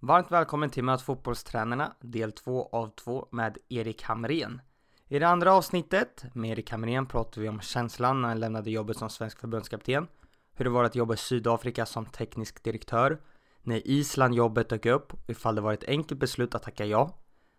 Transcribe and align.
Varmt 0.00 0.30
välkommen 0.30 0.70
till 0.70 0.84
Möt 0.84 1.02
fotbollstränarna 1.02 1.92
del 2.00 2.32
2 2.32 2.68
av 2.72 2.88
2 2.88 3.28
med 3.30 3.58
Erik 3.68 4.02
Hamrén. 4.02 4.60
I 5.08 5.18
det 5.18 5.28
andra 5.28 5.52
avsnittet 5.52 6.24
med 6.34 6.50
Erik 6.50 6.70
Hamrén 6.70 7.06
pratar 7.06 7.40
vi 7.40 7.48
om 7.48 7.60
känslan 7.60 8.22
när 8.22 8.28
han 8.28 8.40
lämnade 8.40 8.70
jobbet 8.70 8.96
som 8.96 9.10
svensk 9.10 9.40
förbundskapten, 9.40 10.06
hur 10.54 10.64
det 10.64 10.70
var 10.70 10.84
att 10.84 10.94
jobba 10.94 11.14
i 11.14 11.16
Sydafrika 11.16 11.86
som 11.86 12.06
teknisk 12.06 12.62
direktör, 12.64 13.20
när 13.62 13.86
Island 13.86 14.34
jobbet 14.34 14.68
dök 14.68 14.86
upp 14.86 15.12
och 15.12 15.30
ifall 15.30 15.54
det 15.54 15.60
var 15.60 15.72
ett 15.72 15.88
enkelt 15.88 16.20
beslut 16.20 16.54
att 16.54 16.62
tacka 16.62 16.84
ja, 16.84 17.18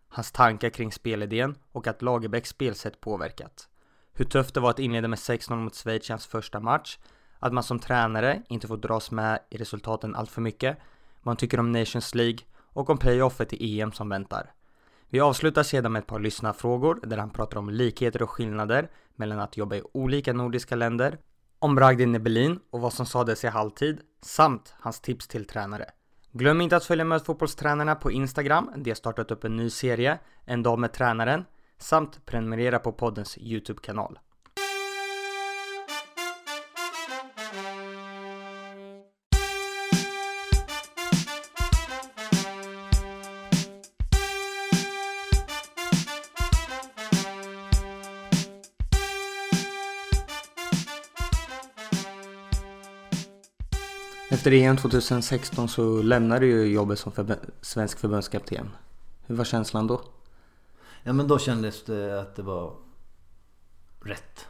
hans 0.09 0.31
tankar 0.31 0.69
kring 0.69 0.91
spelidén 0.91 1.55
och 1.71 1.87
att 1.87 2.01
Lagerbäcks 2.01 2.49
spelsätt 2.49 3.01
påverkat. 3.01 3.69
Hur 4.13 4.25
tufft 4.25 4.53
det 4.53 4.59
var 4.59 4.69
att 4.69 4.79
inleda 4.79 5.07
med 5.07 5.19
6-0 5.19 5.55
mot 5.55 5.75
Schweiz 5.75 6.09
i 6.09 6.13
hans 6.13 6.27
första 6.27 6.59
match, 6.59 6.97
att 7.39 7.53
man 7.53 7.63
som 7.63 7.79
tränare 7.79 8.43
inte 8.49 8.67
får 8.67 8.77
dras 8.77 9.11
med 9.11 9.39
i 9.49 9.57
resultaten 9.57 10.15
allt 10.15 10.31
för 10.31 10.41
mycket, 10.41 10.77
vad 11.23 11.31
han 11.31 11.37
tycker 11.37 11.59
om 11.59 11.71
Nations 11.71 12.15
League 12.15 12.39
och 12.73 12.89
om 12.89 12.97
playoffet 12.97 13.53
i 13.53 13.81
EM 13.81 13.91
som 13.91 14.09
väntar. 14.09 14.53
Vi 15.09 15.19
avslutar 15.19 15.63
sedan 15.63 15.91
med 15.91 15.99
ett 15.99 16.07
par 16.07 16.19
lyssnarfrågor 16.19 16.99
där 17.03 17.17
han 17.17 17.29
pratar 17.29 17.57
om 17.57 17.69
likheter 17.69 18.21
och 18.21 18.29
skillnader 18.29 18.89
mellan 19.15 19.39
att 19.39 19.57
jobba 19.57 19.75
i 19.75 19.83
olika 19.93 20.33
nordiska 20.33 20.75
länder, 20.75 21.17
om 21.59 21.79
Ragdin 21.79 22.11
Nebelin 22.11 22.59
och 22.71 22.81
vad 22.81 22.93
som 22.93 23.05
sades 23.05 23.43
i 23.43 23.47
halvtid, 23.47 23.99
samt 24.21 24.73
hans 24.79 25.01
tips 25.01 25.27
till 25.27 25.45
tränare. 25.45 25.85
Glöm 26.31 26.61
inte 26.61 26.75
att 26.75 26.85
följa 26.85 27.05
med 27.05 27.25
fotbollstränarna 27.25 27.95
på 27.95 28.11
Instagram, 28.11 28.71
de 28.75 28.89
har 28.89 28.95
startat 28.95 29.31
upp 29.31 29.43
en 29.43 29.57
ny 29.57 29.69
serie, 29.69 30.19
En 30.45 30.63
dag 30.63 30.79
med 30.79 30.93
tränaren, 30.93 31.45
samt 31.77 32.25
prenumerera 32.25 32.79
på 32.79 32.91
poddens 32.91 33.37
YouTube-kanal. 33.37 34.19
Efter 54.49 54.61
EM 54.61 54.77
2016 54.77 55.69
så 55.69 56.01
lämnade 56.01 56.45
du 56.45 56.65
jobbet 56.67 56.99
som 56.99 57.11
förb 57.11 57.33
svensk 57.61 57.99
förbundskapten. 57.99 58.69
Hur 59.25 59.35
var 59.35 59.45
känslan 59.45 59.87
då? 59.87 60.01
Ja 61.03 61.13
men 61.13 61.27
då 61.27 61.39
kändes 61.39 61.83
det 61.83 62.21
att 62.21 62.35
det 62.35 62.41
var 62.41 62.75
rätt. 64.01 64.47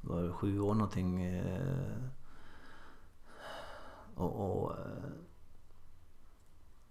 Det 0.00 0.08
var 0.08 0.32
sju 0.32 0.60
år 0.60 0.74
någonting. 0.74 1.24
Eh, 1.24 1.96
och, 4.14 4.62
och 4.62 4.72
eh, 4.72 5.10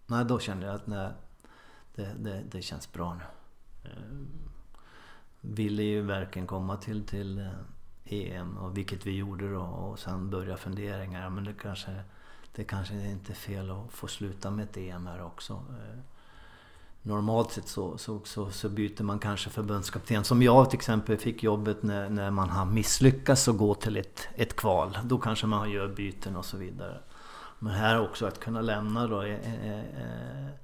nej, 0.08 0.26
då 0.26 0.40
kände 0.40 0.66
jag 0.66 0.76
att 0.76 0.88
nej, 0.88 1.12
det, 1.96 2.16
det, 2.20 2.44
det 2.52 2.62
känns 2.62 2.92
bra 2.92 3.14
nu. 3.14 3.24
Eh, 3.90 4.28
Ville 5.42 5.84
ju 5.84 6.02
verkligen 6.02 6.48
komma 6.48 6.78
till, 6.78 7.06
till 7.06 7.50
EM 8.14 8.58
och 8.58 8.78
vilket 8.78 9.06
vi 9.06 9.18
gjorde 9.18 9.54
då 9.54 9.62
och 9.62 10.00
sen 10.00 10.30
börja 10.30 10.58
funderingar. 10.58 11.30
Men 11.30 11.44
det 11.44 11.54
kanske, 11.54 11.92
det 12.56 12.64
kanske 12.64 12.94
inte 12.94 13.32
är 13.32 13.36
fel 13.36 13.72
att 13.72 13.92
få 13.92 14.08
sluta 14.08 14.52
med 14.52 14.64
ett 14.64 14.78
EM 14.78 15.08
här 15.08 15.24
också. 15.24 15.54
Eh, 15.54 16.00
normalt 17.02 17.52
sett 17.52 17.68
så, 17.68 17.98
så, 17.98 18.22
så, 18.24 18.52
så 18.52 18.70
byter 18.70 19.04
man 19.04 19.20
kanske 19.20 19.50
förbundskapten. 19.50 20.24
Som 20.24 20.42
jag 20.42 20.70
till 20.70 20.78
exempel 20.78 21.18
fick 21.18 21.44
jobbet 21.44 21.84
när, 21.84 22.10
när 22.10 22.32
man 22.32 22.50
har 22.50 22.66
misslyckats 22.66 23.48
att 23.48 23.58
gå 23.58 23.76
till 23.76 23.98
ett, 23.98 24.28
ett 24.36 24.56
kval. 24.56 24.98
Då 25.04 25.18
kanske 25.18 25.48
man 25.48 25.72
gör 25.72 25.88
byten 25.88 26.36
och 26.36 26.46
så 26.46 26.58
vidare. 26.58 26.98
Men 27.60 27.74
här 27.74 28.00
också 28.00 28.26
att 28.26 28.40
kunna 28.40 28.62
lämna 28.62 29.08
då. 29.08 29.22
Eh, 29.22 29.68
eh, 29.68 29.80
eh 29.80 30.63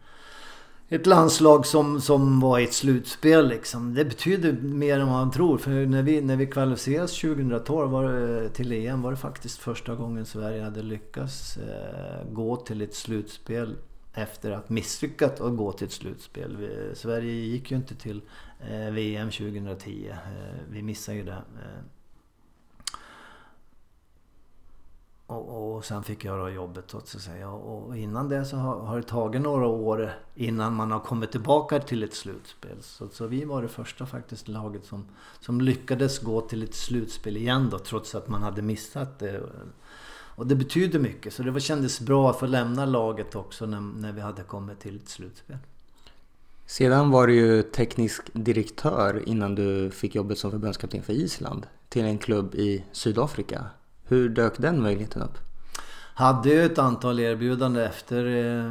ett 0.89 1.05
landslag 1.05 1.65
som, 1.65 2.01
som 2.01 2.39
var 2.39 2.59
i 2.59 2.63
ett 2.63 2.73
slutspel 2.73 3.47
liksom. 3.47 3.93
Det 3.93 4.05
betyder 4.05 4.53
mer 4.53 4.99
än 4.99 5.07
vad 5.07 5.15
man 5.15 5.31
tror. 5.31 5.57
För 5.57 5.85
när 5.85 6.03
vi, 6.03 6.22
när 6.22 6.35
vi 6.35 6.47
kvalificerades 6.47 7.22
2012 7.22 7.91
var 7.91 8.03
det, 8.03 8.50
till 8.50 8.72
EM 8.72 9.01
var 9.01 9.11
det 9.11 9.17
faktiskt 9.17 9.57
första 9.57 9.95
gången 9.95 10.25
Sverige 10.25 10.63
hade 10.63 10.81
lyckats 10.81 11.57
eh, 11.57 12.31
gå 12.31 12.55
till 12.55 12.81
ett 12.81 12.95
slutspel 12.95 13.75
efter 14.13 14.51
att 14.51 14.69
misslyckat 14.69 15.41
att 15.41 15.57
gå 15.57 15.72
till 15.72 15.88
ett 15.88 15.94
slutspel. 15.94 16.57
Vi, 16.57 16.95
Sverige 16.95 17.31
gick 17.31 17.72
ju 17.72 17.78
inte 17.78 17.95
till 17.95 18.22
eh, 18.69 18.91
VM 18.91 19.31
2010. 19.31 20.09
Eh, 20.09 20.17
vi 20.69 20.81
missade 20.81 21.17
ju 21.17 21.23
det. 21.23 21.31
Eh, 21.31 21.83
och, 25.29 25.75
och 25.75 25.85
sen 25.85 26.03
fick 26.03 26.25
jag 26.25 26.40
då 26.40 26.50
jobbet 26.50 26.84
så 26.88 26.97
att 26.97 27.07
säga. 27.07 27.50
Och 27.50 27.97
innan 27.97 28.29
det 28.29 28.45
så 28.45 28.57
har, 28.57 28.79
har, 28.79 28.97
det 28.97 29.03
tagit 29.03 29.41
några 29.41 29.67
år 29.67 30.13
innan 30.35 30.73
man 30.73 30.91
har 30.91 31.00
kommit 31.00 31.31
tillbaka 31.31 31.79
till 31.79 32.03
ett 32.03 32.13
slutspel. 32.13 32.78
Så, 32.81 33.09
så 33.09 33.28
vi 33.28 33.45
var 33.45 33.62
det 33.62 33.67
första 33.67 34.06
faktiskt 34.06 34.47
laget 34.47 34.85
som, 34.85 35.06
som 35.40 35.62
lyckades 35.62 36.19
gå 36.19 36.41
till 36.41 36.63
ett 36.63 36.75
slutspel 36.75 37.38
igen 37.38 37.69
då 37.72 37.79
trots 37.79 38.16
att 38.16 38.28
man 38.28 38.44
hade 38.44 38.62
missat 38.62 39.19
det. 39.19 39.41
Och 40.12 40.47
det 40.47 40.56
betyder 40.56 41.00
mycket 41.00 41.34
så 41.34 41.44
det 41.44 41.51
var, 41.51 41.59
kändes 41.59 42.00
bra 42.00 42.29
att 42.29 42.40
få 42.40 42.46
lämna 42.46 42.85
laget 42.85 43.35
också 43.35 43.66
när, 43.66 43.81
när 43.81 44.11
vi 44.11 44.22
hade 44.22 44.44
kommit 44.44 44.79
till 44.79 44.96
ett 44.96 45.09
slutspel. 45.09 45.57
Sedan 46.66 47.11
var 47.11 47.28
du 47.28 47.35
ju 47.35 47.63
teknisk 47.63 48.22
direktör 48.34 49.23
innan 49.25 49.56
du 49.56 49.91
fick 49.91 50.16
jobbet 50.16 50.38
som 50.38 50.51
förbundskapten 50.51 51.03
för 51.03 51.13
Island 51.13 51.67
till 51.90 52.06
en 52.06 52.17
klubb 52.17 52.56
i 52.56 52.85
Sydafrika. 52.91 53.66
Hur 54.09 54.30
dök 54.30 54.58
den 54.58 54.81
möjligheten 54.81 55.22
upp? 55.22 55.38
Hade 56.14 56.50
ju 56.50 56.66
ett 56.66 56.78
antal 56.78 57.20
erbjudanden 57.20 57.86
efter 57.86 58.25
eh, 58.25 58.66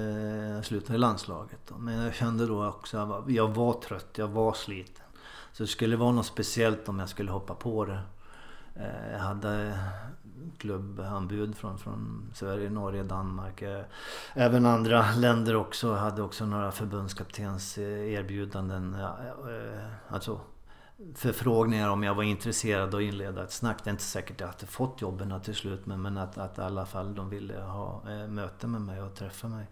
eh, 0.00 0.62
slutade 0.62 0.94
i 0.94 0.98
landslaget. 0.98 1.58
Då. 1.68 1.78
Men 1.78 1.98
jag 1.98 2.14
kände 2.14 2.46
då 2.46 2.66
också 2.66 2.98
att 2.98 3.30
jag 3.30 3.48
var 3.48 3.72
trött, 3.72 4.08
jag 4.14 4.28
var 4.28 4.52
sliten. 4.52 5.04
Så 5.52 5.62
det 5.62 5.66
skulle 5.66 5.96
vara 5.96 6.12
något 6.12 6.26
speciellt 6.26 6.88
om 6.88 6.98
jag 6.98 7.08
skulle 7.08 7.30
hoppa 7.30 7.54
på 7.54 7.84
det. 7.84 8.00
Eh, 8.74 9.12
jag 9.12 9.18
hade 9.18 9.78
klubbanbud 10.58 11.56
från, 11.56 11.78
från 11.78 12.30
Sverige, 12.34 12.70
Norge, 12.70 13.02
Danmark. 13.02 13.62
Eh, 13.62 13.84
även 14.34 14.66
andra 14.66 15.04
länder 15.16 15.56
också. 15.56 15.88
Jag 15.88 15.96
hade 15.96 16.22
också 16.22 16.46
några 16.46 16.72
förbundskaptens 16.72 17.78
eh, 17.78 18.12
erbjudanden. 18.12 18.94
Eh, 18.94 19.84
alltså 20.08 20.40
förfrågningar 21.14 21.90
om 21.90 22.02
jag 22.02 22.14
var 22.14 22.22
intresserad 22.22 22.94
att 22.94 23.02
inleda 23.02 23.44
ett 23.44 23.52
snack. 23.52 23.84
Det 23.84 23.90
är 23.90 23.92
inte 23.92 24.04
säkert 24.04 24.36
att 24.36 24.40
jag 24.40 24.46
hade 24.46 24.66
fått 24.66 25.00
jobben 25.00 25.40
till 25.40 25.54
slut 25.54 25.86
men, 25.86 26.02
men 26.02 26.18
att, 26.18 26.38
att 26.38 26.58
i 26.58 26.60
alla 26.60 26.86
fall 26.86 27.14
de 27.14 27.30
ville 27.30 27.60
ha 27.60 28.02
eh, 28.08 28.28
möte 28.28 28.66
med 28.66 28.80
mig 28.80 29.02
och 29.02 29.14
träffa 29.14 29.48
mig. 29.48 29.66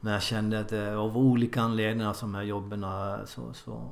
Men 0.00 0.12
jag 0.12 0.22
kände 0.22 0.60
att 0.60 0.72
eh, 0.72 0.98
av 0.98 1.18
olika 1.18 1.62
anledningar 1.62 2.12
som 2.12 2.32
de 2.32 2.38
här 2.38 2.44
jobben 2.44 2.86
så, 3.26 3.52
så 3.52 3.90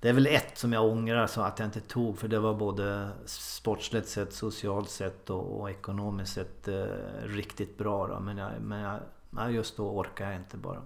det 0.00 0.08
är 0.08 0.12
väl 0.12 0.26
ett 0.26 0.58
som 0.58 0.72
jag 0.72 0.84
ångrar 0.84 1.26
så 1.26 1.40
att 1.40 1.58
jag 1.58 1.68
inte 1.68 1.80
tog 1.80 2.18
för 2.18 2.28
det 2.28 2.38
var 2.38 2.54
både 2.54 3.10
sportsligt 3.24 4.08
sett, 4.08 4.32
socialt 4.32 4.90
sett 4.90 5.30
och, 5.30 5.60
och 5.60 5.70
ekonomiskt 5.70 6.32
sett 6.32 6.68
eh, 6.68 6.84
riktigt 7.22 7.78
bra. 7.78 8.06
Då. 8.06 8.20
Men, 8.20 8.36
jag, 8.36 8.50
men 8.60 9.00
jag, 9.32 9.52
just 9.52 9.76
då 9.76 9.90
orkade 9.90 10.30
jag 10.30 10.40
inte 10.40 10.56
bara. 10.56 10.82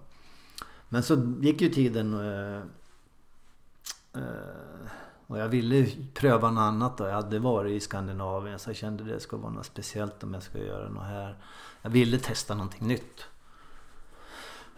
Men 0.89 1.03
så 1.03 1.33
gick 1.41 1.61
ju 1.61 1.69
tiden 1.69 2.13
Eh, 2.13 2.61
Eh, 4.15 4.89
och 5.27 5.39
jag 5.39 5.47
ville 5.47 5.87
pröva 6.13 6.51
något 6.51 6.61
annat 6.61 6.97
då. 6.97 7.07
Jag 7.07 7.13
hade 7.13 7.39
varit 7.39 7.71
i 7.71 7.79
Skandinavien 7.79 8.59
så 8.59 8.69
jag 8.69 8.77
kände 8.77 9.03
det 9.03 9.19
skulle 9.19 9.41
vara 9.41 9.53
något 9.53 9.65
speciellt 9.65 10.23
om 10.23 10.33
jag 10.33 10.43
ska 10.43 10.57
göra 10.57 10.89
något 10.89 11.03
här. 11.03 11.35
Jag 11.81 11.89
ville 11.89 12.19
testa 12.19 12.55
någonting 12.55 12.87
nytt. 12.87 13.25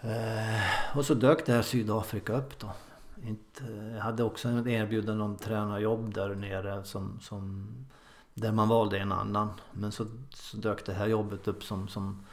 Eh, 0.01 0.97
och 0.97 1.05
så 1.05 1.13
dök 1.13 1.45
det 1.45 1.53
här 1.53 1.61
Sydafrika 1.61 2.33
upp 2.33 2.59
då. 2.59 2.71
jag 3.93 4.01
hade 4.01 4.23
också 4.23 4.47
en 4.47 4.67
erbjudande 4.67 5.23
om 5.23 5.35
tränarjobb 5.35 6.13
där 6.13 6.35
nere 6.35 6.83
som, 6.83 7.19
som 7.21 7.67
där 8.33 8.51
man 8.51 8.67
valde 8.67 8.99
en 8.99 9.11
annan. 9.11 9.49
Men 9.71 9.91
så, 9.91 10.05
så 10.33 10.57
dök 10.57 10.85
det 10.85 10.93
här 10.93 11.07
jobbet 11.07 11.47
upp 11.47 11.63
som, 11.63 11.87
som, 11.87 12.25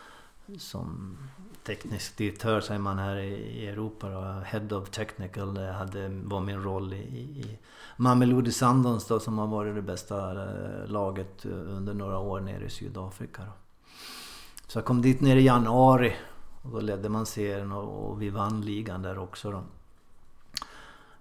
som 0.57 1.19
teknisk 1.67 2.17
direktör 2.17 2.61
säger 2.61 2.81
man 2.81 2.99
här 2.99 3.17
i 3.17 3.67
Europa 3.67 4.09
då. 4.09 4.21
Head 4.21 4.77
of 4.77 4.91
Technical 4.91 5.57
eh, 5.57 5.71
hade, 5.71 6.09
var 6.09 6.41
min 6.41 6.63
roll 6.63 6.93
i, 6.93 6.97
i 6.97 7.59
Mamelodi 7.97 8.53
Sundowns 8.53 9.07
då 9.07 9.21
som 9.21 9.39
har 9.39 9.47
varit 9.47 9.75
det 9.75 9.83
bästa 9.83 10.31
eh, 10.31 10.87
laget 10.87 11.45
eh, 11.45 11.51
under 11.53 11.95
några 11.95 12.19
år 12.19 12.41
nere 12.41 12.65
i 12.65 12.71
Sydafrika. 12.71 13.43
Då. 13.43 13.53
Så 14.67 14.79
jag 14.79 14.85
kom 14.85 15.03
dit 15.03 15.21
nere 15.21 15.41
i 15.41 15.45
januari 15.45 16.17
och 16.63 16.71
då 16.71 16.81
ledde 16.81 17.09
man 17.09 17.27
serien 17.27 17.73
och, 17.73 18.11
och 18.11 18.23
vi 18.23 18.31
vann 18.31 18.61
ligan 18.61 19.03
där 19.03 19.19
också. 19.19 19.51
Då. 19.51 19.63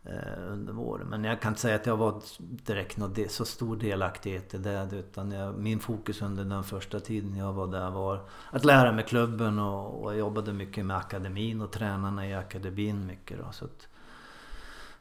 Eh, 0.09 0.51
under 0.51 0.74
våren. 0.74 1.07
Men 1.07 1.24
jag 1.24 1.42
kan 1.42 1.51
inte 1.51 1.62
säga 1.62 1.75
att 1.75 1.86
jag 1.86 1.98
var 1.98 2.21
direkt 2.39 2.98
något 2.98 3.31
så 3.31 3.45
stor 3.45 3.75
delaktighet 3.75 4.54
i 4.54 4.57
det. 4.57 4.89
Utan 4.92 5.31
jag, 5.31 5.57
min 5.57 5.80
fokus 5.80 6.21
under 6.21 6.45
den 6.45 6.63
första 6.63 7.00
tiden 7.00 7.38
jag 7.38 7.54
var 7.54 7.68
där 7.68 7.89
var 7.89 8.21
att 8.51 8.65
lära 8.65 8.92
mig 8.92 9.06
klubben 9.06 9.59
och, 9.59 10.04
och 10.04 10.12
jag 10.12 10.19
jobbade 10.19 10.54
mycket 10.54 10.86
med 10.86 10.98
akademin 10.98 11.62
och 11.62 11.71
tränarna 11.71 12.27
i 12.27 12.33
akademin 12.33 13.06
mycket. 13.06 13.38
Då, 13.38 13.51
så 13.51 13.65
att, 13.65 13.88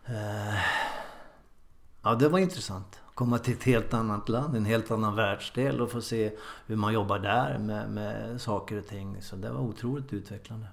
eh, 0.04 0.58
Ja, 2.02 2.14
det 2.14 2.28
var 2.28 2.38
intressant. 2.38 3.00
Komma 3.14 3.38
till 3.38 3.54
ett 3.54 3.64
helt 3.64 3.94
annat 3.94 4.28
land, 4.28 4.56
en 4.56 4.64
helt 4.64 4.90
annan 4.90 5.14
världsdel 5.14 5.80
och 5.80 5.90
få 5.90 6.00
se 6.00 6.32
hur 6.66 6.76
man 6.76 6.92
jobbar 6.92 7.18
där 7.18 7.58
med, 7.58 7.90
med 7.90 8.40
saker 8.40 8.78
och 8.78 8.86
ting. 8.86 9.22
Så 9.22 9.36
det 9.36 9.50
var 9.50 9.60
otroligt 9.60 10.12
utvecklande. 10.12 10.66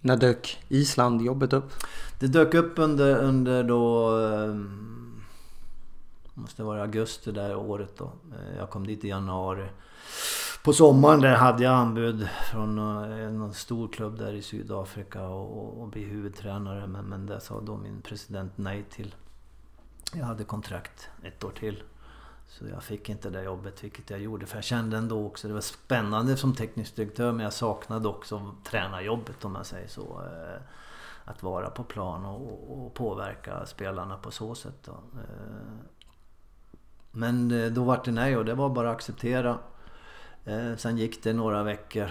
När 0.00 0.16
dök 0.16 0.64
Island-jobbet 0.68 1.52
upp? 1.52 1.72
Det 2.18 2.26
dök 2.26 2.54
upp 2.54 2.78
under, 2.78 3.16
under 3.18 3.64
då... 3.64 4.10
Ehm, 4.18 4.86
måste 6.34 6.62
vara 6.62 6.82
augusti 6.82 7.32
där 7.32 7.56
året 7.56 7.96
då. 7.96 8.04
Eh, 8.04 8.56
jag 8.58 8.70
kom 8.70 8.86
dit 8.86 9.04
i 9.04 9.08
januari. 9.08 9.68
På 10.64 10.72
sommaren 10.72 11.20
där 11.20 11.34
hade 11.34 11.64
jag 11.64 11.74
anbud 11.74 12.28
från 12.50 12.78
eh, 12.78 13.20
en 13.20 13.54
stor 13.54 13.88
klubb 13.88 14.18
där 14.18 14.32
i 14.32 14.42
Sydafrika 14.42 15.22
och, 15.28 15.82
och 15.82 15.88
bli 15.88 16.04
huvudtränare. 16.04 16.86
Men, 16.86 17.04
men 17.04 17.26
det 17.26 17.40
sa 17.40 17.60
då 17.60 17.76
min 17.76 18.00
president 18.02 18.52
nej 18.56 18.84
till. 18.90 19.14
Jag 20.14 20.24
hade 20.24 20.44
kontrakt 20.44 21.08
ett 21.22 21.44
år 21.44 21.50
till. 21.50 21.82
Så 22.48 22.66
jag 22.68 22.82
fick 22.82 23.08
inte 23.08 23.30
det 23.30 23.42
jobbet, 23.42 23.84
vilket 23.84 24.10
jag 24.10 24.20
gjorde. 24.20 24.46
För 24.46 24.56
jag 24.56 24.64
kände 24.64 24.96
ändå 24.96 25.26
också, 25.26 25.48
det 25.48 25.54
var 25.54 25.60
spännande 25.60 26.36
som 26.36 26.54
teknisk 26.54 26.96
direktör 26.96 27.32
men 27.32 27.44
jag 27.44 27.52
saknade 27.52 28.08
också 28.08 28.54
tränarjobbet 28.64 29.44
om 29.44 29.52
man 29.52 29.64
säger 29.64 29.88
så. 29.88 30.22
Eh, 30.24 30.60
att 31.24 31.42
vara 31.42 31.70
på 31.70 31.84
plan 31.84 32.24
och, 32.24 32.86
och 32.86 32.94
påverka 32.94 33.66
spelarna 33.66 34.16
på 34.16 34.30
så 34.30 34.54
sätt. 34.54 34.82
Då. 34.84 34.92
Eh, 34.92 35.86
men 37.10 37.50
eh, 37.50 37.72
då 37.72 37.84
var 37.84 38.02
det 38.04 38.12
nej 38.12 38.36
och 38.36 38.44
det 38.44 38.54
var 38.54 38.68
bara 38.68 38.90
att 38.90 38.96
acceptera. 38.96 39.58
Sen 40.76 40.98
gick 40.98 41.22
det 41.22 41.32
några 41.32 41.62
veckor. 41.62 42.10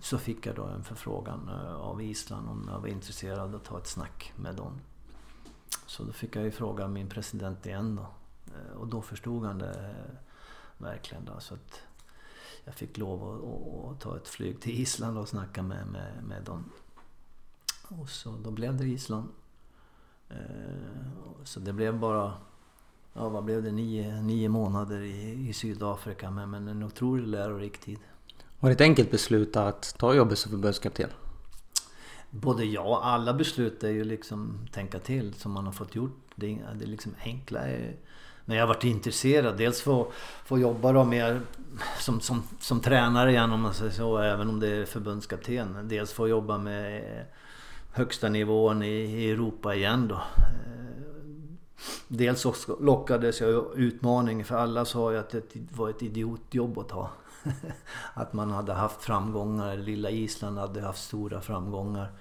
Så 0.00 0.18
fick 0.18 0.46
jag 0.46 0.54
då 0.54 0.64
en 0.64 0.84
förfrågan 0.84 1.48
av 1.78 2.02
Island 2.02 2.48
om 2.48 2.68
jag 2.72 2.80
var 2.80 2.88
intresserad 2.88 3.54
att 3.54 3.64
ta 3.64 3.78
ett 3.78 3.86
snack 3.86 4.32
med 4.36 4.54
dem. 4.54 4.80
Så 5.86 6.04
då 6.04 6.12
fick 6.12 6.36
jag 6.36 6.44
ju 6.44 6.50
fråga 6.50 6.88
min 6.88 7.08
president 7.08 7.66
igen 7.66 7.96
då. 7.96 8.06
Eh, 8.54 8.76
och 8.76 8.86
då 8.86 9.02
förstod 9.02 9.44
han 9.44 9.58
det 9.58 9.70
eh, 9.70 10.16
verkligen. 10.78 11.24
Då, 11.24 11.40
så 11.40 11.54
att 11.54 11.80
jag 12.64 12.74
fick 12.74 12.98
lov 12.98 13.22
att, 13.22 13.92
att, 13.92 14.00
ta 14.00 14.16
ett 14.16 14.28
flyg 14.28 14.60
till 14.60 14.80
Island 14.80 15.18
och 15.18 15.28
snacka 15.28 15.62
med, 15.62 15.86
med, 15.86 16.24
med 16.24 16.42
dem. 16.42 16.70
Och 17.88 18.08
så 18.08 18.30
då 18.30 18.50
blev 18.50 18.76
det 18.76 18.84
Island. 18.84 19.28
Eh, 20.28 20.36
så 21.44 21.60
det 21.60 21.72
blev 21.72 21.98
bara, 21.98 22.32
ja 23.12 23.28
vad 23.28 23.44
blev 23.44 23.62
det, 23.62 23.72
nio, 23.72 24.22
nio 24.22 24.48
månader 24.48 25.00
i, 25.00 25.48
i 25.48 25.52
Sydafrika. 25.52 26.30
Men, 26.30 26.50
men 26.50 26.68
en 26.68 26.82
otroligt 26.82 27.28
lärorik 27.28 27.78
tid. 27.78 27.98
Var 28.60 28.68
det 28.68 28.74
ett 28.74 28.80
enkelt 28.80 29.10
beslut 29.10 29.56
att 29.56 29.94
ta 29.98 30.14
jobbet 30.14 30.38
som 30.38 30.50
förbundskapten? 30.50 31.10
Både 32.34 32.64
ja 32.64 32.82
och 32.82 33.06
alla 33.06 33.34
beslut 33.34 33.84
är 33.84 33.90
ju 33.90 34.04
liksom 34.04 34.68
tänka 34.72 34.98
till 34.98 35.34
som 35.34 35.52
man 35.52 35.64
har 35.64 35.72
fått 35.72 35.94
gjort. 35.94 36.20
Det 36.34 36.52
är, 36.52 36.74
det 36.74 36.84
är 36.84 36.88
liksom 36.88 37.14
enkla. 37.24 37.60
Men 38.44 38.56
jag 38.56 38.62
har 38.62 38.74
varit 38.74 38.84
intresserad. 38.84 39.56
Dels 39.56 39.82
för 39.82 40.02
att 40.02 40.08
få 40.44 40.58
jobba 40.58 40.92
då 40.92 41.04
mer 41.04 41.40
som, 41.98 42.20
som, 42.20 42.42
som 42.60 42.80
tränare 42.80 43.30
igen 43.30 43.52
om 43.52 43.60
man 43.60 43.74
säger 43.74 43.92
så. 43.92 44.18
Även 44.18 44.48
om 44.48 44.60
det 44.60 44.68
är 44.68 44.84
förbundskapten. 44.84 45.88
Dels 45.88 46.12
få 46.12 46.28
jobba 46.28 46.58
med 46.58 47.02
högsta 47.92 48.28
nivån 48.28 48.82
i 48.82 49.30
Europa 49.30 49.74
igen 49.74 50.08
då. 50.08 50.14
Eh, 50.14 50.92
dels 52.08 52.44
också 52.44 52.76
lockades 52.80 53.40
jag 53.40 53.78
utmaning 53.78 54.44
för 54.44 54.56
alla 54.56 54.84
sa 54.84 55.12
ju 55.12 55.18
att 55.18 55.30
det 55.30 55.44
var 55.52 55.90
ett 55.90 56.02
idiotjobb 56.02 56.78
att 56.78 56.88
ta. 56.88 57.10
att 58.14 58.32
man 58.32 58.50
hade 58.50 58.72
haft 58.72 59.02
framgångar. 59.02 59.76
Lilla 59.76 60.10
Island 60.10 60.58
hade 60.58 60.80
haft 60.80 61.04
stora 61.04 61.40
framgångar. 61.40 62.12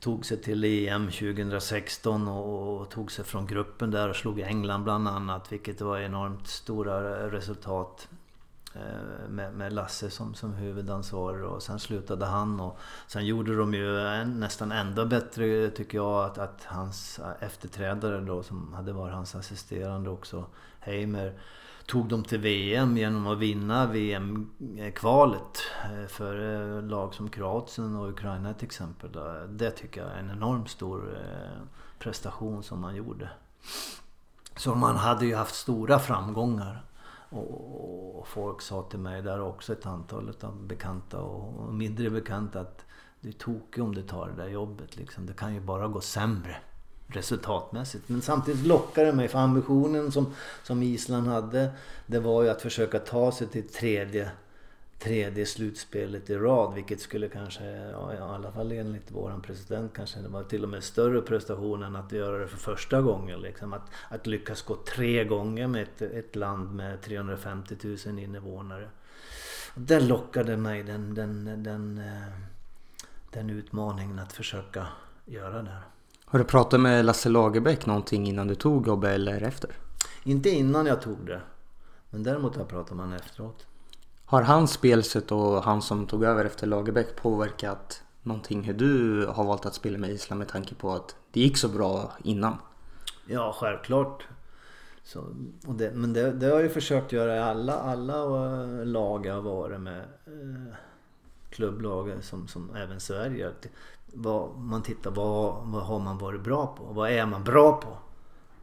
Tog 0.00 0.26
sig 0.26 0.42
till 0.42 0.64
EM 0.64 1.10
2016 1.10 2.28
och 2.28 2.90
tog 2.90 3.12
sig 3.12 3.24
från 3.24 3.46
gruppen 3.46 3.90
där 3.90 4.08
och 4.08 4.16
slog 4.16 4.40
England 4.40 4.84
bland 4.84 5.08
annat. 5.08 5.52
Vilket 5.52 5.80
var 5.80 5.98
enormt 5.98 6.46
stora 6.46 7.30
resultat. 7.30 8.08
Eh, 8.74 9.28
med, 9.28 9.54
med 9.54 9.72
Lasse 9.72 10.10
som, 10.10 10.34
som 10.34 10.52
huvudansvarig 10.52 11.44
och 11.44 11.62
sen 11.62 11.78
slutade 11.78 12.26
han 12.26 12.60
och 12.60 12.78
sen 13.06 13.26
gjorde 13.26 13.56
de 13.56 13.74
ju 13.74 14.00
en, 14.00 14.40
nästan 14.40 14.72
ändå 14.72 15.06
bättre 15.06 15.70
tycker 15.70 15.98
jag 15.98 16.24
att, 16.24 16.38
att 16.38 16.64
hans 16.64 17.20
efterträdare 17.40 18.20
då 18.20 18.42
som 18.42 18.72
hade 18.72 18.92
varit 18.92 19.14
hans 19.14 19.34
assisterande 19.34 20.10
också 20.10 20.44
Heimer 20.80 21.38
tog 21.90 22.08
dem 22.08 22.24
till 22.24 22.40
VM 22.40 22.96
genom 22.96 23.26
att 23.26 23.38
vinna 23.38 23.86
VM-kvalet 23.86 25.58
eh, 25.84 26.06
för 26.06 26.34
eh, 26.76 26.82
lag 26.82 27.14
som 27.14 27.30
Kroatien 27.30 27.96
och 27.96 28.08
Ukraina 28.08 28.54
till 28.54 28.66
exempel. 28.66 29.16
Eh, 29.16 29.48
det 29.48 29.70
tycker 29.70 30.00
jag 30.00 30.10
är 30.10 30.16
en 30.16 30.30
enormt 30.30 30.70
stor 30.70 31.18
prestation 31.98 32.62
som 32.62 32.80
man 32.80 32.96
gjorde. 32.96 33.30
Så 34.56 34.74
man 34.74 34.96
hade 34.96 35.26
ju 35.26 35.34
haft 35.34 35.54
stora 35.54 35.98
framgångar. 35.98 36.84
Och 37.30 38.28
folk 38.28 38.62
sa 38.62 38.82
till 38.82 38.98
mig 38.98 39.22
där 39.22 39.40
också, 39.40 39.72
ett 39.72 39.86
antal 39.86 40.32
av 40.40 40.66
bekanta 40.66 41.20
och 41.20 41.74
mindre 41.74 42.10
bekanta 42.10 42.60
att 42.60 42.84
du 43.20 43.28
är 43.28 43.32
tokig 43.32 43.84
om 43.84 43.94
du 43.94 44.02
tar 44.02 44.26
det 44.26 44.42
där 44.42 44.48
jobbet. 44.48 44.96
Liksom. 44.96 45.26
Det 45.26 45.32
kan 45.32 45.54
ju 45.54 45.60
bara 45.60 45.88
gå 45.88 46.00
sämre 46.00 46.56
resultatmässigt. 47.12 48.08
Men 48.08 48.22
samtidigt 48.22 48.66
lockade 48.66 49.06
det 49.06 49.12
mig 49.12 49.28
för 49.28 49.38
ambitionen 49.38 50.12
som, 50.12 50.34
som 50.62 50.82
Island 50.82 51.28
hade 51.28 51.70
det 52.10 52.20
var 52.20 52.42
ju 52.42 52.48
att 52.48 52.62
försöka 52.62 52.98
ta 52.98 53.32
sig 53.32 53.46
till 53.46 53.68
tredje, 53.68 54.30
tredje 54.98 55.46
slutspelet 55.46 56.30
i 56.30 56.36
rad. 56.36 56.74
Vilket 56.74 57.00
skulle 57.00 57.28
kanske, 57.28 57.64
ja, 57.64 58.14
i 58.14 58.18
alla 58.18 58.52
fall 58.52 58.72
enligt 58.72 59.10
våran 59.10 59.42
president, 59.42 59.92
kanske 59.94 60.20
det 60.20 60.28
var 60.28 60.42
till 60.42 60.62
och 60.62 60.68
med 60.68 60.84
större 60.84 61.20
prestation 61.20 61.82
än 61.82 61.96
att 61.96 62.12
göra 62.12 62.38
det 62.38 62.48
för 62.48 62.56
första 62.56 63.00
gången. 63.00 63.40
Liksom. 63.40 63.72
Att, 63.72 63.90
att 64.08 64.26
lyckas 64.26 64.62
gå 64.62 64.76
tre 64.76 65.24
gånger 65.24 65.66
med 65.66 65.82
ett, 65.82 66.02
ett 66.02 66.36
land 66.36 66.74
med 66.74 67.02
350 67.02 67.76
000 68.06 68.18
invånare. 68.18 68.88
Den 69.74 70.08
lockade 70.08 70.56
mig, 70.56 70.82
den, 70.82 71.14
den, 71.14 71.44
den, 71.44 71.62
den, 71.62 72.02
den 73.30 73.50
utmaningen 73.50 74.18
att 74.18 74.32
försöka 74.32 74.86
göra 75.26 75.62
det. 75.62 75.70
här. 75.70 75.82
Har 76.30 76.38
du 76.38 76.44
pratat 76.44 76.80
med 76.80 77.04
Lasse 77.04 77.28
Lagerbäck 77.28 77.86
någonting 77.86 78.28
innan 78.28 78.46
du 78.46 78.54
tog 78.54 78.86
jobbet 78.86 79.10
eller 79.10 79.42
efter? 79.42 79.70
Inte 80.22 80.50
innan 80.50 80.86
jag 80.86 81.02
tog 81.02 81.26
det. 81.26 81.40
Men 82.10 82.22
däremot 82.22 82.54
har 82.54 82.62
jag 82.62 82.68
pratat 82.68 82.96
med 82.96 83.06
honom 83.06 83.18
efteråt. 83.24 83.66
Har 84.24 84.42
hans 84.42 84.72
spelsätt 84.72 85.32
och 85.32 85.62
han 85.62 85.82
som 85.82 86.06
tog 86.06 86.24
över 86.24 86.44
efter 86.44 86.66
Lagerbäck 86.66 87.16
påverkat 87.16 88.02
någonting 88.22 88.62
hur 88.62 88.74
du 88.74 89.26
har 89.26 89.44
valt 89.44 89.66
att 89.66 89.74
spela 89.74 89.98
med 89.98 90.10
Island 90.10 90.38
med 90.38 90.48
tanke 90.48 90.74
på 90.74 90.92
att 90.92 91.16
det 91.32 91.40
gick 91.40 91.56
så 91.56 91.68
bra 91.68 92.12
innan? 92.24 92.56
Ja, 93.26 93.56
självklart. 93.60 94.26
Så, 95.02 95.24
det, 95.60 95.90
men 95.94 96.12
det, 96.12 96.32
det, 96.32 96.46
har 96.46 96.60
jag 96.60 96.72
försökt 96.72 97.12
göra 97.12 97.36
i 97.36 97.40
alla, 97.40 97.74
alla 97.74 98.14
eh, 98.14 98.86
lag 98.86 99.26
jag 99.26 99.34
har 99.34 99.42
varit 99.42 99.80
med. 99.80 100.00
Eh, 100.26 100.74
klubblag 101.50 102.12
som, 102.22 102.48
som 102.48 102.76
även 102.76 103.00
Sverige 103.00 103.50
vad, 104.14 104.58
man 104.58 104.82
tittar 104.82 105.10
vad, 105.10 105.66
vad 105.66 105.82
har 105.82 105.98
man 105.98 106.18
varit 106.18 106.40
bra 106.40 106.66
på? 106.66 106.84
Vad 106.84 107.10
är 107.10 107.26
man 107.26 107.44
bra 107.44 107.72
på? 107.72 107.96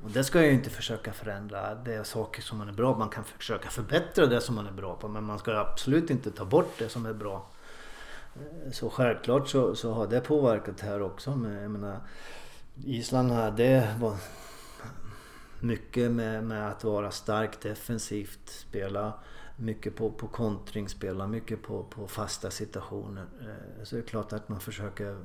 Och 0.03 0.11
det 0.11 0.23
ska 0.23 0.39
jag 0.39 0.47
ju 0.47 0.53
inte 0.53 0.69
försöka 0.69 1.13
förändra. 1.13 1.75
Det 1.75 1.93
är 1.93 2.03
saker 2.03 2.41
som 2.41 2.57
man 2.57 2.69
är 2.69 2.73
bra 2.73 2.93
på. 2.93 2.99
Man 2.99 3.09
kan 3.09 3.23
försöka 3.23 3.69
förbättra 3.69 4.25
det 4.25 4.41
som 4.41 4.55
man 4.55 4.67
är 4.67 4.71
bra 4.71 4.95
på. 4.95 5.07
Men 5.07 5.23
man 5.23 5.39
ska 5.39 5.57
absolut 5.57 6.09
inte 6.09 6.31
ta 6.31 6.45
bort 6.45 6.73
det 6.77 6.89
som 6.89 7.05
är 7.05 7.13
bra. 7.13 7.45
Eh, 8.35 8.71
så 8.71 8.89
självklart 8.89 9.47
så, 9.49 9.75
så 9.75 9.93
har 9.93 10.07
det 10.07 10.21
påverkat 10.21 10.79
här 10.79 11.01
också. 11.01 11.35
Men 11.35 11.53
jag 11.53 11.71
menar, 11.71 11.99
Island 12.85 13.31
hade 13.31 13.95
var 13.99 14.15
mycket 15.59 16.11
med, 16.11 16.43
med 16.43 16.69
att 16.69 16.83
vara 16.83 17.11
starkt 17.11 17.61
defensivt. 17.61 18.49
Spela 18.49 19.13
mycket 19.57 19.95
på, 19.95 20.11
på 20.11 20.27
kontring, 20.27 20.89
spela 20.89 21.27
mycket 21.27 21.61
på, 21.61 21.83
på 21.83 22.07
fasta 22.07 22.51
situationer. 22.51 23.25
Eh, 23.41 23.83
så 23.83 23.95
det 23.95 24.01
är 24.01 24.05
klart 24.05 24.33
att 24.33 24.49
man 24.49 24.59
försöker 24.59 25.17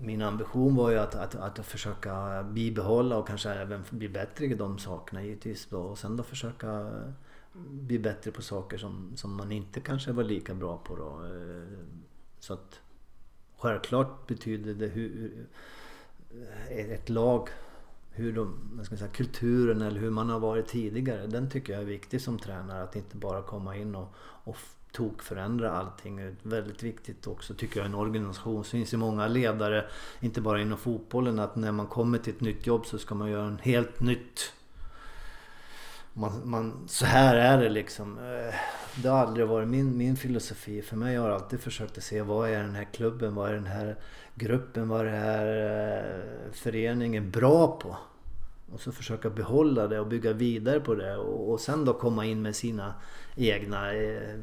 min 0.00 0.22
ambition 0.22 0.76
var 0.76 0.90
ju 0.90 0.98
att, 0.98 1.14
att, 1.14 1.34
att 1.34 1.66
försöka 1.66 2.42
bibehålla 2.42 3.16
och 3.16 3.26
kanske 3.26 3.50
även 3.50 3.84
bli 3.90 4.08
bättre 4.08 4.44
i 4.44 4.54
de 4.54 4.78
sakerna 4.78 5.22
givetvis. 5.22 5.66
Då. 5.66 5.80
Och 5.80 5.98
sen 5.98 6.16
då 6.16 6.22
försöka 6.22 6.70
eh, 6.70 7.12
bli 7.52 7.98
bättre 7.98 8.30
på 8.30 8.42
saker 8.42 8.78
som, 8.78 9.12
som 9.16 9.36
man 9.36 9.52
inte 9.52 9.80
kanske 9.80 10.12
var 10.12 10.24
lika 10.24 10.54
bra 10.54 10.78
på. 10.78 10.96
Då. 10.96 11.24
Eh, 11.24 11.78
så 12.40 12.52
att 12.52 12.80
självklart 13.56 14.26
betyder 14.26 14.74
det 14.74 14.86
hur 14.86 15.46
ett 16.68 17.08
lag 17.08 17.48
hur 18.18 18.32
de, 18.32 18.54
vad 18.72 18.86
ska 18.86 18.96
säga, 18.96 19.10
kulturen 19.10 19.82
eller 19.82 20.00
hur 20.00 20.10
man 20.10 20.30
har 20.30 20.40
varit 20.40 20.66
tidigare. 20.66 21.26
Den 21.26 21.50
tycker 21.50 21.72
jag 21.72 21.82
är 21.82 21.86
viktig 21.86 22.20
som 22.20 22.38
tränare. 22.38 22.82
Att 22.82 22.96
inte 22.96 23.16
bara 23.16 23.42
komma 23.42 23.76
in 23.76 23.94
och, 23.94 24.14
och 24.18 24.56
tokförändra 24.92 25.70
allting. 25.70 26.16
Det 26.16 26.22
är 26.22 26.34
väldigt 26.42 26.82
viktigt 26.82 27.26
också 27.26 27.54
tycker 27.54 27.80
jag 27.80 27.86
i 27.86 27.88
en 27.88 27.94
organisation. 27.94 28.62
Det 28.62 28.68
finns 28.68 28.94
ju 28.94 28.96
många 28.96 29.28
ledare, 29.28 29.86
inte 30.20 30.40
bara 30.40 30.60
inom 30.60 30.78
fotbollen, 30.78 31.38
att 31.38 31.56
när 31.56 31.72
man 31.72 31.86
kommer 31.86 32.18
till 32.18 32.34
ett 32.34 32.40
nytt 32.40 32.66
jobb 32.66 32.86
så 32.86 32.98
ska 32.98 33.14
man 33.14 33.30
göra 33.30 33.46
en 33.46 33.58
helt 33.58 34.00
nytt 34.00 34.52
man, 36.18 36.40
man, 36.44 36.84
så 36.88 37.06
här 37.06 37.34
är 37.34 37.62
det 37.62 37.68
liksom. 37.68 38.18
Eh, 38.18 38.54
det 39.02 39.08
har 39.08 39.18
aldrig 39.18 39.46
varit 39.46 39.68
min, 39.68 39.96
min 39.96 40.16
filosofi. 40.16 40.82
För 40.82 40.96
mig 40.96 41.16
har 41.16 41.28
jag 41.28 41.34
alltid 41.34 41.60
försökt 41.60 41.98
att 41.98 42.04
se 42.04 42.22
vad 42.22 42.50
är 42.50 42.62
den 42.62 42.74
här 42.74 42.88
klubben, 42.92 43.34
vad 43.34 43.50
är 43.50 43.54
den 43.54 43.66
här 43.66 43.96
gruppen, 44.34 44.88
vad 44.88 45.00
är 45.00 45.04
den 45.04 45.22
här 45.22 45.46
eh, 46.06 46.52
föreningen 46.52 47.30
bra 47.30 47.78
på? 47.80 47.96
Och 48.72 48.80
så 48.80 48.92
försöka 48.92 49.30
behålla 49.30 49.88
det 49.88 50.00
och 50.00 50.06
bygga 50.06 50.32
vidare 50.32 50.80
på 50.80 50.94
det 50.94 51.16
och, 51.16 51.52
och 51.52 51.60
sen 51.60 51.84
då 51.84 51.92
komma 51.94 52.26
in 52.26 52.42
med 52.42 52.56
sina 52.56 52.94
egna 53.36 53.92
eh, 53.92 54.38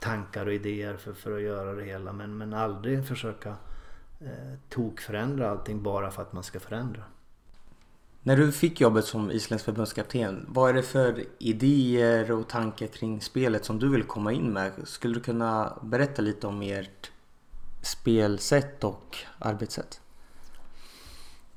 tankar 0.00 0.46
och 0.46 0.52
idéer 0.52 0.96
för, 0.96 1.12
för 1.12 1.36
att 1.36 1.42
göra 1.42 1.72
det 1.72 1.84
hela. 1.84 2.12
Men, 2.12 2.38
men 2.38 2.54
aldrig 2.54 3.06
försöka 3.06 3.56
eh, 4.20 4.54
tokförändra 4.68 5.50
allting 5.50 5.82
bara 5.82 6.10
för 6.10 6.22
att 6.22 6.32
man 6.32 6.42
ska 6.44 6.60
förändra. 6.60 7.02
När 8.22 8.36
du 8.36 8.52
fick 8.52 8.80
jobbet 8.80 9.04
som 9.04 9.30
isländsk 9.30 9.64
förbundskapten, 9.64 10.46
vad 10.48 10.70
är 10.70 10.74
det 10.74 10.82
för 10.82 11.24
idéer 11.38 12.32
och 12.32 12.48
tankar 12.48 12.86
kring 12.86 13.20
spelet 13.20 13.64
som 13.64 13.78
du 13.78 13.88
vill 13.88 14.02
komma 14.02 14.32
in 14.32 14.52
med? 14.52 14.72
Skulle 14.84 15.14
du 15.14 15.20
kunna 15.20 15.78
berätta 15.82 16.22
lite 16.22 16.46
om 16.46 16.62
ert 16.62 17.10
spelsätt 17.82 18.84
och 18.84 19.16
arbetssätt? 19.38 20.00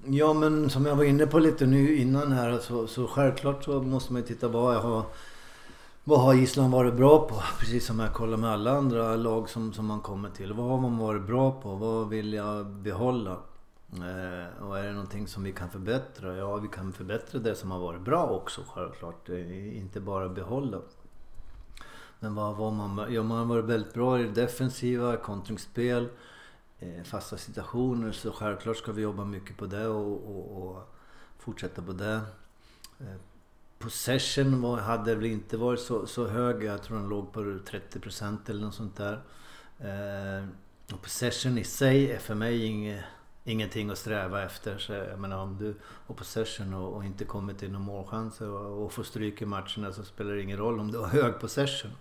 Ja 0.05 0.33
men 0.33 0.69
som 0.69 0.85
jag 0.85 0.95
var 0.95 1.03
inne 1.03 1.25
på 1.25 1.39
lite 1.39 1.65
nu 1.65 1.95
innan 1.95 2.31
här 2.31 2.57
så, 2.57 2.87
så 2.87 3.07
självklart 3.07 3.63
så 3.63 3.81
måste 3.81 4.13
man 4.13 4.21
ju 4.21 4.27
titta 4.27 4.47
vad 4.47 4.75
jag 4.75 4.81
har 4.81 5.03
vad 6.03 6.19
har 6.19 6.33
Island 6.33 6.71
varit 6.71 6.93
bra 6.93 7.27
på? 7.27 7.35
Precis 7.59 7.85
som 7.85 7.99
jag 7.99 8.13
kollar 8.13 8.37
med 8.37 8.49
alla 8.49 8.71
andra 8.71 9.15
lag 9.15 9.49
som, 9.49 9.73
som 9.73 9.85
man 9.85 10.01
kommer 10.01 10.29
till. 10.29 10.53
Vad 10.53 10.65
har 10.65 10.77
man 10.77 10.97
varit 10.97 11.21
bra 11.21 11.61
på? 11.61 11.75
Vad 11.75 12.09
vill 12.09 12.33
jag 12.33 12.65
behålla? 12.65 13.37
Eh, 13.93 14.63
och 14.63 14.79
är 14.79 14.83
det 14.83 14.91
någonting 14.91 15.27
som 15.27 15.43
vi 15.43 15.51
kan 15.51 15.69
förbättra? 15.69 16.37
Ja, 16.37 16.55
vi 16.55 16.67
kan 16.67 16.93
förbättra 16.93 17.39
det 17.39 17.55
som 17.55 17.71
har 17.71 17.79
varit 17.79 18.01
bra 18.01 18.27
också 18.27 18.61
självklart. 18.67 19.29
Inte 19.73 19.99
bara 19.99 20.29
behålla. 20.29 20.77
Men 22.19 22.35
vad 22.35 22.55
var 22.55 22.71
man? 22.71 23.13
Ja, 23.13 23.23
man 23.23 23.37
har 23.37 23.45
varit 23.45 23.65
väldigt 23.65 23.93
bra 23.93 24.19
i 24.19 24.23
det 24.23 24.29
defensiva, 24.29 25.17
kontringsspel, 25.17 26.03
eh, 26.03 26.09
Eh, 26.81 27.03
fasta 27.03 27.37
situationer. 27.37 28.11
Så 28.11 28.31
självklart 28.31 28.77
ska 28.77 28.91
vi 28.91 29.01
jobba 29.01 29.25
mycket 29.25 29.57
på 29.57 29.65
det 29.65 29.87
och, 29.87 30.35
och, 30.35 30.63
och 30.63 30.93
fortsätta 31.37 31.81
på 31.81 31.91
det. 31.91 32.21
Eh, 32.99 33.15
possession 33.79 34.61
var, 34.61 34.77
hade 34.77 35.15
väl 35.15 35.25
inte 35.25 35.57
varit 35.57 35.79
så, 35.79 36.07
så 36.07 36.27
hög. 36.27 36.63
Jag 36.63 36.83
tror 36.83 36.97
den 36.97 37.09
låg 37.09 37.33
på 37.33 37.39
30% 37.39 38.49
eller 38.49 38.61
något 38.61 38.75
sånt 38.75 38.97
där. 38.97 39.21
Eh, 39.79 40.47
och 40.93 41.01
possession 41.01 41.57
i 41.57 41.63
sig 41.63 42.11
är 42.11 42.19
för 42.19 42.35
mig 42.35 42.65
inget 42.65 43.03
ingenting 43.43 43.89
att 43.89 43.97
sträva 43.97 44.43
efter. 44.43 44.77
Så 44.77 44.93
jag 44.93 45.19
menar 45.19 45.37
om 45.37 45.57
du 45.57 45.75
har 45.83 46.15
possession 46.15 46.73
och, 46.73 46.93
och 46.93 47.05
inte 47.05 47.25
kommer 47.25 47.53
till 47.53 47.71
några 47.71 47.85
målchanser 47.85 48.49
och, 48.49 48.85
och 48.85 48.93
får 48.93 49.03
stryk 49.03 49.41
i 49.41 49.45
matcherna 49.45 49.93
så 49.93 50.03
spelar 50.03 50.33
det 50.33 50.41
ingen 50.41 50.57
roll 50.57 50.79
om 50.79 50.91
du 50.91 50.97
har 50.97 51.07
hög 51.07 51.39
possession. 51.39 51.91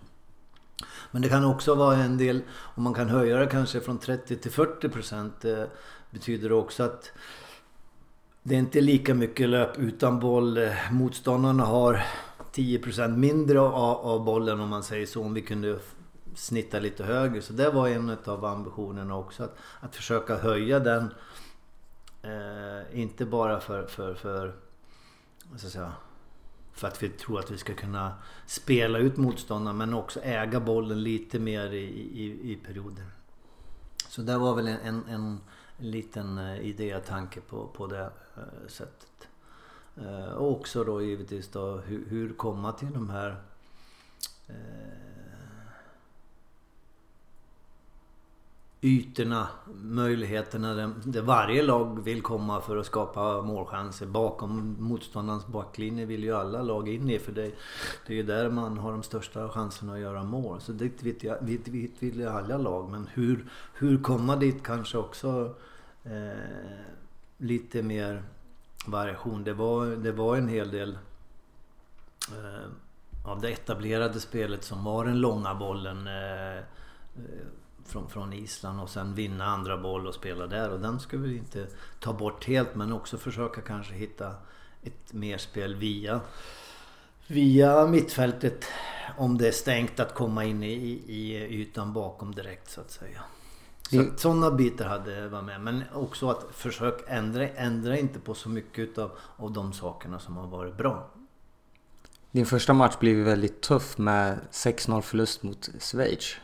Men 1.11 1.21
det 1.21 1.29
kan 1.29 1.45
också 1.45 1.75
vara 1.75 1.95
en 1.95 2.17
del, 2.17 2.41
om 2.75 2.83
man 2.83 2.93
kan 2.93 3.09
höja 3.09 3.37
det 3.37 3.47
kanske 3.47 3.79
från 3.81 3.97
30 3.97 4.35
till 4.35 4.51
40 4.51 4.89
procent 4.89 5.45
eh, 5.45 5.63
betyder 6.09 6.49
det 6.49 6.55
också 6.55 6.83
att 6.83 7.11
det 8.43 8.55
är 8.55 8.59
inte 8.59 8.81
lika 8.81 9.13
mycket 9.13 9.49
löp 9.49 9.77
utan 9.77 10.19
boll. 10.19 10.57
Eh, 10.57 10.91
motståndarna 10.91 11.65
har 11.65 12.03
10 12.51 12.79
procent 12.79 13.17
mindre 13.17 13.59
av, 13.59 13.97
av 13.97 14.23
bollen 14.23 14.59
om 14.59 14.69
man 14.69 14.83
säger 14.83 15.05
så. 15.05 15.23
Om 15.23 15.33
vi 15.33 15.41
kunde 15.41 15.79
snitta 16.35 16.79
lite 16.79 17.03
högre. 17.03 17.41
Så 17.41 17.53
det 17.53 17.69
var 17.69 17.87
en 17.87 18.17
av 18.25 18.45
ambitionerna 18.45 19.17
också. 19.17 19.43
Att, 19.43 19.57
att 19.79 19.95
försöka 19.95 20.37
höja 20.37 20.79
den. 20.79 21.13
Eh, 22.21 22.99
inte 22.99 23.25
bara 23.25 23.59
för, 23.59 23.85
för, 23.85 24.13
för, 24.13 24.53
så 25.55 25.67
att 25.67 25.71
säga, 25.71 25.93
för 26.73 26.87
att 26.87 27.03
vi 27.03 27.09
tror 27.09 27.39
att 27.39 27.51
vi 27.51 27.57
ska 27.57 27.73
kunna 27.73 28.13
spela 28.45 28.97
ut 28.97 29.17
motståndaren 29.17 29.77
men 29.77 29.93
också 29.93 30.19
äga 30.19 30.59
bollen 30.59 31.03
lite 31.03 31.39
mer 31.39 31.71
i, 31.71 31.85
i, 32.23 32.51
i 32.51 32.55
perioder. 32.55 33.05
Så 34.07 34.21
det 34.21 34.37
var 34.37 34.55
väl 34.55 34.67
en, 34.67 34.77
en, 34.77 35.03
en 35.07 35.39
liten 35.77 36.37
eh, 36.37 36.59
idé 36.61 36.95
och 36.95 37.05
tanke 37.05 37.41
på, 37.41 37.67
på 37.67 37.87
det 37.87 38.11
eh, 38.37 38.67
sättet. 38.67 39.27
Eh, 39.97 40.33
och 40.33 40.51
också 40.51 40.83
då 40.83 41.01
givetvis 41.01 41.47
då 41.47 41.77
hur, 41.77 42.05
hur 42.09 42.33
komma 42.33 42.71
till 42.71 42.93
de 42.93 43.09
här 43.09 43.41
eh, 44.47 45.10
ytorna, 48.81 49.47
möjligheterna 49.83 50.73
där, 50.73 51.21
varje 51.21 51.63
lag 51.63 52.03
vill 52.03 52.21
komma 52.21 52.61
för 52.61 52.77
att 52.77 52.85
skapa 52.85 53.41
målchanser. 53.41 54.05
Bakom 54.05 54.75
motståndarens 54.79 55.47
backlinje 55.47 56.05
vill 56.05 56.23
ju 56.23 56.35
alla 56.35 56.61
lag 56.61 56.89
in 56.89 57.09
i 57.09 57.19
för 57.19 57.31
det, 57.31 57.51
det 58.07 58.13
är 58.13 58.17
ju 58.17 58.23
där 58.23 58.49
man 58.49 58.77
har 58.77 58.91
de 58.91 59.03
största 59.03 59.49
chanserna 59.49 59.93
att 59.93 59.99
göra 59.99 60.23
mål. 60.23 60.61
Så 60.61 60.71
det 60.71 61.03
vet, 61.03 61.23
jag, 61.23 61.37
vet, 61.41 61.67
vet, 61.67 61.91
vill 62.03 62.19
ju 62.19 62.27
alla 62.27 62.57
lag. 62.57 62.89
Men 62.89 63.07
hur, 63.13 63.45
hur 63.73 64.01
komma 64.01 64.35
dit 64.35 64.63
kanske 64.63 64.97
också 64.97 65.55
eh, 66.03 66.81
lite 67.37 67.83
mer 67.83 68.23
variation. 68.85 69.43
Det 69.43 69.53
var, 69.53 69.85
det 69.85 70.11
var 70.11 70.37
en 70.37 70.47
hel 70.47 70.71
del 70.71 70.97
eh, 72.29 72.69
av 73.25 73.41
det 73.41 73.49
etablerade 73.49 74.19
spelet 74.19 74.63
som 74.63 74.83
var 74.83 75.05
den 75.05 75.19
långa 75.19 75.55
bollen. 75.55 76.07
Eh, 76.07 76.57
eh 76.57 76.63
från, 77.85 78.09
från 78.09 78.33
Island 78.33 78.81
och 78.81 78.89
sen 78.89 79.15
vinna 79.15 79.45
andra 79.45 79.77
boll 79.77 80.07
och 80.07 80.13
spela 80.13 80.47
där. 80.47 80.69
Och 80.69 80.79
den 80.79 80.99
ska 80.99 81.17
vi 81.17 81.37
inte 81.37 81.67
ta 81.99 82.13
bort 82.13 82.45
helt 82.45 82.75
men 82.75 82.93
också 82.93 83.17
försöka 83.17 83.61
kanske 83.61 83.93
hitta 83.93 84.35
ett 84.83 85.13
mer 85.13 85.37
spel 85.37 85.75
via, 85.75 86.21
via 87.27 87.87
mittfältet. 87.87 88.65
Om 89.17 89.37
det 89.37 89.47
är 89.47 89.51
stängt 89.51 89.99
att 89.99 90.13
komma 90.13 90.45
in 90.45 90.63
i, 90.63 91.03
i 91.07 91.47
ytan 91.61 91.93
bakom 91.93 92.35
direkt 92.35 92.69
så 92.69 92.81
att 92.81 92.91
säga. 92.91 93.21
Så. 93.91 94.05
Sådana 94.17 94.51
bitar 94.51 94.85
hade 94.85 95.27
varit 95.27 95.45
med. 95.45 95.61
Men 95.61 95.83
också 95.93 96.29
att 96.29 96.45
försöka 96.51 97.13
ändra, 97.13 97.49
ändra 97.49 97.97
inte 97.97 98.19
på 98.19 98.33
så 98.33 98.49
mycket 98.49 98.97
av, 98.97 99.11
av 99.37 99.51
de 99.51 99.73
sakerna 99.73 100.19
som 100.19 100.37
har 100.37 100.47
varit 100.47 100.77
bra. 100.77 101.09
Din 102.31 102.45
första 102.45 102.73
match 102.73 102.95
blev 102.99 103.17
väldigt 103.17 103.61
tuff 103.61 103.97
med 103.97 104.39
6-0 104.51 105.01
förlust 105.01 105.43
mot 105.43 105.69
Schweiz. 105.79 106.35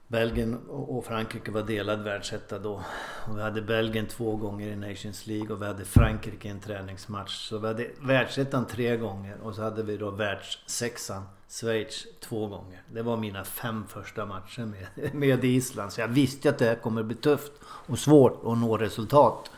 Belgien 0.08 0.58
och 0.68 1.04
Frankrike 1.04 1.50
var 1.50 1.62
delad 1.62 2.02
världsetta 2.02 2.58
då. 2.58 2.82
Och 3.28 3.38
vi 3.38 3.42
hade 3.42 3.62
Belgien 3.62 4.06
två 4.06 4.36
gånger 4.36 4.68
i 4.68 4.76
Nations 4.76 5.26
League 5.26 5.54
och 5.54 5.62
vi 5.62 5.66
hade 5.66 5.84
Frankrike 5.84 6.48
i 6.48 6.50
en 6.50 6.60
träningsmatch. 6.60 7.48
Så 7.48 7.58
vi 7.58 7.66
hade 7.66 7.86
världsettan 8.00 8.66
tre 8.66 8.96
gånger 8.96 9.36
och 9.42 9.54
så 9.54 9.62
hade 9.62 9.82
vi 9.82 9.96
då 9.96 10.10
världssexan 10.10 11.22
Schweiz 11.48 12.06
två 12.20 12.46
gånger. 12.46 12.82
Det 12.92 13.02
var 13.02 13.16
mina 13.16 13.44
fem 13.44 13.84
första 13.88 14.26
matcher 14.26 14.62
med, 14.62 15.14
med 15.14 15.44
Island. 15.44 15.92
Så 15.92 16.00
jag 16.00 16.08
visste 16.08 16.48
att 16.48 16.58
det 16.58 16.64
här 16.64 16.74
kommer 16.74 17.02
bli 17.02 17.16
tufft 17.16 17.52
och 17.62 17.98
svårt 17.98 18.42
att 18.44 18.58
nå 18.58 18.76
resultat. 18.76 19.50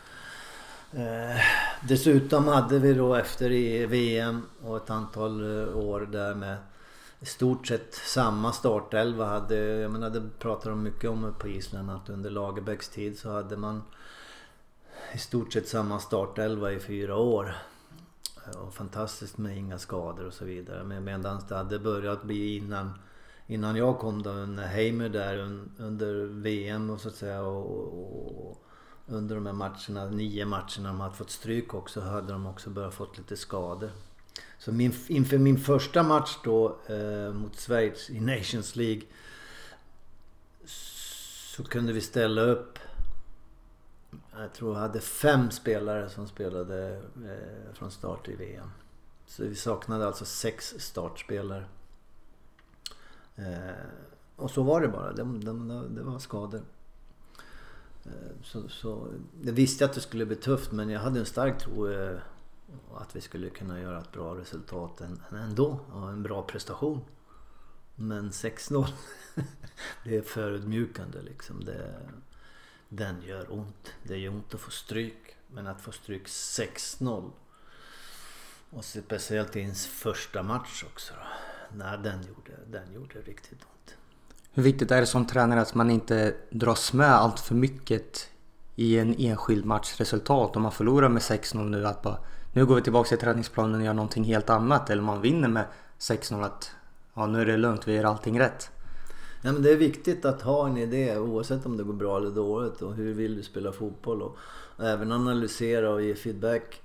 Eh, 0.92 1.40
dessutom 1.88 2.49
hade 2.49 2.78
vi 2.78 2.95
då 2.95 3.14
efter 3.14 3.50
e- 3.50 3.83
i 3.83 3.87
VM 3.87 4.42
och 4.62 4.76
ett 4.76 4.90
antal 4.90 5.40
eh, 5.40 5.76
år 5.76 6.00
där 6.00 6.35
med 6.35 6.57
i 7.20 7.26
stort 7.26 7.66
sett 7.66 7.94
samma 7.94 8.52
startelva. 8.52 9.24
Hade, 9.24 9.56
jag 9.56 9.90
menar, 9.90 10.10
det 10.10 10.30
pratar 10.38 10.70
de 10.70 10.82
mycket 10.82 11.10
om 11.10 11.34
på 11.38 11.48
Island 11.48 11.90
att 11.90 12.08
under 12.08 12.30
Lagerbäcks 12.30 12.88
tid 12.88 13.18
så 13.18 13.30
hade 13.30 13.56
man 13.56 13.82
i 15.12 15.18
stort 15.18 15.52
sett 15.52 15.68
samma 15.68 15.98
startelva 15.98 16.72
i 16.72 16.80
fyra 16.80 17.16
år. 17.16 17.56
Och 18.58 18.74
fantastiskt 18.74 19.38
med 19.38 19.58
inga 19.58 19.78
skador 19.78 20.26
och 20.26 20.34
så 20.34 20.44
vidare. 20.44 20.84
Men 20.84 21.04
medan 21.04 21.42
det 21.48 21.56
hade 21.56 21.78
börjat 21.78 22.22
bli 22.22 22.56
innan, 22.56 22.92
innan 23.46 23.76
jag 23.76 23.98
kom 23.98 24.22
då 24.22 24.30
under 24.30 24.66
Heimer 24.66 25.08
där 25.08 25.38
under 25.78 26.24
VM 26.24 26.90
och 26.90 27.00
så 27.00 27.08
att 27.08 27.14
säga 27.14 27.42
och, 27.42 28.48
och, 28.48 28.64
under 29.06 29.34
de 29.34 29.46
här 29.46 29.52
matcherna, 29.52 30.10
nio 30.10 30.44
matcherna 30.44 30.88
de 30.88 31.00
hade 31.00 31.14
fått 31.14 31.30
stryk 31.30 31.74
också, 31.74 32.00
hade 32.00 32.32
de 32.32 32.46
också 32.46 32.70
börjat 32.70 32.94
fått 32.94 33.18
lite 33.18 33.36
skador. 33.36 33.90
Så 34.58 34.72
min, 34.72 34.92
inför 35.08 35.38
min 35.38 35.58
första 35.58 36.02
match 36.02 36.37
då 36.44 36.78
eh, 36.87 37.32
mot 37.32 37.56
Schweiz 37.56 38.10
i 38.10 38.20
Nations 38.20 38.76
League 38.76 39.02
så 40.64 41.64
kunde 41.64 41.92
vi 41.92 42.00
ställa 42.00 42.42
upp 42.42 42.78
jag 44.40 44.52
tror 44.52 44.75
jag 44.75 44.80
hade 44.80 45.00
fem 45.00 45.50
spelare 45.50 46.08
som 46.08 46.28
spelade 46.28 47.02
eh, 47.16 47.75
från 47.75 47.90
start 47.90 48.28
i 48.28 48.37
VM. 48.37 48.70
Så 49.26 49.44
vi 49.44 49.54
saknade 49.54 50.06
alltså 50.06 50.25
sex 50.25 50.75
startspelare. 50.78 51.64
Eh, 53.37 53.84
och 54.37 54.50
så 54.50 54.62
var 54.62 54.80
det 54.80 54.88
bara. 54.88 55.12
Det, 55.12 55.22
det, 55.22 55.88
det 55.88 56.02
var 56.02 56.18
skador. 56.18 56.62
Eh, 58.04 58.12
så, 58.42 58.68
så, 58.68 59.08
jag 59.42 59.52
visste 59.52 59.84
att 59.84 59.92
det 59.92 60.00
skulle 60.00 60.26
bli 60.26 60.37
tufft 60.37 60.72
men 60.72 60.90
jag 60.90 61.00
hade 61.00 61.20
en 61.20 61.26
stark 61.26 61.58
tro 61.58 61.88
eh, 61.88 62.18
och 62.88 63.02
att 63.02 63.16
vi 63.16 63.20
skulle 63.20 63.50
kunna 63.50 63.80
göra 63.80 64.00
ett 64.00 64.12
bra 64.12 64.36
resultat 64.36 65.00
ändå 65.32 65.80
och 65.92 66.08
en 66.08 66.22
bra 66.22 66.42
prestation. 66.42 67.00
Men 67.94 68.30
6-0, 68.30 68.86
det 70.04 70.16
är 70.16 70.22
förödmjukande 70.22 71.22
liksom. 71.22 71.64
Det, 71.64 72.00
den 72.88 73.22
gör 73.22 73.52
ont. 73.52 73.94
Det 74.02 74.16
gör 74.16 74.32
ont 74.32 74.54
att 74.54 74.60
få 74.60 74.70
stryk. 74.70 75.36
Men 75.48 75.66
att 75.66 75.80
få 75.80 75.92
stryk 75.92 76.26
6-0 76.26 77.30
och 78.70 78.84
speciellt 78.84 79.56
i 79.56 79.60
ens 79.60 79.86
första 79.86 80.42
match 80.42 80.84
också. 80.92 81.14
Då. 81.14 81.76
Nej, 81.76 81.98
den 82.02 82.18
gjorde, 82.22 82.52
den 82.66 82.92
gjorde 82.92 83.20
riktigt 83.20 83.62
ont. 83.62 83.96
Hur 84.52 84.62
viktigt 84.62 84.90
är 84.90 85.00
det 85.00 85.06
som 85.06 85.26
tränare 85.26 85.60
att 85.60 85.74
man 85.74 85.90
inte 85.90 86.34
dras 86.50 86.92
med 86.92 87.14
allt 87.14 87.40
för 87.40 87.54
mycket 87.54 88.28
i 88.76 88.98
en 88.98 89.14
enskild 89.18 89.64
matchresultat? 89.64 90.56
Om 90.56 90.62
man 90.62 90.72
förlorar 90.72 91.08
med 91.08 91.22
6-0 91.22 91.68
nu 91.68 91.86
att 91.86 92.02
bara 92.02 92.18
nu 92.52 92.66
går 92.66 92.75
vi 92.75 92.83
tillbaka 92.83 93.09
till 93.09 93.19
träningsplanen 93.19 93.80
och 93.80 93.87
gör 93.87 93.95
någonting 93.95 94.25
helt 94.25 94.50
annat. 94.50 94.90
Eller 94.90 95.02
man 95.02 95.21
vinner 95.21 95.49
med 95.49 95.64
6-0 95.99 96.45
att 96.45 96.71
ja, 97.14 97.26
nu 97.26 97.40
är 97.40 97.47
det 97.47 97.57
lugnt, 97.57 97.88
vi 97.88 97.95
gör 97.95 98.04
allting 98.04 98.40
rätt. 98.40 98.71
Ja, 99.42 99.52
men 99.52 99.62
det 99.62 99.71
är 99.71 99.76
viktigt 99.76 100.25
att 100.25 100.42
ha 100.42 100.66
en 100.66 100.76
idé 100.76 101.19
oavsett 101.19 101.66
om 101.66 101.76
det 101.76 101.83
går 101.83 101.92
bra 101.92 102.16
eller 102.16 102.30
dåligt 102.30 102.83
och 102.83 102.95
hur 102.95 103.14
vill 103.14 103.37
du 103.37 103.42
spela 103.42 103.73
fotboll 103.73 104.23
och, 104.23 104.37
och 104.76 104.85
även 104.85 105.12
analysera 105.12 105.90
och 105.90 106.02
ge 106.02 106.14
feedback 106.14 106.83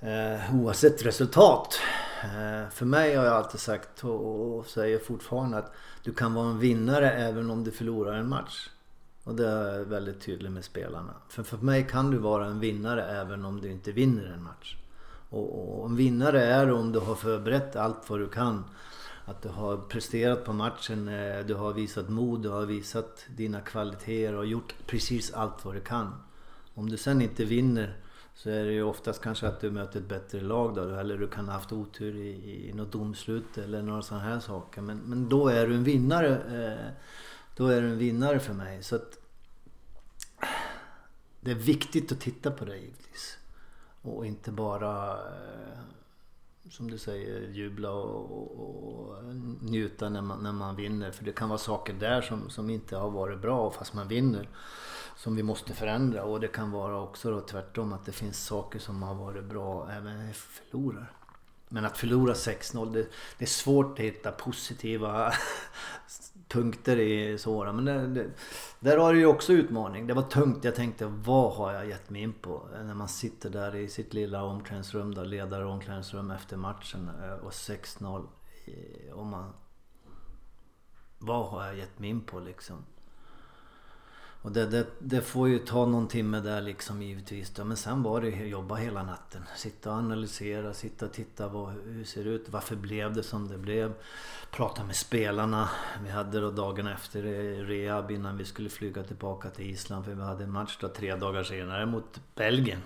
eh, 0.00 0.54
oavsett 0.54 1.06
resultat. 1.06 1.80
Eh, 2.22 2.70
för 2.70 2.84
mig 2.84 3.14
har 3.14 3.24
jag 3.24 3.34
alltid 3.34 3.60
sagt 3.60 4.04
och, 4.04 4.58
och 4.58 4.66
säger 4.66 4.98
fortfarande 4.98 5.58
att 5.58 5.72
du 6.02 6.12
kan 6.12 6.34
vara 6.34 6.48
en 6.48 6.58
vinnare 6.58 7.12
även 7.12 7.50
om 7.50 7.64
du 7.64 7.70
förlorar 7.70 8.14
en 8.14 8.28
match. 8.28 8.68
Och 9.28 9.34
det 9.34 9.48
är 9.48 9.78
jag 9.78 9.84
väldigt 9.84 10.20
tydlig 10.20 10.50
med 10.50 10.64
spelarna. 10.64 11.14
För 11.28 11.42
för 11.42 11.56
mig 11.56 11.86
kan 11.90 12.10
du 12.10 12.18
vara 12.18 12.46
en 12.46 12.60
vinnare 12.60 13.04
även 13.04 13.44
om 13.44 13.60
du 13.60 13.70
inte 13.70 13.92
vinner 13.92 14.24
en 14.24 14.42
match. 14.42 14.76
Och, 15.30 15.78
och 15.80 15.86
en 15.86 15.96
vinnare 15.96 16.44
är 16.44 16.72
om 16.72 16.92
du 16.92 16.98
har 16.98 17.14
förberett 17.14 17.76
allt 17.76 18.10
vad 18.10 18.18
du 18.18 18.28
kan. 18.28 18.64
Att 19.24 19.42
du 19.42 19.48
har 19.48 19.76
presterat 19.76 20.44
på 20.44 20.52
matchen, 20.52 21.08
eh, 21.08 21.46
du 21.46 21.54
har 21.54 21.72
visat 21.72 22.08
mod, 22.08 22.42
du 22.42 22.48
har 22.48 22.66
visat 22.66 23.26
dina 23.36 23.60
kvaliteter 23.60 24.34
och 24.34 24.46
gjort 24.46 24.74
precis 24.86 25.32
allt 25.32 25.64
vad 25.64 25.74
du 25.74 25.80
kan. 25.80 26.14
Om 26.74 26.90
du 26.90 26.96
sen 26.96 27.22
inte 27.22 27.44
vinner 27.44 27.96
så 28.34 28.50
är 28.50 28.64
det 28.64 28.72
ju 28.72 28.82
oftast 28.82 29.22
kanske 29.22 29.48
att 29.48 29.60
du 29.60 29.70
möter 29.70 30.00
ett 30.00 30.08
bättre 30.08 30.40
lag 30.40 30.74
då. 30.74 30.82
Eller 30.82 31.18
du 31.18 31.28
kan 31.28 31.46
ha 31.46 31.52
haft 31.52 31.72
otur 31.72 32.16
i, 32.16 32.68
i 32.68 32.72
något 32.72 32.92
domslut 32.92 33.58
eller 33.58 33.82
några 33.82 34.02
sådana 34.02 34.24
här 34.24 34.40
saker. 34.40 34.80
Men, 34.80 34.98
men 34.98 35.28
då 35.28 35.48
är 35.48 35.66
du 35.66 35.74
en 35.74 35.84
vinnare. 35.84 36.36
Eh, 36.36 36.92
då 37.58 37.66
är 37.66 37.82
du 37.82 37.88
en 37.88 37.98
vinnare 37.98 38.38
för 38.38 38.54
mig. 38.54 38.82
Så 38.82 38.96
att, 38.96 39.17
det 41.48 41.52
är 41.52 41.56
viktigt 41.56 42.12
att 42.12 42.20
titta 42.20 42.50
på 42.50 42.64
det 42.64 42.76
givetvis. 42.76 43.38
Och 44.02 44.26
inte 44.26 44.52
bara 44.52 45.12
eh, 45.12 45.78
som 46.70 46.90
du 46.90 46.98
säger 46.98 47.40
jubla 47.40 47.90
och, 47.90 48.32
och, 48.32 48.60
och, 48.60 49.24
njuta 49.62 50.08
när 50.08 50.22
man, 50.22 50.42
när 50.42 50.52
man 50.52 50.76
vinner. 50.76 51.10
För 51.10 51.24
det 51.24 51.32
kan 51.32 51.48
vara 51.48 51.58
saker 51.58 51.92
där 51.92 52.22
som, 52.22 52.50
som 52.50 52.70
inte 52.70 52.96
har 52.96 53.10
varit 53.10 53.40
bra 53.40 53.70
fast 53.70 53.94
man 53.94 54.08
vinner 54.08 54.48
som 55.16 55.36
vi 55.36 55.42
måste 55.42 55.74
förändra. 55.74 56.24
Och 56.24 56.40
det 56.40 56.48
kan 56.48 56.70
vara 56.70 57.00
också 57.00 57.30
då 57.30 57.40
tvärtom 57.40 57.92
att 57.92 58.06
det 58.06 58.12
finns 58.12 58.44
saker 58.44 58.78
som 58.78 59.02
har 59.02 59.14
varit 59.14 59.44
bra 59.44 59.90
även 59.90 60.18
när 60.18 60.26
vi 60.26 60.32
förlorar. 60.32 61.12
Men 61.68 61.84
att 61.84 61.98
förlora 61.98 62.32
6-0, 62.32 62.92
det, 62.92 63.06
det, 63.38 63.44
är 63.44 63.46
svårt 63.46 63.98
att 63.98 64.04
hitta 64.04 64.32
positiva 64.32 65.32
punkter 66.48 66.98
i 66.98 67.38
såra. 67.38 67.72
Men 67.72 67.84
det, 67.84 68.06
det, 68.06 68.30
där 68.80 68.98
har 68.98 69.12
du 69.12 69.18
ju 69.18 69.26
också 69.26 69.52
utmaning. 69.52 70.06
Det 70.06 70.14
var 70.14 70.22
tungt. 70.22 70.64
Jag 70.64 70.74
tänkte, 70.74 71.06
vad 71.06 71.52
har 71.52 71.72
jag 71.72 71.88
gett 71.88 72.10
mig 72.10 72.22
in 72.22 72.32
på? 72.32 72.68
När 72.84 72.94
man 72.94 73.08
sitter 73.08 73.50
där 73.50 73.76
i 73.76 73.88
sitt 73.88 74.14
lilla 74.14 74.42
omklädningsrum, 74.42 75.14
då, 75.14 75.22
ledare 75.22 75.64
omklädningsrum 75.64 76.30
efter 76.30 76.56
matchen 76.56 77.10
eh, 77.22 77.32
och 77.32 77.50
6-0. 77.50 78.26
Eh, 78.64 79.12
och 79.12 79.26
man... 79.26 79.52
Vad 81.18 81.46
har 81.46 81.66
jag 81.66 81.76
gett 81.76 81.98
mig 81.98 82.10
in 82.10 82.20
på 82.20 82.40
liksom? 82.40 82.84
Och 84.42 84.52
det, 84.52 84.66
det, 84.66 84.86
det, 84.98 85.20
får 85.20 85.48
ju 85.48 85.58
ta 85.58 85.86
någon 85.86 86.08
timme 86.08 86.40
där 86.40 86.60
liksom 86.60 87.02
givetvis. 87.02 87.50
Då. 87.50 87.64
Men 87.64 87.76
sen 87.76 88.02
var 88.02 88.20
det 88.20 88.30
jobba 88.30 88.74
hela 88.74 89.02
natten. 89.02 89.42
Sitta 89.56 89.90
och 89.90 89.96
analysera, 89.96 90.74
sitta 90.74 91.06
och 91.06 91.12
titta 91.12 91.48
vad, 91.48 91.72
hur 91.72 92.04
ser 92.04 92.24
det 92.24 92.30
ut? 92.30 92.48
Varför 92.48 92.76
blev 92.76 93.14
det 93.14 93.22
som 93.22 93.48
det 93.48 93.58
blev? 93.58 93.94
Prata 94.50 94.84
med 94.84 94.96
spelarna. 94.96 95.68
Vi 96.04 96.10
hade 96.10 96.40
då 96.40 96.50
dagen 96.50 96.86
efter 96.86 97.22
rehab 97.64 98.10
innan 98.10 98.36
vi 98.36 98.44
skulle 98.44 98.68
flyga 98.70 99.02
tillbaka 99.02 99.50
till 99.50 99.70
Island. 99.70 100.04
För 100.04 100.14
vi 100.14 100.22
hade 100.22 100.44
en 100.44 100.52
match 100.52 100.78
då 100.80 100.88
tre 100.88 101.16
dagar 101.16 101.44
senare 101.44 101.86
mot 101.86 102.20
Belgien. 102.34 102.80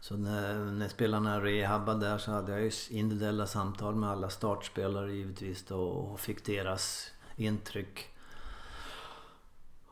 Så 0.00 0.16
när, 0.16 0.54
när 0.54 0.88
spelarna 0.88 1.40
rehabbade 1.40 2.06
där 2.06 2.18
så 2.18 2.30
hade 2.30 2.52
jag 2.52 2.62
ju 2.62 2.70
individuella 2.90 3.46
samtal 3.46 3.94
med 3.94 4.10
alla 4.10 4.30
startspelare 4.30 5.12
givetvis 5.12 5.64
då 5.64 5.80
och 5.80 6.20
fick 6.20 6.44
deras 6.44 7.10
intryck. 7.36 8.15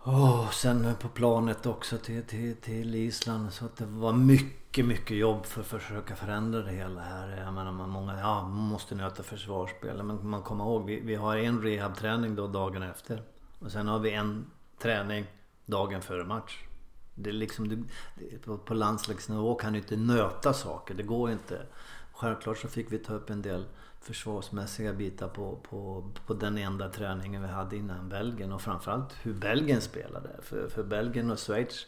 Oh, 0.07 0.51
sen 0.51 0.95
på 1.01 1.09
planet 1.09 1.67
också 1.67 1.99
till, 1.99 2.23
till, 2.23 2.57
till 2.57 2.95
Island. 2.95 3.53
Så 3.53 3.65
att 3.65 3.77
det 3.77 3.87
var 3.87 4.13
mycket, 4.13 4.85
mycket 4.85 5.17
jobb 5.17 5.47
för 5.47 5.61
att 5.61 5.67
försöka 5.67 6.17
förändra 6.17 6.63
det 6.63 6.73
hela 6.73 7.01
här. 7.01 7.43
Jag 7.45 7.55
menar, 7.55 7.73
man, 7.73 7.91
många, 7.91 8.21
ja, 8.21 8.43
man 8.43 8.69
måste 8.69 8.95
nöta 8.95 9.23
försvarsspel. 9.23 10.03
Men 10.03 10.29
man 10.29 10.43
kommer 10.43 10.65
ihåg, 10.65 10.87
vi, 10.87 11.01
vi 11.01 11.15
har 11.15 11.37
en 11.37 11.63
rehabträning 11.63 12.37
då 12.37 12.47
dagen 12.47 12.83
efter. 12.83 13.23
Och 13.59 13.73
sen 13.73 13.89
har 13.89 13.99
vi 13.99 14.11
en 14.15 14.47
träning 14.83 15.27
dagen 15.67 16.03
före 16.03 16.25
match. 16.25 16.59
Det 17.15 17.31
är 17.31 17.35
liksom, 17.35 17.69
det, 17.69 18.39
på, 18.39 18.59
på 18.59 18.75
landslagsnivå 18.75 19.55
kan 19.55 19.73
du 19.73 19.79
inte 19.79 19.97
nöta 19.97 20.53
saker. 20.53 20.95
Det 20.95 21.03
går 21.03 21.31
inte. 21.31 21.67
Självklart 22.13 22.59
så 22.59 22.69
fick 22.69 22.93
vi 22.93 22.99
ta 22.99 23.15
upp 23.15 23.31
en 23.31 23.43
del 23.43 23.65
försvarsmässiga 24.05 24.93
bitar 24.93 25.29
på, 25.29 25.59
på, 25.71 26.11
på 26.27 26.35
den 26.35 26.59
enda 26.59 26.89
träningen 26.89 27.43
vi 27.43 27.49
hade 27.49 27.77
innan 27.77 28.09
Belgien 28.09 28.53
och 28.53 28.63
framförallt 28.63 29.13
hur 29.23 29.35
Belgien 29.35 29.81
spelade. 29.81 30.31
För, 30.43 30.69
för 30.69 30.83
Belgien 30.83 31.31
och 31.31 31.39
Schweiz, 31.39 31.87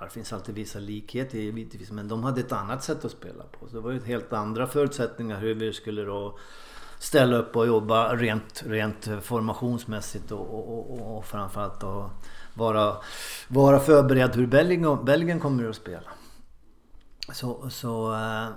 det 0.00 0.10
finns 0.10 0.32
alltid 0.32 0.54
vissa 0.54 0.78
likheter 0.78 1.38
givetvis 1.38 1.90
men 1.90 2.08
de 2.08 2.24
hade 2.24 2.40
ett 2.40 2.52
annat 2.52 2.84
sätt 2.84 3.04
att 3.04 3.10
spela 3.10 3.44
på. 3.44 3.68
Så 3.68 3.76
det 3.76 3.80
var 3.80 3.90
ju 3.90 4.04
helt 4.04 4.32
andra 4.32 4.66
förutsättningar 4.66 5.40
hur 5.40 5.54
vi 5.54 5.72
skulle 5.72 6.02
då 6.02 6.38
ställa 6.98 7.36
upp 7.36 7.56
och 7.56 7.66
jobba 7.66 8.16
rent, 8.16 8.62
rent 8.66 9.08
formationsmässigt 9.22 10.32
och, 10.32 10.54
och, 10.54 10.90
och, 10.90 11.16
och 11.16 11.24
framförallt 11.24 11.80
då 11.80 12.10
vara, 12.54 12.96
vara 13.48 13.80
förberedd 13.80 14.36
hur 14.36 14.46
Belgien, 14.46 15.04
Belgien 15.04 15.40
kommer 15.40 15.68
att 15.68 15.76
spela. 15.76 16.10
Så, 17.32 17.70
så 17.70 18.12
eh, 18.12 18.48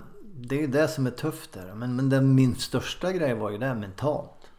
det 0.48 0.56
är 0.56 0.62
ju 0.62 0.68
det 0.68 0.88
som 0.88 1.08
är 1.08 1.12
tufft 1.12 1.52
där. 1.52 1.74
Men, 1.74 1.96
men 1.96 2.10
den, 2.10 2.36
min 2.36 2.56
största 2.56 3.12
grej 3.12 3.34
var 3.34 3.50
ju 3.50 3.58
det 3.58 3.76
mentalt. 3.76 4.52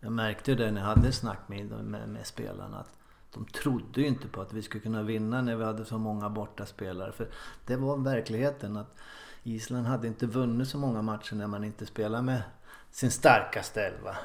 Jag 0.00 0.12
märkte 0.12 0.54
det 0.54 0.70
när 0.70 0.80
jag 0.80 0.88
hade 0.88 1.12
snack 1.12 1.38
med, 1.46 1.66
med, 1.84 2.08
med 2.08 2.26
spelarna. 2.26 2.78
Att 2.78 2.90
de 3.34 3.44
trodde 3.44 4.00
ju 4.00 4.06
inte 4.06 4.28
på 4.28 4.40
att 4.40 4.52
vi 4.52 4.62
skulle 4.62 4.82
kunna 4.82 5.02
vinna 5.02 5.42
när 5.42 5.56
vi 5.56 5.64
hade 5.64 5.84
så 5.84 5.98
många 5.98 6.30
borta 6.30 6.66
spelare. 6.66 7.12
För 7.12 7.28
det 7.66 7.76
var 7.76 7.96
verkligheten 7.96 8.76
att 8.76 8.94
Island 9.42 9.86
hade 9.86 10.08
inte 10.08 10.26
vunnit 10.26 10.68
så 10.68 10.78
många 10.78 11.02
matcher 11.02 11.34
när 11.34 11.46
man 11.46 11.64
inte 11.64 11.86
spelade 11.86 12.22
med 12.22 12.42
sin 12.90 13.10
starkaste 13.10 13.82
elva. 13.82 14.16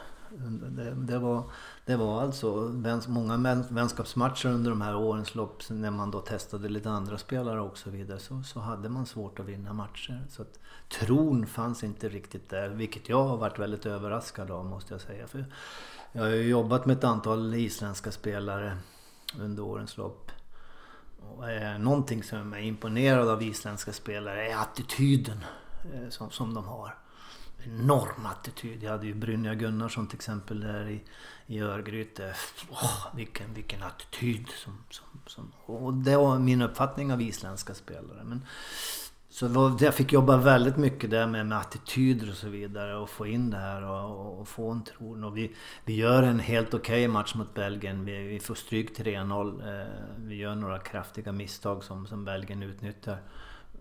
Det, 0.70 0.94
det, 0.96 1.20
var, 1.20 1.44
det 1.86 1.96
var 1.96 2.22
alltså 2.22 2.74
många 3.08 3.64
vänskapsmatcher 3.70 4.50
under 4.50 4.70
de 4.70 4.82
här 4.82 4.96
årens 4.96 5.36
lopp 5.36 5.70
när 5.70 5.92
man 5.92 6.12
då 6.12 6.20
testade 6.20 6.70
lite 6.70 6.90
andra 6.90 7.18
spelare 7.18 7.62
och 7.62 7.78
så 7.78 7.90
vidare. 7.90 8.20
Så, 8.20 8.44
så 8.44 8.60
hade 8.60 8.90
man 8.90 9.06
svårt 9.06 9.40
att 9.40 9.46
vinna 9.46 9.74
matcher. 9.74 10.26
Så 10.30 10.42
att 10.42 10.60
tron 10.90 11.48
fanns 11.48 11.84
inte 11.84 12.10
riktigt 12.10 12.50
där. 12.50 12.70
Vilket 12.70 13.10
jag 13.10 13.24
har 13.24 13.38
varit 13.38 13.60
väldigt 13.60 13.86
överraskad 13.86 14.52
av 14.52 14.66
måste 14.66 14.94
jag 14.94 15.02
säga. 15.02 15.28
För 15.28 15.46
jag 16.12 16.22
har 16.22 16.30
ju 16.30 16.50
jobbat 16.50 16.86
med 16.86 16.98
ett 16.98 17.04
antal 17.04 17.54
isländska 17.54 18.12
spelare 18.12 18.78
under 19.40 19.64
årens 19.64 19.98
lopp. 19.98 20.32
Och 21.22 21.50
eh, 21.50 21.80
någonting 21.80 22.24
som 22.24 22.54
är 22.54 22.60
imponerad 22.60 23.30
av 23.30 23.44
isländska 23.44 23.94
spelare 23.94 24.52
är 24.52 24.56
attityden 24.56 25.38
eh, 25.94 26.10
som, 26.10 26.32
som 26.32 26.54
de 26.54 26.66
har 26.66 26.96
enorm 27.68 28.26
attityd. 28.26 28.84
Jag 28.84 28.92
hade 28.92 29.08
ju 29.08 29.14
Brynja 29.14 29.56
Gunnarsson 29.56 30.08
till 30.08 30.16
exempel 30.16 30.60
där 30.60 30.90
i, 30.90 31.04
i 31.48 31.60
Örgryte. 31.60 32.34
Oh, 32.70 33.16
vilken, 33.16 33.54
vilken 33.54 33.84
attityd! 33.84 34.48
Som, 34.50 34.84
som, 34.90 35.04
som, 35.26 35.52
och 35.66 35.94
det 35.94 36.18
var 36.18 36.40
min 36.40 36.62
uppfattning 36.62 37.14
av 37.14 37.22
isländska 37.22 37.74
spelare. 37.74 38.24
Men, 38.24 38.42
så 39.30 39.48
var, 39.48 39.78
jag 39.80 39.94
fick 39.94 40.14
jobba 40.14 40.38
väldigt 40.38 40.78
mycket 40.78 41.10
där 41.10 41.28
med, 41.28 41.46
med 41.46 41.58
attityder 41.58 42.30
och 42.30 42.36
så 42.36 42.50
vidare 42.50 42.96
och 42.96 43.10
få 43.10 43.28
in 43.28 43.50
det 43.50 43.58
här 43.58 43.84
och, 43.84 44.40
och 44.40 44.48
få 44.48 44.72
en 44.72 44.84
tro. 44.84 45.26
Och 45.26 45.38
vi, 45.38 45.56
vi 45.86 45.96
gör 45.96 46.24
en 46.24 46.40
helt 46.40 46.74
okej 46.74 46.80
okay 46.80 47.08
match 47.08 47.36
mot 47.36 47.54
Belgien. 47.54 48.06
Vi, 48.06 48.24
vi 48.24 48.40
får 48.40 48.56
stryk 48.56 49.00
3-0. 49.00 49.82
Eh, 49.82 49.88
vi 50.18 50.36
gör 50.36 50.56
några 50.56 50.80
kraftiga 50.80 51.32
misstag 51.32 51.84
som, 51.84 52.08
som 52.08 52.26
Belgien 52.26 52.64
utnyttjar. 52.64 53.22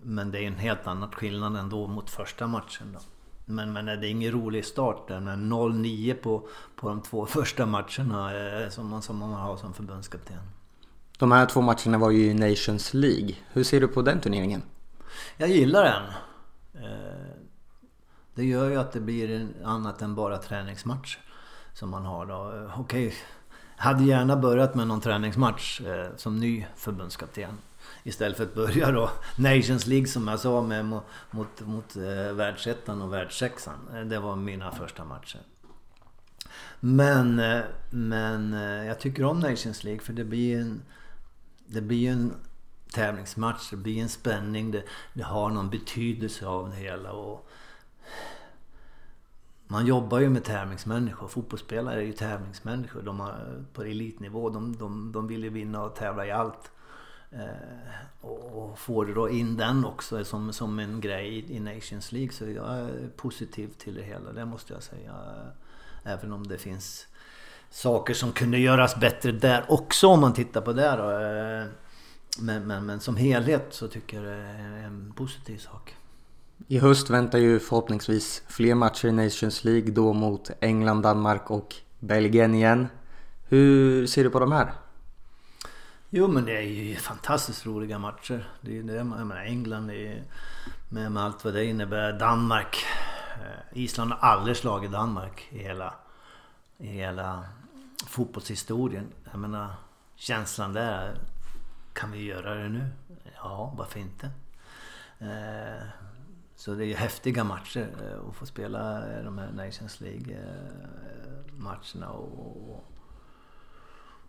Men 0.03 0.31
det 0.31 0.39
är 0.39 0.47
en 0.47 0.59
helt 0.59 0.87
annan 0.87 1.13
skillnad 1.13 1.57
ändå 1.57 1.87
mot 1.87 2.11
första 2.11 2.47
matchen. 2.47 2.93
Då. 2.93 3.01
Men, 3.49 3.73
men 3.73 3.87
det 3.87 3.93
är 3.93 4.05
ingen 4.05 4.33
rolig 4.33 4.65
start 4.65 5.09
där. 5.09 5.21
Men 5.21 5.53
0-9 5.53 6.15
på, 6.15 6.49
på 6.77 6.89
de 6.89 7.03
två 7.03 7.27
första 7.27 7.67
matcherna 7.67 8.39
eh, 8.63 8.69
som, 8.69 8.89
man, 8.89 9.03
som 9.03 9.17
man 9.17 9.33
har 9.33 9.57
som 9.57 9.75
förbundskapten. 9.75 10.39
De 11.19 11.33
här 11.33 11.47
två 11.47 11.61
matcherna 11.61 11.99
var 11.99 12.11
ju 12.11 12.27
i 12.27 12.35
Nations 12.35 12.95
League. 12.95 13.35
Hur 13.53 13.65
ser 13.65 13.81
du 13.81 13.89
på 13.89 14.03
den 14.03 14.21
turneringen? 14.21 14.63
Jag 15.37 15.49
gillar 15.49 15.85
den. 15.85 16.03
Eh, 16.85 17.37
det 18.35 18.45
gör 18.45 18.71
ju 18.71 18.77
att 18.77 18.93
det 18.93 19.01
blir 19.01 19.49
annat 19.65 20.03
än 20.03 20.15
bara 20.15 20.39
träningsmatch 20.39 21.19
som 21.75 21.91
man 21.91 22.05
har 22.05 22.27
då. 22.27 22.71
Okej, 22.77 23.15
hade 23.77 24.05
gärna 24.05 24.37
börjat 24.37 24.75
med 24.75 24.87
någon 24.87 25.01
träningsmatch 25.01 25.81
eh, 25.81 26.17
som 26.17 26.41
ny 26.41 26.67
förbundskapten. 26.77 27.59
Istället 28.03 28.37
för 28.37 28.45
att 28.45 28.55
börja 28.55 28.91
då 28.91 29.11
Nations 29.37 29.87
League 29.87 30.07
som 30.07 30.29
jag 30.29 30.41
sa 30.41 30.63
med 30.63 30.85
mot, 30.85 31.05
mot, 31.31 31.61
mot 31.61 31.97
eh, 31.97 32.33
världsettan 32.33 33.03
och 33.03 33.13
världssexan. 33.13 34.09
Det 34.09 34.19
var 34.19 34.37
mina 34.37 34.73
första 34.73 35.05
matcher. 35.05 35.41
Men, 36.81 37.39
eh, 37.39 37.65
men 37.91 38.53
eh, 38.55 38.87
jag 38.87 39.01
tycker 39.01 39.25
om 39.25 39.41
Nations 39.41 39.85
League 39.85 40.01
för 40.01 40.13
det 40.13 40.25
blir 40.25 40.61
en, 40.61 40.83
det 41.67 41.81
blir 41.81 42.11
en 42.11 42.33
tävlingsmatch. 42.93 43.71
Det 43.71 43.77
blir 43.77 44.03
en 44.03 44.09
spänning. 44.09 44.71
Det, 44.71 44.83
det 45.15 45.23
har 45.23 45.51
någon 45.51 45.71
betydelse 45.71 46.47
av 46.47 46.71
det 46.71 46.77
hela. 46.77 47.13
Och 47.13 47.49
man 49.67 49.87
jobbar 49.87 50.19
ju 50.19 50.29
med 50.29 50.45
tävlingsmänniskor. 50.45 51.29
Fotbollsspelare 51.29 52.01
är 52.01 52.05
ju 52.05 52.13
tävlingsmänniskor. 52.13 53.03
De 53.03 53.21
har, 53.21 53.31
eh, 53.31 53.63
på 53.73 53.83
elitnivå. 53.83 54.51
De, 54.51 54.77
de, 54.77 55.13
de 55.13 55.27
vill 55.27 55.45
ju 55.45 55.51
vinna 55.51 55.85
och 55.85 55.95
tävla 55.97 56.27
i 56.27 56.31
allt. 56.31 56.71
Eh, 57.37 58.27
och 58.29 58.79
får 58.79 59.07
då 59.07 59.31
in 59.31 59.57
den 59.57 59.85
också 59.85 60.25
som, 60.25 60.53
som 60.53 60.79
en 60.79 61.01
grej 61.01 61.53
i 61.53 61.61
Nations 61.61 62.13
League. 62.13 62.33
Så 62.33 62.45
jag 62.45 62.79
är 62.79 63.09
positiv 63.17 63.71
till 63.79 63.95
det 63.95 64.03
hela. 64.03 64.33
Det 64.33 64.45
måste 64.45 64.73
jag 64.73 64.83
säga. 64.83 65.11
Eh, 65.11 66.13
även 66.13 66.33
om 66.33 66.47
det 66.47 66.59
finns 66.59 67.07
saker 67.71 68.15
som 68.15 68.33
kunde 68.33 68.59
göras 68.59 68.97
bättre 68.97 69.33
där 69.33 69.65
också 69.69 70.07
om 70.07 70.21
man 70.21 70.33
tittar 70.33 70.61
på 70.61 70.73
det. 70.73 70.97
Då. 70.97 71.11
Eh, 71.11 71.67
men, 72.39 72.67
men, 72.67 72.87
men 72.87 73.01
som 73.01 73.17
helhet 73.17 73.67
så 73.71 73.89
tycker 73.89 74.17
jag 74.17 74.27
det 74.27 74.33
är 74.33 74.85
en 74.85 75.13
positiv 75.17 75.59
sak. 75.59 75.97
I 76.69 76.79
höst 76.79 77.11
väntar 77.11 77.39
ju 77.39 77.59
förhoppningsvis 77.59 78.43
fler 78.49 78.75
matcher 78.75 79.09
i 79.09 79.13
Nations 79.13 79.65
League 79.65 79.91
då 79.91 80.13
mot 80.13 80.51
England, 80.61 81.03
Danmark 81.03 81.51
och 81.51 81.75
Belgien 81.99 82.55
igen. 82.55 82.87
Hur 83.49 84.07
ser 84.07 84.25
du 84.25 84.31
på 84.31 84.41
de 84.41 84.53
här? 84.53 84.73
Jo 86.19 86.29
men 86.29 86.45
det 86.45 86.57
är 86.57 86.63
ju 86.63 86.97
fantastiskt 86.97 87.67
roliga 87.67 87.99
matcher. 87.99 88.49
Det 88.61 88.79
är 88.79 88.83
det, 88.83 88.95
jag 88.95 89.07
menar 89.07 89.37
England 89.37 89.91
är, 89.91 90.23
med, 90.89 91.13
med 91.13 91.23
allt 91.23 91.45
vad 91.45 91.55
det 91.55 91.65
innebär. 91.65 92.19
Danmark. 92.19 92.85
Eh, 93.35 93.61
Island 93.73 94.13
har 94.13 94.19
aldrig 94.19 94.57
slagit 94.57 94.93
Danmark 94.93 95.49
i 95.51 95.59
hela, 95.59 95.95
i 96.79 96.87
hela 96.87 97.45
fotbollshistorien. 98.07 99.07
Jag 99.31 99.39
menar 99.39 99.75
känslan 100.15 100.73
där 100.73 101.19
kan 101.93 102.13
vi 102.13 102.25
göra 102.25 102.55
det 102.55 102.69
nu? 102.69 102.89
Ja, 103.35 103.75
varför 103.77 104.01
inte? 104.01 104.31
Eh, 105.19 105.83
så 106.57 106.75
det 106.75 106.85
är 106.85 106.89
ju 106.89 106.95
häftiga 106.95 107.45
matcher 107.45 107.89
eh, 108.03 108.29
att 108.29 108.37
få 108.37 108.47
spela 108.47 109.01
de 109.23 109.39
här 109.39 109.53
Nations 109.53 110.01
League-matcherna. 110.01 112.09
Och 112.09 112.96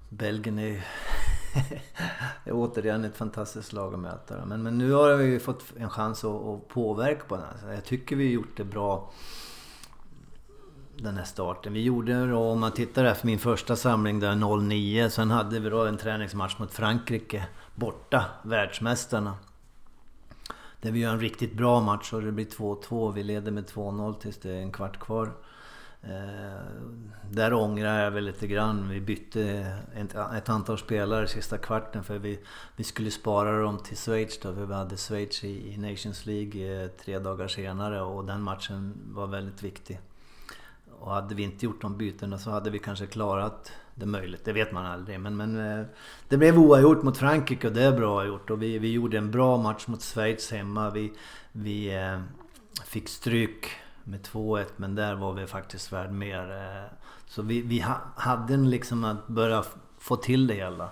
Belgien 0.10 0.60
är, 0.60 0.72
är 2.44 2.52
återigen 2.52 3.06
ett 3.06 3.18
fantastiskt 3.18 3.74
lag 3.74 3.94
att 3.94 4.00
möta. 4.00 4.46
Men, 4.46 4.64
men 4.64 4.78
nu 4.78 4.92
har 4.92 5.16
vi 5.16 5.40
fått 5.40 5.64
en 5.78 5.90
chans 5.90 6.24
att, 6.24 6.42
att 6.42 6.68
påverka 6.68 7.24
på 7.28 7.36
den 7.36 7.46
här. 7.62 7.74
Jag 7.74 7.86
tycker 7.86 8.16
vi 8.16 8.26
har 8.26 8.34
gjort 8.34 8.58
det 8.58 8.64
bra 8.64 9.12
den 10.98 11.18
här 11.18 11.24
starten. 11.24 11.74
Vi 11.74 11.84
gjorde 11.84 12.28
då, 12.28 12.40
om 12.40 12.60
man 12.60 12.72
tittar 12.72 13.06
efter 13.06 13.26
min 13.26 13.40
första 13.40 13.76
samling 13.76 14.20
där 14.20 14.60
09. 14.60 15.10
Sen 15.10 15.32
hade 15.32 15.60
vi 15.60 15.70
då 15.70 15.86
en 15.86 15.98
träningsmatch 15.98 16.60
mot 16.60 16.74
Frankrike 16.74 17.48
borta, 17.76 18.26
världsmästarna. 18.44 19.38
Där 20.82 20.92
vi 20.92 21.00
gör 21.00 21.14
en 21.14 21.20
riktigt 21.20 21.54
bra 21.54 21.82
match 21.82 22.14
och 22.14 22.22
det 22.22 22.32
blir 22.32 22.46
2-2. 22.46 23.14
Vi 23.14 23.24
leder 23.24 23.52
med 23.52 23.66
2-0 23.66 24.20
tills 24.20 24.38
det 24.38 24.52
är 24.52 24.62
en 24.62 24.72
kvart 24.72 25.00
kvar. 25.00 25.32
Eh, 26.02 26.62
där 27.38 27.54
ångrar 27.54 28.04
jag 28.04 28.12
väl 28.12 28.24
lite 28.24 28.48
grann. 28.48 28.90
Vi 28.90 29.02
bytte 29.02 29.74
ett, 30.36 30.50
antal 30.50 30.78
spelare 30.78 31.28
sista 31.28 31.58
kvarten 31.58 32.04
för 32.04 32.18
vi, 32.18 32.40
vi 32.76 32.84
skulle 32.84 33.12
spara 33.12 33.62
dem 33.62 33.80
till 33.80 33.98
Schweiz 33.98 34.40
då. 34.40 34.52
Vi 34.52 34.74
hade 34.74 34.98
Schweiz 34.98 35.44
i, 35.44 35.78
Nations 35.78 36.26
League 36.26 36.84
eh, 36.84 36.90
tre 36.90 37.20
dagar 37.20 37.48
senare 37.48 38.02
och 38.02 38.26
den 38.26 38.42
matchen 38.42 38.94
var 39.06 39.28
väldigt 39.28 39.64
viktig. 39.64 40.00
Och 41.00 41.12
hade 41.12 41.36
vi 41.36 41.44
inte 41.44 41.66
gjort 41.66 41.82
de 41.82 41.98
bytena 41.98 42.38
så 42.38 42.50
hade 42.50 42.70
vi 42.70 42.80
kanske 42.80 43.06
klarat 43.08 43.72
det 43.96 44.06
möjligt. 44.06 44.46
Det 44.46 44.54
vet 44.54 44.72
man 44.72 44.86
aldrig. 44.86 45.20
Men, 45.20 45.38
men 45.38 45.80
eh, 45.80 45.86
det 46.28 46.38
blev 46.38 46.60
oavgjort 46.60 47.04
mot 47.04 47.18
Frankrike 47.18 47.68
och 47.68 47.74
det 47.74 47.84
är 47.84 47.98
bra 47.98 48.26
gjort. 48.26 48.50
Och 48.50 48.62
vi, 48.62 48.80
vi 48.80 48.92
gjorde 48.92 49.18
en 49.18 49.32
bra 49.32 49.58
match 49.58 49.88
mot 49.88 50.02
Schweiz 50.02 50.52
hemma. 50.52 50.90
Vi, 50.90 51.14
vi 51.52 51.96
eh, 51.96 52.20
fick 52.86 53.10
stryk 53.10 53.72
med 54.04 54.22
2-1 54.22 54.66
men 54.76 54.96
där 54.96 55.16
var 55.16 55.34
vi 55.34 55.48
faktiskt 55.48 55.94
värd 55.94 56.12
mer. 56.12 56.88
Så 57.28 57.42
vi, 57.42 57.62
vi 57.62 57.80
ha, 57.80 57.98
hade 58.16 58.58
liksom 58.58 59.04
att 59.04 59.28
börja 59.28 59.64
få 60.00 60.16
till 60.16 60.48
det 60.48 60.54
hela. 60.54 60.90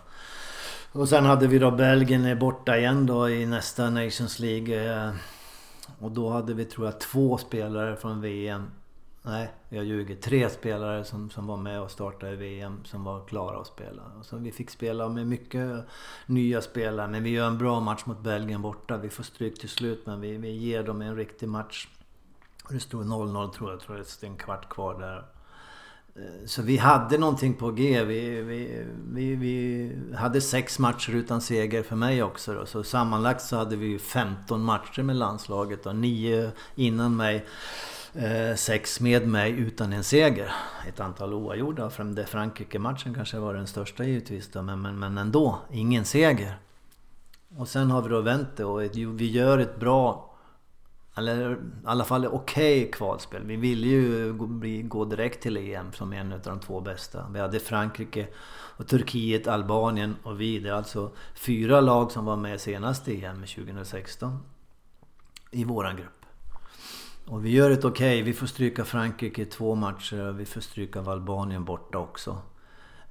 Och 0.92 1.10
sen 1.10 1.26
hade 1.26 1.48
vi 1.48 1.60
då 1.60 1.72
Belgien 1.72 2.40
borta 2.40 2.78
igen 2.78 3.06
då 3.06 3.30
i 3.30 3.46
nästa 3.46 3.90
Nations 3.90 4.40
League. 4.40 5.06
Eh, 5.06 5.14
och 6.00 6.12
då 6.12 6.30
hade 6.30 6.54
vi 6.54 6.66
tror 6.66 6.88
jag 6.88 7.00
två 7.00 7.38
spelare 7.38 7.96
från 7.96 8.22
VM 8.22 8.72
Nej, 9.28 9.52
jag 9.70 9.86
ljuger. 9.86 10.16
Tre 10.16 10.50
spelare 10.50 11.04
som, 11.04 11.30
som 11.30 11.48
var 11.48 11.58
med 11.58 11.82
och 11.82 11.92
startade 11.92 12.32
i 12.32 12.36
VM 12.36 12.86
som 12.86 13.04
var 13.04 13.26
klara 13.26 13.60
att 13.60 13.68
spela. 13.68 14.02
Så 14.24 14.38
vi 14.38 14.52
fick 14.52 14.70
spela 14.70 15.10
med 15.10 15.28
mycket 15.28 15.86
nya 16.26 16.62
spelare. 16.62 17.08
Men 17.08 17.24
vi 17.24 17.30
gör 17.30 17.48
en 17.48 17.58
bra 17.58 17.80
match 17.80 18.06
mot 18.06 18.20
Belgien 18.20 18.62
borta. 18.62 18.98
Vi 18.98 19.10
får 19.10 19.24
stryk 19.24 19.60
till 19.60 19.70
slut 19.70 20.06
men 20.06 20.22
vi, 20.22 20.38
vi 20.38 20.50
ger 20.50 20.84
dem 20.84 21.02
en 21.02 21.16
riktig 21.16 21.50
match. 21.50 21.88
Det 22.70 22.80
stod 22.80 23.06
0-0 23.06 23.52
tror 23.52 23.70
jag. 23.72 23.98
Jag 23.98 24.06
det 24.22 24.24
är 24.24 24.32
en 24.32 24.38
kvart 24.38 24.70
kvar 24.70 25.00
där. 25.00 25.26
Eh, 26.16 26.46
så 26.46 26.62
vi 26.62 26.78
hade 26.78 27.18
någonting 27.18 27.54
på 27.54 27.72
G. 27.72 28.04
Vi, 28.04 28.42
vi, 28.42 28.86
vi, 29.12 29.36
vi 29.36 30.16
hade 30.16 30.42
sex 30.42 30.80
matcher 30.80 31.12
utan 31.12 31.42
seger 31.42 31.84
för 31.84 31.96
mig 31.96 32.24
också. 32.24 32.54
Då. 32.54 32.66
Så 32.66 32.84
sammanlagt 32.84 33.42
så 33.42 33.58
hade 33.58 33.76
vi 33.76 34.00
15 34.00 34.64
matcher 34.64 35.04
med 35.04 35.16
landslaget 35.16 35.86
och 35.86 35.96
nio 35.96 36.52
innan 36.76 37.16
mig 37.16 37.46
eh, 38.14 38.56
sex 38.56 39.00
med 39.00 39.28
mig 39.28 39.52
utan 39.52 39.94
en 39.94 40.04
seger. 40.04 40.52
Ett 40.88 41.00
antal 41.00 41.34
oavgjorda. 41.34 41.90
Frankrike-matchen 42.28 43.14
kanske 43.14 43.38
var 43.38 43.54
den 43.54 43.68
största 43.68 44.04
givetvis 44.04 44.52
då, 44.52 44.62
men, 44.62 44.82
men, 44.82 45.00
men 45.00 45.18
ändå, 45.18 45.58
ingen 45.72 46.06
seger. 46.06 46.58
Och 47.58 47.68
sen 47.68 47.92
har 47.92 48.02
vi 48.02 48.10
då 48.10 48.22
vänt 48.22 48.58
det 48.58 48.66
och 48.66 48.82
vi 48.96 49.32
gör 49.32 49.58
ett 49.58 49.80
bra 49.80 50.35
eller 51.18 51.54
i 51.54 51.58
alla 51.84 52.04
fall 52.04 52.28
okej 52.28 52.82
okay 52.82 52.92
kvalspel. 52.92 53.44
Vi 53.46 53.56
ville 53.56 53.88
ju 53.88 54.34
gå 54.84 55.06
direkt 55.06 55.42
till 55.42 55.58
EM 55.58 55.94
som 55.94 56.14
en 56.14 56.34
av 56.34 56.40
de 56.40 56.60
två 56.60 56.82
bästa. 56.82 57.28
Vi 57.34 57.40
hade 57.40 57.60
Frankrike, 57.60 58.28
och 58.78 58.88
Turkiet, 58.88 59.48
Albanien 59.48 60.16
och 60.24 60.42
vi. 60.42 60.60
Det 60.60 60.70
är 60.70 60.74
alltså 60.74 61.12
fyra 61.34 61.82
lag 61.82 62.12
som 62.12 62.26
var 62.26 62.38
med 62.38 62.62
senast 62.62 63.08
i 63.08 63.26
EM 63.26 63.46
2016. 63.46 64.40
I 65.52 65.64
våran 65.64 65.96
grupp. 65.96 66.26
Och 67.28 67.46
vi 67.46 67.50
gör 67.50 67.72
ett 67.72 67.86
okej. 67.86 68.20
Okay. 68.20 68.24
Vi 68.24 68.34
får 68.34 68.48
stryka 68.48 68.86
Frankrike 68.86 69.42
i 69.42 69.46
två 69.46 69.76
matcher 69.76 70.28
och 70.28 70.40
vi 70.40 70.46
får 70.46 70.62
stryka 70.62 71.02
Albanien 71.02 71.66
borta 71.66 71.98
också. 71.98 72.38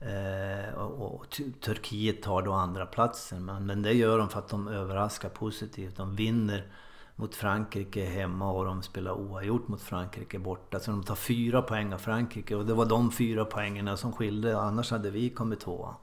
Eh, 0.01 0.75
och, 0.75 1.15
och 1.15 1.41
Turkiet 1.61 2.23
tar 2.23 2.43
då 2.43 2.53
andra 2.53 2.87
platsen 2.87 3.45
men, 3.45 3.67
men 3.67 3.83
det 3.83 3.93
gör 3.93 4.19
de 4.19 4.29
för 4.29 4.39
att 4.39 4.49
de 4.49 4.69
överraskar 4.69 5.29
positivt. 5.29 5.97
De 5.97 6.17
vinner 6.17 6.67
mot 7.17 7.35
Frankrike 7.35 8.05
hemma 8.05 8.53
och 8.53 8.65
de 8.65 8.83
spelar 8.83 9.13
oavgjort 9.13 9.69
mot 9.69 9.83
Frankrike 9.83 10.39
borta. 10.39 10.81
Så 10.81 10.91
de 10.91 11.03
tar 11.03 11.15
fyra 11.15 11.63
poäng 11.63 11.93
av 11.93 11.99
Frankrike 11.99 12.57
och 12.57 12.67
det 12.67 12.75
var 12.75 12.87
de 12.87 13.13
fyra 13.13 13.45
poängen 13.45 13.97
som 13.97 14.13
skilde. 14.13 14.59
Annars 14.59 14.91
hade 14.91 15.11
vi 15.11 15.31
kommit 15.31 15.61
tvåa. 15.61 15.95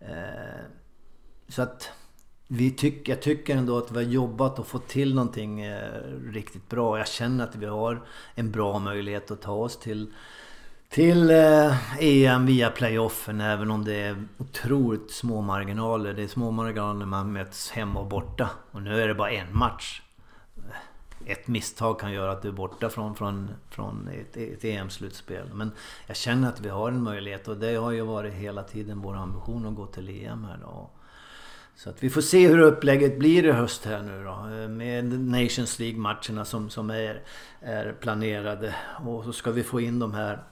Eh, 0.00 0.64
så 1.48 1.62
att 1.62 1.90
vi 2.52 2.70
tyck, 2.70 3.08
jag 3.08 3.22
tycker 3.22 3.56
ändå 3.56 3.78
att 3.78 3.90
vi 3.90 3.94
har 3.94 4.12
jobbat 4.12 4.58
och 4.58 4.66
fått 4.66 4.88
till 4.88 5.14
någonting 5.14 5.60
eh, 5.60 6.02
riktigt 6.32 6.68
bra. 6.68 6.98
Jag 6.98 7.08
känner 7.08 7.44
att 7.44 7.56
vi 7.56 7.66
har 7.66 8.02
en 8.34 8.50
bra 8.50 8.78
möjlighet 8.78 9.30
att 9.30 9.42
ta 9.42 9.52
oss 9.52 9.78
till, 9.78 10.12
till 10.88 11.30
eh, 11.30 12.02
EM 12.04 12.46
via 12.46 12.70
playoffen. 12.70 13.40
Även 13.40 13.70
om 13.70 13.84
det 13.84 13.94
är 13.94 14.24
otroligt 14.38 15.10
små 15.10 15.40
marginaler. 15.40 16.14
Det 16.14 16.22
är 16.22 16.28
små 16.28 16.50
marginaler 16.50 16.98
när 16.98 17.06
man 17.06 17.32
möts 17.32 17.70
hemma 17.70 18.00
och 18.00 18.06
borta. 18.06 18.50
Och 18.70 18.82
nu 18.82 19.02
är 19.02 19.08
det 19.08 19.14
bara 19.14 19.30
en 19.30 19.58
match. 19.58 20.02
Ett 21.26 21.48
misstag 21.48 22.00
kan 22.00 22.12
göra 22.12 22.32
att 22.32 22.42
du 22.42 22.48
är 22.48 22.52
borta 22.52 22.88
från, 22.88 23.14
från, 23.14 23.50
från 23.70 24.08
ett, 24.08 24.36
ett 24.36 24.64
EM-slutspel. 24.64 25.50
Men 25.54 25.72
jag 26.06 26.16
känner 26.16 26.48
att 26.48 26.60
vi 26.60 26.68
har 26.68 26.88
en 26.88 27.02
möjlighet 27.02 27.48
och 27.48 27.56
det 27.56 27.74
har 27.74 27.90
ju 27.90 28.02
varit 28.02 28.32
hela 28.32 28.62
tiden 28.62 29.00
vår 29.00 29.16
ambition 29.16 29.66
att 29.66 29.74
gå 29.74 29.86
till 29.86 30.08
EM 30.08 30.44
här 30.44 30.58
då. 30.62 30.90
Så 31.74 31.90
att 31.90 32.02
vi 32.02 32.10
får 32.10 32.20
se 32.20 32.48
hur 32.48 32.58
upplägget 32.58 33.18
blir 33.18 33.44
i 33.44 33.52
höst 33.52 33.84
här 33.84 34.02
nu 34.02 34.24
då. 34.24 34.68
Med 34.68 35.20
Nations 35.20 35.78
League-matcherna 35.78 36.44
som, 36.44 36.70
som 36.70 36.90
är, 36.90 37.22
är 37.60 37.92
planerade. 37.92 38.74
Och 39.04 39.24
så 39.24 39.32
ska 39.32 39.50
vi 39.50 39.62
få 39.62 39.80
in 39.80 39.98
de 39.98 40.14
här 40.14 40.44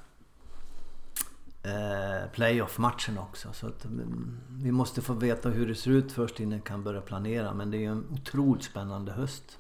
eh, 1.63 2.31
playoff-matcherna 2.33 3.21
också. 3.21 3.53
Så 3.53 3.67
att 3.67 3.85
mm, 3.85 4.41
vi 4.51 4.73
måste 4.73 5.03
få 5.03 5.13
veta 5.13 5.49
hur 5.49 5.67
det 5.69 5.75
ser 5.75 5.91
ut 5.91 6.13
först 6.13 6.41
innan 6.41 6.59
vi 6.59 6.65
kan 6.65 6.83
börja 6.83 7.01
planera. 7.01 7.55
Men 7.55 7.71
det 7.71 7.77
är 7.77 7.81
ju 7.81 7.93
en 7.93 8.07
otroligt 8.11 8.65
spännande 8.65 9.13
höst. 9.13 9.59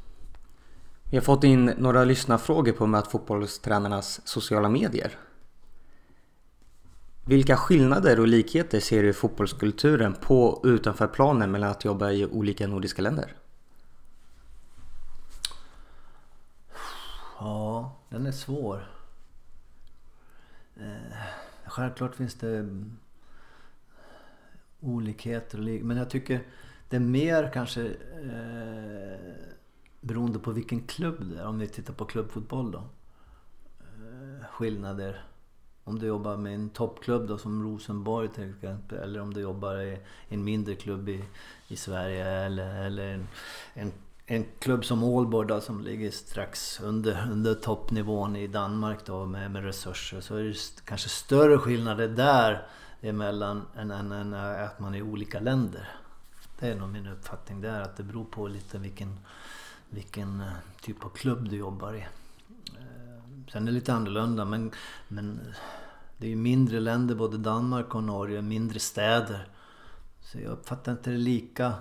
Vi 1.10 1.16
har 1.16 1.24
fått 1.24 1.44
in 1.44 1.64
några 1.64 2.04
lyssnarfrågor 2.04 2.72
på 2.72 2.86
Möt 2.86 3.06
fotbollstränarnas 3.06 4.20
sociala 4.24 4.68
medier. 4.68 5.18
Vilka 7.24 7.56
skillnader 7.56 8.20
och 8.20 8.28
likheter 8.28 8.80
ser 8.80 9.02
du 9.02 9.08
i 9.08 9.12
fotbollskulturen 9.12 10.14
på 10.14 10.44
och 10.44 10.64
utanför 10.66 11.06
planen 11.06 11.50
mellan 11.50 11.70
att 11.70 11.84
jobba 11.84 12.10
i 12.10 12.26
olika 12.26 12.66
nordiska 12.66 13.02
länder? 13.02 13.36
Ja, 17.38 17.96
den 18.08 18.26
är 18.26 18.32
svår. 18.32 18.88
Eh, 20.76 21.16
självklart 21.66 22.16
finns 22.16 22.34
det 22.34 22.58
mm, 22.58 22.98
olikheter 24.80 25.58
och 25.58 25.84
men 25.84 25.96
jag 25.96 26.10
tycker 26.10 26.40
det 26.88 26.96
är 26.96 27.00
mer 27.00 27.50
kanske 27.54 27.86
eh, 28.22 29.57
beroende 30.08 30.38
på 30.38 30.50
vilken 30.50 30.80
klubb 30.80 31.24
det 31.24 31.40
är. 31.40 31.46
Om 31.46 31.58
vi 31.58 31.68
tittar 31.68 31.94
på 31.94 32.04
klubbfotboll 32.04 32.70
då. 32.70 32.78
Eh, 33.80 34.46
skillnader 34.50 35.24
om 35.88 35.98
du 35.98 36.06
jobbar 36.06 36.36
med 36.36 36.54
en 36.54 36.70
toppklubb 36.70 37.28
då 37.28 37.38
som 37.38 37.62
Rosenborg 37.62 38.28
till 38.28 38.50
exempel 38.50 38.98
eller 38.98 39.20
om 39.20 39.34
du 39.34 39.40
jobbar 39.40 39.76
i 39.76 39.98
en 40.28 40.44
mindre 40.44 40.74
klubb 40.74 41.08
i, 41.08 41.24
i 41.68 41.76
Sverige 41.76 42.26
eller, 42.26 42.84
eller 42.84 43.06
en, 43.14 43.28
en, 43.74 43.92
en 44.26 44.46
klubb 44.58 44.84
som 44.84 45.04
Aalborg 45.04 45.48
då, 45.48 45.60
som 45.60 45.80
ligger 45.80 46.10
strax 46.10 46.80
under, 46.80 47.28
under 47.32 47.54
toppnivån 47.54 48.36
i 48.36 48.46
Danmark 48.46 48.98
då 49.04 49.26
med, 49.26 49.50
med 49.50 49.64
resurser 49.64 50.20
så 50.20 50.36
är 50.36 50.42
det 50.42 50.56
kanske 50.84 51.08
större 51.08 51.58
skillnader 51.58 52.08
där 52.08 52.66
emellan 53.00 53.62
än, 53.76 53.90
än, 53.90 54.12
än 54.12 54.34
att 54.34 54.80
man 54.80 54.94
är 54.94 54.98
i 54.98 55.02
olika 55.02 55.40
länder. 55.40 55.88
Det 56.60 56.68
är 56.68 56.76
nog 56.76 56.88
min 56.88 57.06
uppfattning 57.06 57.60
där 57.60 57.82
att 57.82 57.96
det 57.96 58.02
beror 58.02 58.24
på 58.24 58.48
lite 58.48 58.78
vilken, 58.78 59.18
vilken 59.90 60.40
eh, 60.40 60.52
typ 60.80 61.04
av 61.04 61.08
klubb 61.08 61.48
du 61.48 61.56
jobbar 61.56 61.94
i. 61.94 62.00
Eh, 62.00 63.48
sen 63.52 63.62
är 63.62 63.66
det 63.66 63.72
lite 63.72 63.94
annorlunda 63.94 64.44
men, 64.44 64.70
men 65.08 65.40
det 66.16 66.26
är 66.26 66.30
ju 66.30 66.36
mindre 66.36 66.80
länder, 66.80 67.14
både 67.14 67.38
Danmark 67.38 67.94
och 67.94 68.04
Norge, 68.04 68.42
mindre 68.42 68.78
städer. 68.78 69.48
Så 70.20 70.38
jag 70.38 70.52
uppfattar 70.52 70.92
inte 70.92 71.10
det 71.10 71.16
lika... 71.16 71.74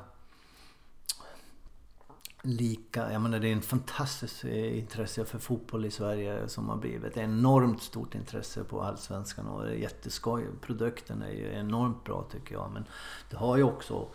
Lika, 2.41 3.11
jag 3.11 3.21
menar 3.21 3.39
det 3.39 3.47
är 3.47 3.53
en 3.53 3.61
fantastiskt 3.61 4.45
eh, 4.45 4.79
intresse 4.79 5.25
för 5.25 5.39
fotboll 5.39 5.85
i 5.85 5.91
Sverige 5.91 6.49
som 6.49 6.69
har 6.69 6.77
blivit. 6.77 7.03
Ett 7.03 7.17
enormt 7.17 7.81
stort 7.81 8.15
intresse 8.15 8.63
på 8.63 8.81
Allsvenskan 8.81 9.47
och 9.47 9.63
det 9.63 9.71
är 9.71 9.75
jätteskoj. 9.75 10.45
Produkten 10.61 11.21
är 11.21 11.31
ju 11.31 11.53
enormt 11.53 12.03
bra 12.03 12.27
tycker 12.31 12.55
jag. 12.55 12.71
Men 12.71 12.85
det 13.29 13.37
har 13.37 13.57
ju 13.57 13.63
också 13.63 14.07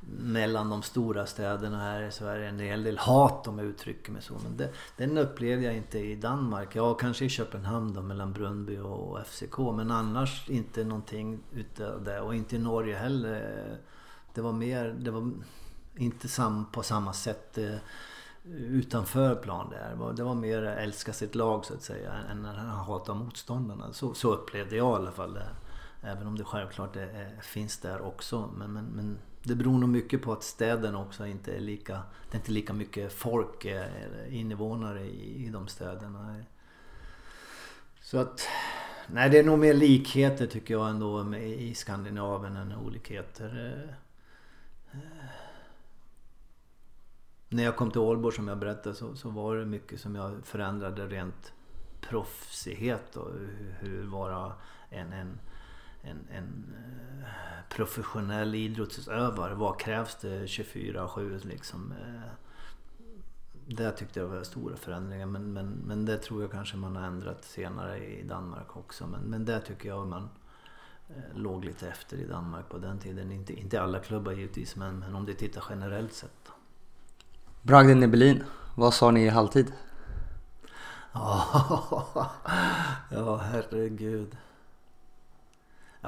mellan 0.00 0.70
de 0.70 0.82
stora 0.82 1.26
städerna 1.26 1.80
här 1.80 2.02
i 2.02 2.10
Sverige. 2.10 2.48
En 2.48 2.58
hel 2.58 2.82
del 2.82 2.98
hat 2.98 3.46
om 3.46 3.58
jag 3.58 3.66
uttrycker 3.66 4.12
mig 4.12 4.22
så. 4.22 4.34
Men 4.42 4.56
det, 4.56 4.70
den 4.96 5.18
upplevde 5.18 5.64
jag 5.64 5.76
inte 5.76 5.98
i 5.98 6.14
Danmark. 6.14 6.76
Ja, 6.76 6.94
kanske 6.94 7.24
i 7.24 7.28
Köpenhamn 7.28 7.94
då 7.94 8.02
mellan 8.02 8.32
Brunby 8.32 8.78
och 8.78 9.26
FCK. 9.26 9.58
Men 9.58 9.90
annars 9.90 10.50
inte 10.50 10.84
någonting 10.84 11.40
utav 11.52 12.04
det. 12.04 12.20
Och 12.20 12.34
inte 12.34 12.56
i 12.56 12.58
Norge 12.58 12.96
heller. 12.96 13.78
Det 14.34 14.40
var 14.40 14.52
mer, 14.52 14.96
det 14.98 15.10
var 15.10 15.30
inte 15.96 16.28
sam, 16.28 16.66
på 16.72 16.82
samma 16.82 17.12
sätt 17.12 17.58
eh, 17.58 17.76
utanför 18.54 19.34
plan 19.34 19.70
där. 19.70 20.12
Det 20.12 20.22
var 20.22 20.34
mer 20.34 20.62
älska 20.62 21.12
sitt 21.12 21.34
lag 21.34 21.64
så 21.64 21.74
att 21.74 21.82
säga 21.82 22.12
än 22.30 22.46
att 22.46 22.86
hata 22.86 23.14
motståndarna. 23.14 23.92
Så, 23.92 24.14
så 24.14 24.32
upplevde 24.32 24.76
jag 24.76 24.92
i 24.92 24.96
alla 24.96 25.12
fall 25.12 25.34
det. 25.34 25.48
Även 26.02 26.26
om 26.26 26.38
det 26.38 26.44
självklart 26.44 26.96
är, 26.96 27.40
finns 27.42 27.78
där 27.78 28.00
också. 28.00 28.50
Men, 28.56 28.72
men, 28.72 28.84
men 28.84 29.18
det 29.46 29.54
beror 29.54 29.78
nog 29.78 29.88
mycket 29.88 30.22
på 30.22 30.32
att 30.32 30.42
städerna 30.42 31.00
också 31.00 31.26
inte 31.26 31.52
är 31.52 31.60
lika... 31.60 32.02
Det 32.30 32.36
är 32.36 32.38
inte 32.38 32.52
lika 32.52 32.72
mycket 32.72 33.12
folk, 33.12 33.64
eh, 33.64 33.86
invånare 34.30 35.00
i, 35.00 35.46
i 35.46 35.48
de 35.48 35.68
städerna. 35.68 36.44
Så 38.00 38.18
att... 38.18 38.48
Nej, 39.06 39.30
det 39.30 39.38
är 39.38 39.44
nog 39.44 39.58
mer 39.58 39.74
likheter 39.74 40.46
tycker 40.46 40.74
jag 40.74 40.88
ändå 40.88 41.24
med, 41.24 41.50
i 41.50 41.74
Skandinavien 41.74 42.56
än 42.56 42.72
olikheter. 42.72 43.96
När 47.48 47.62
jag 47.62 47.76
kom 47.76 47.90
till 47.90 48.00
Ålborg 48.00 48.36
som 48.36 48.48
jag 48.48 48.58
berättade 48.58 48.94
så, 48.94 49.16
så 49.16 49.30
var 49.30 49.56
det 49.56 49.64
mycket 49.64 50.00
som 50.00 50.14
jag 50.14 50.44
förändrade 50.44 51.06
rent 51.06 51.52
proffsighet 52.00 53.16
och 53.16 53.30
hur 53.80 54.06
vara 54.06 54.52
en, 54.90 55.12
en 55.12 55.38
en, 56.10 56.36
en 56.36 56.74
eh, 57.22 57.76
professionell 57.76 58.54
idrottsutövare. 58.54 59.54
Vad 59.54 59.80
krävs 59.80 60.16
det 60.20 60.46
24-7 60.46 61.46
liksom? 61.46 61.92
Eh, 61.92 62.30
det 63.66 63.92
tyckte 63.92 64.20
jag 64.20 64.26
var 64.26 64.42
stora 64.42 64.76
förändringar 64.76 65.26
men, 65.26 65.52
men, 65.52 65.68
men 65.86 66.04
det 66.04 66.18
tror 66.18 66.42
jag 66.42 66.50
kanske 66.50 66.76
man 66.76 66.96
har 66.96 67.06
ändrat 67.06 67.44
senare 67.44 67.98
i 67.98 68.22
Danmark 68.22 68.76
också. 68.76 69.06
Men, 69.06 69.20
men 69.20 69.44
det 69.44 69.60
tycker 69.60 69.88
jag 69.88 70.06
man 70.06 70.28
eh, 71.08 71.14
låg 71.34 71.64
lite 71.64 71.88
efter 71.88 72.16
i 72.16 72.26
Danmark 72.26 72.68
på 72.68 72.78
den 72.78 72.98
tiden. 72.98 73.32
Inte, 73.32 73.52
inte 73.52 73.82
alla 73.82 73.98
klubbar 73.98 74.32
givetvis 74.32 74.76
men, 74.76 74.98
men 74.98 75.14
om 75.14 75.26
du 75.26 75.34
tittar 75.34 75.64
generellt 75.70 76.12
sett. 76.12 76.50
Bragden 77.62 78.02
i 78.02 78.06
Berlin, 78.06 78.44
vad 78.74 78.94
sa 78.94 79.10
ni 79.10 79.24
i 79.24 79.28
halvtid? 79.28 79.72
ja, 83.10 83.36
herregud. 83.36 84.36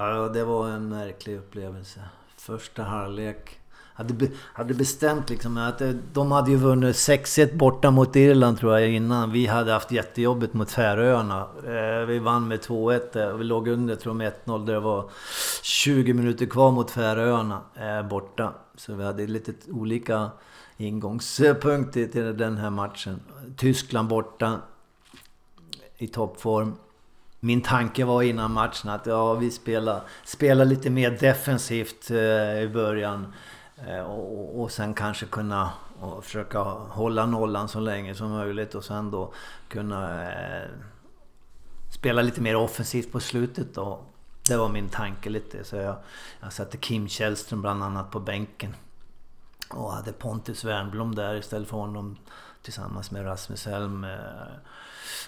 Ja, 0.01 0.29
det 0.29 0.45
var 0.45 0.69
en 0.69 0.89
märklig 0.89 1.37
upplevelse. 1.37 2.01
Första 2.37 2.83
halvlek. 2.83 3.61
Hade, 3.95 4.15
be, 4.15 4.29
hade 4.37 4.75
bestämt 4.75 5.31
liksom 5.31 5.57
att 5.57 5.81
eh, 5.81 5.91
de 6.13 6.33
hade 6.33 6.51
ju 6.51 6.57
vunnit 6.57 6.97
6-1 6.97 7.57
borta 7.57 7.91
mot 7.91 8.17
Irland 8.17 8.59
tror 8.59 8.79
jag 8.79 8.91
innan. 8.91 9.33
Vi 9.33 9.47
hade 9.47 9.73
haft 9.73 9.93
jättejobbigt 9.93 10.55
mot 10.55 10.71
Färöarna. 10.71 11.49
Eh, 11.65 12.07
vi 12.07 12.19
vann 12.19 12.49
med 12.49 12.61
2-1 12.61 13.29
eh, 13.29 13.37
vi 13.37 13.45
låg 13.45 13.69
under 13.69 13.97
tror 13.97 14.11
jag 14.11 14.17
med 14.17 14.33
1-0 14.45 14.67
Där 14.67 14.75
det 14.75 14.81
var 14.81 15.11
20 15.63 16.13
minuter 16.13 16.47
kvar 16.47 16.71
mot 16.71 16.91
Färöarna 16.91 17.61
borta. 18.11 18.55
Så 18.77 18.95
vi 18.95 19.05
hade 19.05 19.27
lite 19.27 19.53
olika 19.71 20.31
ingångspunkter 20.77 22.07
till 22.07 22.37
den 22.37 22.57
här 22.57 22.71
matchen. 22.71 23.21
Tyskland 23.57 24.09
borta 24.09 24.61
i 25.97 26.07
toppform 26.07 26.75
min 27.40 27.62
tanke 27.62 28.05
var 28.05 28.22
innan 28.22 28.53
matchen 28.53 28.90
att 28.90 29.07
ja, 29.07 29.35
vi 29.35 29.51
spelar, 29.51 30.03
spelar 30.24 30.64
lite 30.64 30.90
mer 30.90 31.11
defensivt 31.11 32.11
eh, 32.11 32.62
i 32.62 32.70
början. 32.72 33.33
Eh, 33.87 34.01
och, 34.01 34.62
och 34.62 34.70
sen 34.70 34.94
kanske 34.94 35.27
kunna 35.27 35.70
och 36.01 36.24
försöka 36.24 36.59
hålla 36.59 37.27
nollan 37.27 37.68
så 37.68 37.81
länge 37.81 38.14
som 38.14 38.31
möjligt 38.31 38.74
och 38.74 38.85
sen 38.85 39.11
då 39.11 39.33
kunna 39.68 40.31
eh, 40.33 40.68
spela 41.90 42.22
lite 42.22 42.40
mer 42.40 42.57
offensivt 42.57 43.12
på 43.12 43.20
slutet 43.20 43.74
då. 43.74 44.01
Det 44.48 44.57
var 44.57 44.68
min 44.68 44.88
tanke 44.88 45.31
lite. 45.31 45.64
Så 45.64 45.77
jag, 45.77 45.96
jag 46.40 46.53
satte 46.53 46.77
Kim 46.77 47.09
Källström 47.09 47.62
bland 47.62 47.83
annat 47.83 48.11
på 48.11 48.20
bänken. 48.20 48.74
Och 49.70 49.92
hade 49.92 50.12
Pontus 50.12 50.64
Wernbloom 50.64 51.14
där 51.14 51.35
istället 51.35 51.68
för 51.68 51.77
honom 51.77 52.16
tillsammans 52.68 53.11
med 53.11 53.24
Rasmus 53.24 53.66
Elm. 53.66 54.04
Eh, 54.04 54.11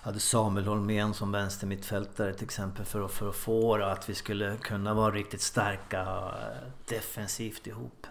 hade 0.02 0.20
Samuel 0.20 0.66
Holmén 0.66 1.14
som 1.14 1.32
vänstermittfältare 1.32 2.34
till 2.34 2.44
exempel 2.44 2.84
för 2.84 3.04
att, 3.04 3.10
för 3.10 3.28
att 3.28 3.36
få 3.36 3.76
det 3.76 3.92
att 3.92 4.08
vi 4.08 4.14
skulle 4.14 4.56
kunna 4.56 4.94
vara 4.94 5.14
riktigt 5.14 5.40
starka 5.40 6.00
eh, 6.00 6.68
defensivt 6.88 7.66
ihop. 7.66 8.06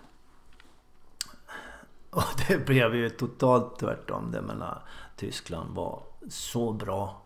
Och 2.10 2.24
det 2.48 2.66
blev 2.66 2.96
ju 2.96 3.10
totalt 3.10 3.80
tvärtom. 3.80 4.32
Det 4.32 4.42
menar, 4.42 4.82
Tyskland 5.16 5.76
var 5.76 6.04
så 6.30 6.74
bra. 6.74 7.22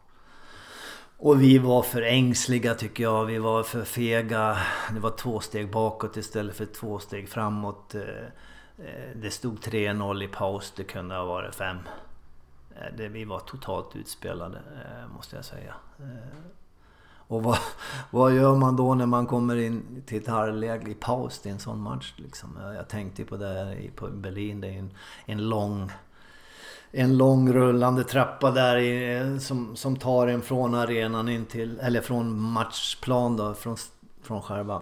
Och 1.18 1.42
vi 1.42 1.58
var 1.58 1.82
för 1.82 2.02
ängsliga 2.02 2.76
tycker 2.76 3.04
jag. 3.04 3.26
Vi 3.26 3.38
var 3.38 3.64
för 3.64 3.84
fega. 3.84 4.58
Det 4.94 5.00
var 5.00 5.18
två 5.18 5.40
steg 5.40 5.72
bakåt 5.72 6.18
istället 6.18 6.56
för 6.56 6.66
två 6.66 7.00
steg 7.00 7.30
framåt. 7.30 7.96
Eh, 7.96 8.28
Eh, 8.78 9.16
det 9.16 9.32
stod 9.32 9.60
3-0 9.60 10.24
i 10.24 10.28
paus, 10.28 10.74
det 10.76 10.84
kunde 10.84 11.16
ha 11.16 11.26
varit 11.26 11.56
5. 11.56 11.78
Eh, 12.76 12.96
det, 12.98 13.08
vi 13.08 13.26
var 13.26 13.40
totalt 13.40 13.96
utspelade, 13.96 14.58
eh, 14.58 15.16
måste 15.16 15.36
jag 15.36 15.46
säga. 15.46 15.74
Och 17.28 17.44
vad, 17.44 17.58
vad 18.12 18.36
gör 18.36 18.56
man 18.56 18.76
då 18.76 18.96
när 18.96 19.06
man 19.06 19.28
kommer 19.28 19.56
in 19.56 20.04
till 20.06 20.22
ett 20.22 20.28
halvläge 20.28 20.92
i 20.92 20.94
paus 20.94 21.46
i 21.46 21.50
en 21.50 21.60
sån 21.60 21.80
match? 21.80 22.14
Liksom? 22.18 22.58
Jag 22.76 22.88
tänkte 22.88 23.26
på 23.26 23.38
det 23.38 23.90
på 23.96 24.08
Berlin, 24.08 24.62
det 24.62 24.68
är 24.68 24.80
en, 24.80 24.92
en 25.26 25.50
lång 25.50 25.92
en 26.96 27.18
lång 27.18 27.54
rullande 27.54 28.04
trappa 28.04 28.52
där 28.52 28.78
i, 28.78 29.40
som, 29.40 29.76
som 29.76 29.96
tar 29.96 30.28
en 30.28 30.42
från 30.42 30.76
arenan 30.76 31.30
in 31.30 31.46
till, 31.46 31.80
eller 31.80 32.02
från 32.02 32.42
matchplan 32.42 33.38
då, 33.38 33.54
från, 33.54 33.78
från 34.22 34.42
själva 34.42 34.82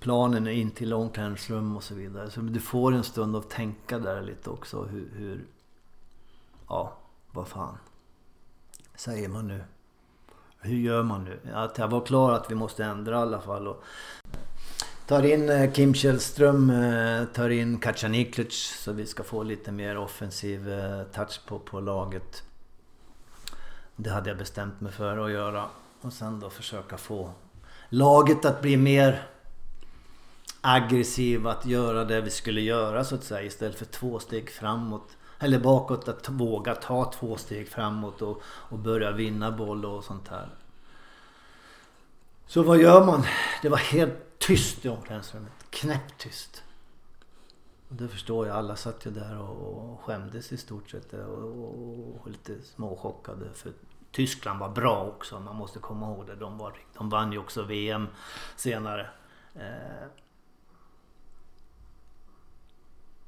planen 0.00 0.48
in 0.48 0.70
till 0.70 0.92
omklädningsrum 0.92 1.76
och 1.76 1.82
så 1.82 1.94
vidare. 1.94 2.30
Så 2.30 2.40
du 2.40 2.60
får 2.60 2.92
en 2.92 3.04
stund 3.04 3.36
att 3.36 3.50
tänka 3.50 3.98
där 3.98 4.22
lite 4.22 4.50
också 4.50 4.82
hur, 4.82 5.10
hur 5.16 5.44
ja, 6.68 6.96
vad 7.32 7.48
fan 7.48 7.78
säger 8.94 9.28
man 9.28 9.48
nu? 9.48 9.64
Hur 10.60 10.76
gör 10.76 11.02
man 11.02 11.24
nu? 11.24 11.38
Att 11.52 11.78
jag 11.78 11.88
var 11.88 12.00
klar 12.00 12.32
att 12.32 12.50
vi 12.50 12.54
måste 12.54 12.84
ändra 12.84 13.14
i 13.14 13.18
alla 13.18 13.40
fall. 13.40 13.68
Och 13.68 13.84
tar 15.06 15.22
in 15.22 15.48
eh, 15.48 15.72
Kim 15.72 15.94
Källström, 15.94 16.70
eh, 16.70 17.24
tar 17.24 17.50
in 17.50 17.78
Kacaniklic 17.78 18.78
så 18.84 18.92
vi 18.92 19.06
ska 19.06 19.22
få 19.22 19.42
lite 19.42 19.72
mer 19.72 19.98
offensiv 19.98 20.72
eh, 20.72 21.02
touch 21.02 21.40
på, 21.46 21.58
på 21.58 21.80
laget. 21.80 22.42
Det 23.96 24.10
hade 24.10 24.30
jag 24.30 24.38
bestämt 24.38 24.80
mig 24.80 24.92
för 24.92 25.18
att 25.18 25.30
göra. 25.30 25.64
Och 26.00 26.12
sen 26.12 26.40
då 26.40 26.50
försöka 26.50 26.96
få 26.96 27.30
laget 27.88 28.44
att 28.44 28.62
bli 28.62 28.76
mer 28.76 29.28
aggressiva 30.66 31.50
att 31.50 31.66
göra 31.66 32.04
det 32.04 32.20
vi 32.20 32.30
skulle 32.30 32.60
göra 32.60 33.04
så 33.04 33.14
att 33.14 33.24
säga 33.24 33.42
istället 33.42 33.78
för 33.78 33.84
två 33.84 34.18
steg 34.18 34.50
framåt. 34.50 35.16
Eller 35.38 35.58
bakåt 35.58 36.08
att 36.08 36.28
våga 36.28 36.74
ta 36.74 37.12
två 37.12 37.36
steg 37.36 37.68
framåt 37.68 38.22
och, 38.22 38.42
och 38.46 38.78
börja 38.78 39.10
vinna 39.10 39.50
boll 39.50 39.84
och 39.84 40.04
sånt 40.04 40.28
här. 40.28 40.48
Så 42.46 42.62
vad 42.62 42.78
gör 42.78 43.06
man? 43.06 43.24
Det 43.62 43.68
var 43.68 43.76
helt 43.76 44.38
tyst 44.38 44.84
i 44.84 44.88
omklädningsrummet. 44.88 45.52
Knäpptyst. 45.70 46.62
Och 47.88 47.94
det 47.94 48.08
förstår 48.08 48.46
jag. 48.46 48.56
Alla 48.56 48.76
satt 48.76 49.06
ju 49.06 49.10
där 49.10 49.38
och, 49.38 49.92
och 49.92 50.00
skämdes 50.00 50.52
i 50.52 50.56
stort 50.56 50.90
sett 50.90 51.12
och, 51.12 51.38
och, 51.38 52.20
och 52.20 52.30
lite 52.30 52.62
småchockade. 52.62 53.54
För 53.54 53.72
Tyskland 54.12 54.60
var 54.60 54.68
bra 54.68 55.04
också. 55.04 55.40
Man 55.40 55.56
måste 55.56 55.78
komma 55.78 56.06
ihåg 56.06 56.26
det. 56.26 56.34
De, 56.34 56.58
var, 56.58 56.74
de 56.96 57.08
vann 57.08 57.32
ju 57.32 57.38
också 57.38 57.62
VM 57.62 58.06
senare. 58.56 59.10
Eh, 59.54 60.08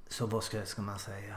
så 0.08 0.26
vad 0.26 0.44
ska, 0.44 0.66
ska 0.66 0.82
man 0.82 0.98
säga? 0.98 1.36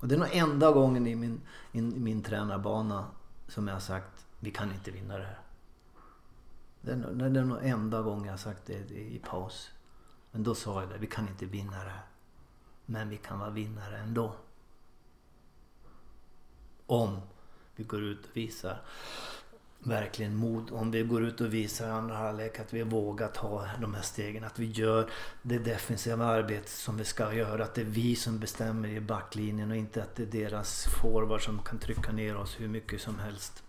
Och 0.00 0.08
det 0.08 0.14
är 0.14 0.18
nog 0.18 0.28
enda 0.32 0.70
gången 0.72 1.06
i 1.06 1.14
min, 1.14 1.40
i 1.72 1.80
min 1.80 2.22
tränarbana 2.22 3.06
som 3.48 3.68
jag 3.68 3.74
har 3.74 3.80
sagt 3.80 4.24
vi 4.44 4.50
kan 4.50 4.72
inte 4.72 4.90
vinna 4.90 5.18
det 5.18 5.24
här. 5.24 5.38
Det 6.80 6.92
är, 6.92 6.96
nog, 6.96 7.32
det 7.32 7.40
är 7.40 7.44
nog 7.44 7.58
enda 7.62 8.02
gången 8.02 8.24
jag 8.24 8.32
har 8.32 8.38
sagt 8.38 8.66
det 8.66 8.90
i 8.90 9.20
paus. 9.24 9.70
Men 10.30 10.42
då 10.42 10.54
sa 10.54 10.80
jag 10.80 10.90
det, 10.90 10.98
vi 10.98 11.06
kan 11.06 11.28
inte 11.28 11.46
vinna 11.46 11.84
det 11.84 11.90
här. 11.90 12.06
Men 12.86 13.08
vi 13.08 13.16
kan 13.16 13.38
vara 13.38 13.50
vinnare 13.50 13.98
ändå. 13.98 14.34
Om 16.86 17.20
vi 17.76 17.84
går 17.84 18.02
ut 18.02 18.26
och 18.26 18.36
visar 18.36 18.82
verkligen 19.84 20.36
mod. 20.36 20.70
Om 20.72 20.90
vi 20.90 21.02
går 21.02 21.24
ut 21.24 21.40
och 21.40 21.54
visar 21.54 21.88
i 21.88 21.90
andra 21.90 22.16
halvlek 22.16 22.58
att 22.60 22.72
vi 22.72 22.82
vågar 22.82 23.28
ta 23.28 23.68
de 23.80 23.94
här 23.94 24.02
stegen. 24.02 24.44
Att 24.44 24.58
vi 24.58 24.66
gör 24.66 25.10
det 25.42 25.58
defensiva 25.58 26.24
arbetet 26.24 26.68
som 26.68 26.96
vi 26.96 27.04
ska 27.04 27.34
göra. 27.34 27.64
Att 27.64 27.74
det 27.74 27.80
är 27.80 27.84
vi 27.84 28.16
som 28.16 28.38
bestämmer 28.38 28.88
i 28.88 29.00
backlinjen 29.00 29.70
och 29.70 29.76
inte 29.76 30.02
att 30.02 30.16
det 30.16 30.22
är 30.22 30.26
deras 30.26 30.84
forward 31.02 31.44
som 31.44 31.58
kan 31.58 31.78
trycka 31.78 32.12
ner 32.12 32.36
oss 32.36 32.60
hur 32.60 32.68
mycket 32.68 33.00
som 33.00 33.18
helst. 33.18 33.62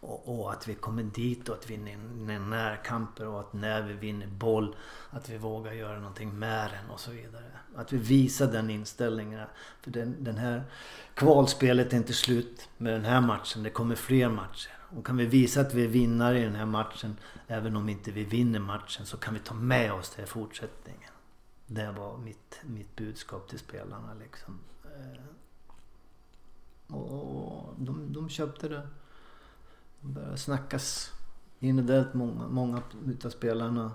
Och, 0.00 0.40
och, 0.40 0.52
att 0.52 0.68
vi 0.68 0.74
kommer 0.74 1.02
dit 1.02 1.48
och 1.48 1.56
att 1.56 1.70
vi 1.70 1.76
vinner 1.76 2.38
närkamper 2.38 3.26
och 3.26 3.40
att 3.40 3.52
när 3.52 3.82
vi 3.82 3.92
vinner 3.92 4.26
boll 4.26 4.76
att 5.10 5.28
vi 5.28 5.38
vågar 5.38 5.72
göra 5.72 5.98
någonting 5.98 6.38
med 6.38 6.70
den 6.70 6.90
och 6.90 7.00
så 7.00 7.10
vidare. 7.10 7.44
Att 7.76 7.92
vi 7.92 7.96
visar 7.96 8.52
den 8.52 8.70
inställningen. 8.70 9.46
För 9.80 9.90
den, 9.90 10.24
den 10.24 10.36
här 10.36 10.62
kvalspelet 11.14 11.92
är 11.92 11.96
inte 11.96 12.12
slut 12.12 12.68
med 12.78 12.92
den 12.92 13.04
här 13.04 13.20
matchen. 13.20 13.62
Det 13.62 13.70
kommer 13.70 13.94
fler 13.94 14.28
matcher. 14.28 14.70
Och 14.96 15.06
kan 15.06 15.16
vi 15.16 15.26
visa 15.26 15.60
att 15.60 15.74
vi 15.74 15.84
är 15.84 15.88
vinnare 15.88 16.40
i 16.40 16.44
den 16.44 16.54
här 16.54 16.66
matchen, 16.66 17.16
även 17.46 17.76
om 17.76 17.88
inte 17.88 18.10
vi 18.10 18.24
vinner 18.24 18.60
matchen, 18.60 19.06
så 19.06 19.16
kan 19.16 19.34
vi 19.34 19.40
ta 19.40 19.54
med 19.54 19.92
oss 19.92 20.10
det 20.16 20.22
i 20.22 20.26
fortsättningen. 20.26 21.10
Det 21.66 21.92
var 21.92 22.18
mitt, 22.18 22.60
mitt 22.62 22.96
budskap 22.96 23.48
till 23.48 23.58
spelarna 23.58 24.14
liksom. 24.14 24.58
Eh, 24.84 25.24
och 26.96 27.74
de, 27.78 28.12
de 28.12 28.28
köpte 28.28 28.68
det. 28.68 28.88
Det 30.00 30.08
började 30.08 30.38
snackas 30.38 31.12
individuellt. 31.58 32.14
Många, 32.14 32.48
många 32.48 32.82
utav 33.06 33.30
spelarna 33.30 33.92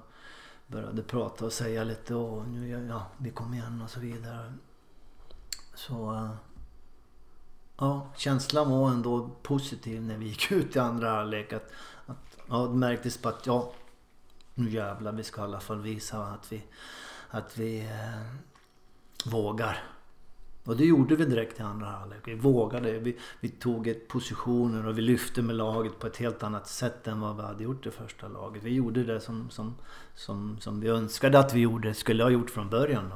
började 0.67 1.03
prata 1.03 1.45
och 1.45 1.53
säga 1.53 1.83
lite 1.83 2.13
nu, 2.13 2.87
ja, 2.89 3.07
vi 3.17 3.31
kommer 3.31 3.57
igen 3.57 3.81
och 3.81 3.89
så 3.89 3.99
vidare. 3.99 4.53
Så 5.75 6.13
eh, 6.13 6.31
ja, 7.79 8.07
känslan 8.17 8.71
var 8.71 8.89
ändå 8.89 9.29
positiv 9.41 10.01
när 10.01 10.17
vi 10.17 10.25
gick 10.25 10.51
ut 10.51 10.75
i 10.75 10.79
andra 10.79 11.09
halvlek. 11.09 11.53
Att, 11.53 11.71
att, 12.05 12.37
ja, 12.47 12.67
det 12.67 12.75
märktes 12.75 13.17
på 13.17 13.29
att 13.29 13.45
ja, 13.45 13.73
nu 14.53 14.69
jävlar, 14.69 15.11
vi 15.11 15.23
ska 15.23 15.41
i 15.41 15.43
alla 15.43 15.59
fall 15.59 15.81
visa 15.81 16.23
att 16.23 16.51
vi, 16.51 16.63
att 17.29 17.57
vi 17.57 17.79
eh, 17.79 19.31
vågar. 19.31 19.83
Och 20.63 20.77
det 20.77 20.85
gjorde 20.85 21.15
vi 21.15 21.25
direkt 21.25 21.59
i 21.59 21.63
andra 21.63 21.87
halvlek. 21.87 22.19
Vi 22.25 22.35
vågade. 22.35 22.99
Vi, 22.99 23.17
vi 23.39 23.49
tog 23.49 23.87
ett 23.87 24.07
positioner 24.07 24.87
och 24.87 24.97
vi 24.97 25.01
lyfte 25.01 25.41
med 25.41 25.55
laget 25.55 25.99
på 25.99 26.07
ett 26.07 26.17
helt 26.17 26.43
annat 26.43 26.67
sätt 26.67 27.07
än 27.07 27.21
vad 27.21 27.35
vi 27.35 27.41
hade 27.41 27.63
gjort 27.63 27.85
i 27.85 27.91
första 27.91 28.27
laget. 28.27 28.63
Vi 28.63 28.73
gjorde 28.73 29.03
det 29.03 29.21
som, 29.21 29.49
som, 29.49 29.75
som, 30.15 30.57
som 30.59 30.79
vi 30.79 30.87
önskade 30.87 31.39
att 31.39 31.53
vi 31.53 31.59
gjorde, 31.59 31.93
skulle 31.93 32.23
ha 32.23 32.29
gjort 32.29 32.49
från 32.49 32.69
början. 32.69 33.09
Då. 33.09 33.15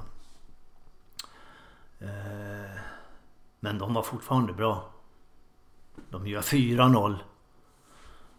Eh, 2.06 2.93
men 3.64 3.78
de 3.78 3.94
var 3.94 4.04
fortfarande 4.04 4.54
bra. 4.54 4.90
De 6.10 6.28
gör 6.28 6.42
4-0. 6.42 7.16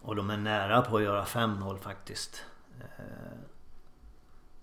Och 0.03 0.17
de 0.17 0.31
är 0.31 0.37
nära 0.37 0.83
på 0.83 0.97
att 0.97 1.03
göra 1.03 1.25
5-0 1.25 1.79
faktiskt. 1.79 2.45
Eh, 2.81 3.39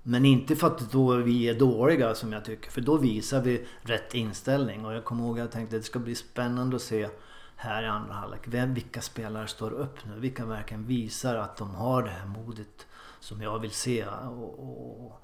men 0.04 0.26
inte 0.26 0.56
för 0.56 0.67
att 0.67 0.91
då 0.91 1.15
vi 1.15 1.50
är 1.50 1.60
dåliga 1.60 2.15
som 2.15 2.34
jag 2.34 2.45
tycker. 2.45 2.71
För 2.71 2.82
då 2.82 2.97
visar 2.97 3.41
vi 3.41 3.67
rätt 3.82 4.13
inställning. 4.13 4.86
Och 4.86 4.93
jag 4.93 5.06
kommer 5.06 5.24
ihåg 5.24 5.39
att 5.39 5.43
jag 5.43 5.52
tänkte 5.52 5.76
att 5.76 5.82
det 5.82 5.86
ska 5.86 6.00
bli 6.00 6.15
spännande 6.15 6.76
att 6.76 6.82
se 6.82 7.10
här 7.56 7.84
i 7.84 7.88
andra 7.88 8.13
halvlek. 8.13 8.47
Vilka 8.47 9.02
spelare 9.02 9.47
står 9.47 9.71
upp 9.71 10.06
nu? 10.06 10.19
Vilka 10.19 10.45
verkligen 10.45 10.86
visar 10.86 11.36
att 11.36 11.58
de 11.58 11.76
har 11.76 12.04
det 12.04 12.10
här 12.10 12.26
modet 12.26 12.88
som 13.19 13.41
jag 13.41 13.60
vill 13.60 13.71
se. 13.71 14.06
Och, 14.06 14.60
och, 14.60 15.06
och 15.06 15.21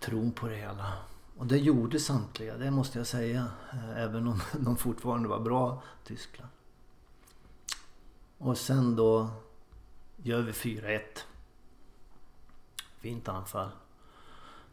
tron 0.00 0.32
på 0.32 0.48
det 0.48 0.56
hela. 0.56 0.92
Och 1.36 1.46
det 1.46 1.58
gjorde 1.58 2.00
samtliga, 2.00 2.56
det 2.56 2.70
måste 2.70 2.98
jag 2.98 3.06
säga. 3.06 3.48
Eh, 3.72 3.98
även 3.98 4.26
om 4.26 4.40
de 4.52 4.76
fortfarande 4.76 5.28
var 5.28 5.40
bra, 5.40 5.82
Tyskland. 6.04 6.50
Och 8.38 8.58
sen 8.58 8.96
då 8.96 9.30
gör 10.16 10.42
vi 10.42 10.52
4-1. 10.52 11.00
Fint 13.00 13.28
anfall. 13.28 13.70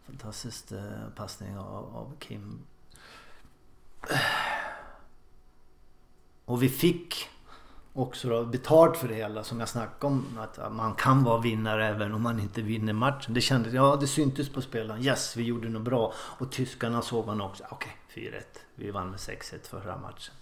Fantastisk 0.06 0.72
eh, 0.72 1.10
passning 1.16 1.58
av, 1.58 1.96
av 1.96 2.16
Kim. 2.20 2.60
Eh. 4.10 4.18
Och 6.46 6.64
vi 6.64 6.70
fick 6.70 7.30
också 7.94 8.30
då 8.30 8.46
betalt 8.46 8.98
för 8.98 9.08
det 9.08 9.16
hela 9.16 9.44
som 9.44 9.60
jag 9.60 9.70
snackade 9.70 10.14
om. 10.14 10.26
Att 10.40 10.74
man 10.74 10.94
kan 10.94 11.24
vara 11.24 11.42
vinnare 11.42 11.88
även 11.88 12.14
om 12.14 12.22
man 12.22 12.40
inte 12.40 12.62
vinner 12.62 12.94
matchen. 12.94 13.34
Det 13.34 13.42
kändes, 13.42 13.74
ja 13.74 13.98
det 14.02 14.08
syntes 14.08 14.50
på 14.50 14.62
spelarna. 14.62 15.02
Yes, 15.02 15.38
vi 15.38 15.44
gjorde 15.44 15.70
något 15.70 15.82
bra. 15.82 16.14
Och 16.18 16.52
tyskarna 16.52 17.02
såg 17.02 17.26
man 17.26 17.42
också. 17.42 17.64
Ah, 17.64 17.68
okej, 17.72 17.98
okay, 18.10 18.40
4-1. 18.40 18.44
Vi 18.76 18.92
vann 18.92 19.10
med 19.10 19.20
6-1 19.20 19.68
förra 19.70 19.98
matchen. 19.98 20.34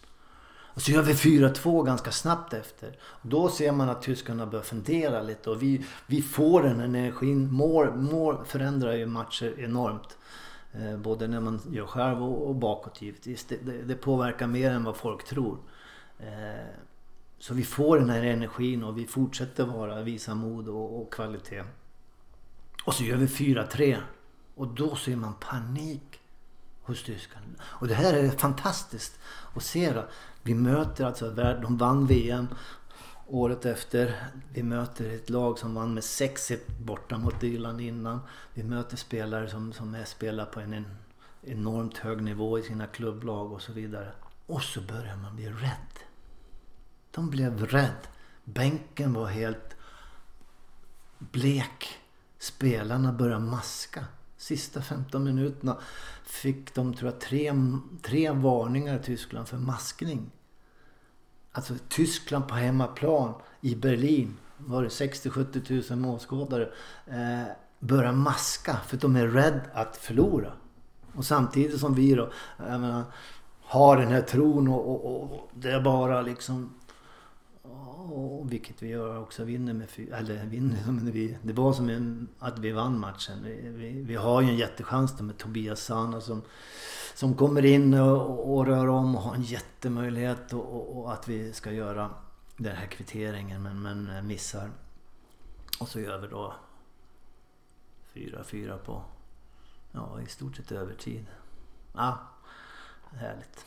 Och 0.74 0.82
så 0.82 0.92
gör 0.92 1.02
vi 1.02 1.14
4-2 1.14 1.86
ganska 1.86 2.12
snabbt 2.12 2.54
efter. 2.54 2.98
Och 3.02 3.30
då 3.30 3.50
ser 3.50 3.72
man 3.72 3.90
att 3.90 4.02
tyskarna 4.02 4.46
börjar 4.46 4.64
fundera 4.64 5.22
lite 5.22 5.50
och 5.50 5.64
vi, 5.64 5.86
vi 6.08 6.22
får 6.22 6.64
den 6.64 6.80
energin. 6.80 7.52
Mål, 7.52 7.94
mål 7.94 8.46
förändrar 8.46 8.94
ju 8.94 9.06
matcher 9.06 9.60
enormt. 9.60 10.18
Eh, 10.74 10.98
både 10.98 11.28
när 11.28 11.40
man 11.40 11.62
gör 11.72 11.86
själv 11.86 12.24
och, 12.24 12.48
och 12.48 12.56
bakåt 12.56 13.02
givetvis. 13.02 13.46
Det, 13.46 13.58
det, 13.66 13.84
det, 13.84 13.96
påverkar 13.96 14.48
mer 14.48 14.72
än 14.72 14.84
vad 14.84 14.96
folk 14.96 15.24
tror. 15.24 15.58
Eh, 16.20 16.66
så 17.39 17.54
vi 17.54 17.63
får 17.63 18.00
den 18.00 18.10
här 18.10 18.23
energin 18.23 18.83
och 18.83 18.98
vi 18.98 19.08
fortsätter 19.08 19.65
vara, 19.65 20.02
visa 20.02 20.35
mod 20.35 20.67
och, 20.67 21.02
och 21.02 21.13
kvalitet. 21.13 21.63
Och 22.83 22.94
så 22.94 23.04
gör 23.04 23.17
vi 23.17 23.25
4-3. 23.25 23.98
Och 24.56 24.67
då 24.67 24.96
ser 24.96 25.15
man 25.15 25.33
panik 25.33 26.19
hos 26.81 27.04
tyskarna. 27.04 27.46
Och 27.62 27.87
det 27.87 27.94
här 27.94 28.13
är 28.13 28.29
fantastiskt 28.29 29.19
att 29.56 29.63
se. 29.63 29.94
Då. 29.94 30.06
Vi 30.44 30.56
möter 30.56 31.06
alltså, 31.06 31.31
de 31.62 31.77
vann 31.77 32.08
VM 32.08 32.48
året 33.27 33.65
efter. 33.65 34.27
Vi 34.54 34.63
möter 34.63 35.10
ett 35.10 35.29
lag 35.29 35.60
som 35.60 35.75
vann 35.75 35.94
med 35.94 36.04
6-1 36.04 36.58
borta 36.79 37.17
mot 37.17 37.44
Irland 37.44 37.81
innan. 37.81 38.19
Vi 38.54 38.63
möter 38.63 38.98
spelare 38.98 39.50
som, 39.50 39.73
som 39.73 39.96
är 39.96 40.06
spelar 40.06 40.46
på 40.46 40.60
en, 40.60 40.73
en 40.73 40.85
enormt 41.42 41.98
hög 41.98 42.21
nivå 42.21 42.60
i 42.60 42.63
sina 42.63 42.87
klubblag 42.87 43.52
och 43.52 43.62
så 43.62 43.73
vidare. 43.73 44.12
Och 44.46 44.62
så 44.62 44.81
börjar 44.81 45.15
man 45.15 45.35
bli 45.35 45.50
rädd. 45.50 46.09
De 47.12 47.30
blev 47.30 47.66
rädd. 47.66 48.08
Bänken 48.44 49.14
var 49.14 49.26
helt 49.26 49.76
blek. 51.18 51.98
Spelarna 52.40 53.14
började 53.14 53.46
maska. 53.46 54.06
Sista 54.38 54.82
15 54.82 55.24
minuterna 55.24 55.78
fick 56.24 56.74
de 56.74 56.94
tror 56.94 57.12
jag, 57.12 57.22
tre, 57.22 57.54
tre 58.02 58.32
varningar 58.32 59.00
i 59.00 59.04
Tyskland 59.04 59.48
för 59.48 59.58
maskning. 59.58 60.32
Alltså 61.52 61.74
Tyskland 61.90 62.48
på 62.48 62.56
hemmaplan 62.56 63.34
i 63.62 63.76
Berlin 63.76 64.38
var 64.58 64.84
det 64.84 64.90
60-70 64.90 65.92
000 65.92 66.00
målskådare. 66.00 66.70
Eh, 67.08 67.44
börjar 67.80 68.12
maska 68.12 68.78
för 68.88 68.96
att 68.96 69.02
de 69.02 69.16
är 69.16 69.28
rädda 69.28 69.62
att 69.74 69.98
förlora. 69.98 70.52
Och 71.14 71.26
samtidigt 71.26 71.80
som 71.80 71.96
vi 71.96 72.16
då 72.16 72.32
menar, 72.58 73.04
har 73.62 73.98
den 73.98 74.08
här 74.08 74.22
tron 74.22 74.68
och, 74.68 74.90
och, 74.90 75.24
och, 75.24 75.50
det 75.54 75.72
är 75.72 75.82
bara 75.82 76.22
liksom 76.22 76.79
och 78.12 78.52
vilket 78.52 78.84
vi 78.84 78.88
gör 78.88 79.20
också 79.22 79.44
vinner 79.44 79.74
med 79.74 79.88
eller 80.13 80.46
vinner, 80.46 80.84
men 80.92 81.12
vi, 81.12 81.38
det 81.44 81.54
var 81.54 81.74
som 81.74 81.90
en, 81.90 82.28
att 82.40 82.60
vi 82.60 82.72
vann 82.72 83.00
matchen. 83.00 83.44
Vi, 83.44 83.70
vi, 83.70 84.02
vi 84.02 84.15
har 84.15 84.42
ju 84.42 84.50
en 84.50 84.58
jättechans 84.58 85.22
med 85.22 85.38
Tobias 85.38 85.82
Sana 85.82 86.22
som, 86.22 86.42
som 87.13 87.36
kommer 87.36 87.65
in 87.65 87.94
och, 87.94 88.54
och 88.56 88.65
rör 88.65 88.88
om 88.88 89.15
och 89.15 89.22
har 89.22 89.36
en 89.36 89.44
jättemöjlighet 89.44 90.54
och, 90.54 90.76
och, 90.76 90.98
och 90.98 91.13
att 91.13 91.28
vi 91.28 91.54
ska 91.54 91.72
göra 91.72 92.10
den 92.58 92.76
här 92.76 92.88
kvitteringen 92.88 93.63
men, 93.63 93.82
men 93.82 94.10
eh, 94.10 94.22
missar. 94.22 94.72
Och 95.80 95.88
så 95.88 96.00
gör 96.00 96.17
vi 96.17 96.28
då 96.28 96.54
4-4 98.13 98.78
på 98.78 99.04
ja, 99.92 100.22
i 100.22 100.30
stort 100.30 100.56
sett 100.56 100.72
övertid. 100.72 101.26
Ja, 101.94 102.20
härligt. 103.12 103.65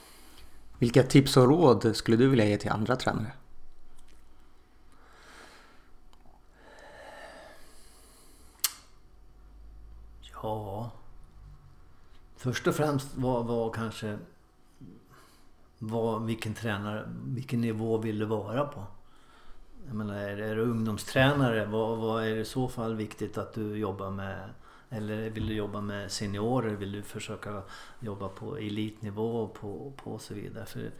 Vilka 0.79 1.03
tips 1.03 1.37
och 1.37 1.49
råd 1.49 1.97
skulle 1.97 2.17
du 2.17 2.29
vilja 2.29 2.45
ge 2.45 2.59
till 2.59 2.71
andra 2.71 2.97
tränare? 2.97 3.33
Ja... 10.43 10.91
Först 12.37 12.67
och 12.67 12.75
främst 12.75 13.17
var, 13.17 13.43
var 13.43 13.71
kanske 13.71 14.19
var, 15.79 16.19
vilken 16.21 16.55
tränare, 16.55 17.09
vilken 17.25 17.61
nivå 17.61 17.99
vill 17.99 18.19
du 18.19 18.25
vara 18.25 18.65
på? 18.65 18.85
Jag 19.87 19.95
menar, 19.95 20.15
är, 20.15 20.37
är 20.37 20.57
du 20.57 20.63
ungdomstränare, 20.63 21.67
vad, 21.67 21.99
vad 21.99 22.25
är 22.25 22.35
det 22.35 22.41
i 22.41 22.45
så 22.45 22.69
fall 22.69 22.95
viktigt 22.95 23.39
att 23.39 23.53
du 23.53 23.77
jobbar 23.77 24.11
med? 24.11 24.51
Eller 24.91 25.31
vill 25.31 25.47
du 25.47 25.55
jobba 25.55 25.81
med 25.81 26.13
seniorer? 26.13 26.75
Vill 26.75 26.93
du 26.93 27.03
försöka 27.03 27.63
jobba 28.01 28.29
på 28.29 28.57
elitnivå 28.57 29.43
och 29.43 29.55
på, 29.55 29.93
på 29.97 30.13
och 30.13 30.21
så 30.21 30.35
vidare? 30.35 30.67
För 30.67 30.91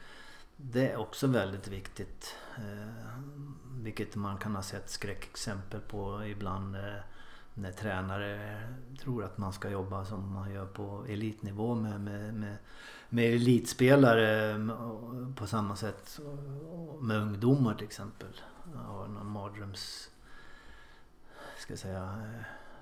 det 0.57 0.91
är 0.91 0.97
också 0.97 1.27
väldigt 1.27 1.69
viktigt. 1.69 2.37
Eh, 2.57 3.19
vilket 3.83 4.17
man 4.17 4.39
kan 4.39 4.55
ha 4.55 4.63
sett 4.63 4.91
skräckexempel 4.91 5.81
på 5.81 6.25
ibland. 6.25 6.77
Eh, 6.77 7.01
när 7.55 7.73
tränare 7.73 8.63
tror 9.01 9.25
att 9.25 9.39
man 9.39 9.53
ska 9.53 9.71
jobba 9.71 10.05
som 10.05 10.33
man 10.33 10.53
gör 10.53 10.67
på 10.67 11.05
elitnivå 11.09 11.75
med, 11.75 12.01
med, 12.01 12.35
med, 12.35 12.57
med 13.09 13.35
elitspelare 13.35 14.57
på 15.37 15.47
samma 15.47 15.77
sätt 15.77 16.21
med 17.01 17.17
ungdomar 17.23 17.75
till 17.75 17.87
exempel. 17.87 18.41
Ja, 18.75 19.07
någon 19.07 19.31
mardröms... 19.31 20.09
Ska 21.59 21.73
jag 21.73 21.79
säga 21.79 22.23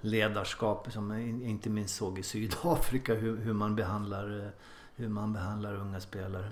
ledarskap 0.00 0.92
som 0.92 1.10
jag 1.10 1.20
inte 1.50 1.70
minst 1.70 1.94
såg 1.94 2.18
i 2.18 2.22
Sydafrika 2.22 3.14
hur, 3.14 3.36
hur, 3.36 3.52
man, 3.52 3.76
behandlar, 3.76 4.52
hur 4.94 5.08
man 5.08 5.32
behandlar 5.32 5.74
unga 5.74 6.00
spelare. 6.00 6.50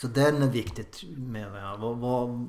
Så 0.00 0.06
den 0.06 0.42
är 0.42 0.50
viktigt 0.50 1.02
med 1.16 1.78
vad, 1.78 1.98
vad, 1.98 2.46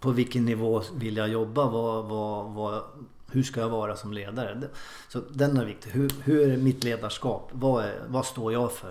på 0.00 0.10
vilken 0.10 0.44
nivå 0.44 0.82
vill 0.94 1.16
jag 1.16 1.28
jobba? 1.28 1.70
Vad, 1.70 2.04
vad, 2.04 2.52
vad, 2.52 2.82
hur 3.36 3.42
ska 3.42 3.60
jag 3.60 3.68
vara 3.68 3.96
som 3.96 4.12
ledare? 4.12 4.68
Så 5.08 5.20
den 5.30 5.56
är 5.56 5.64
viktig. 5.64 5.90
Hur, 5.90 6.12
hur 6.24 6.50
är 6.50 6.56
mitt 6.56 6.84
ledarskap? 6.84 7.50
Vad, 7.52 7.84
är, 7.84 8.02
vad 8.08 8.26
står 8.26 8.52
jag 8.52 8.72
för? 8.72 8.90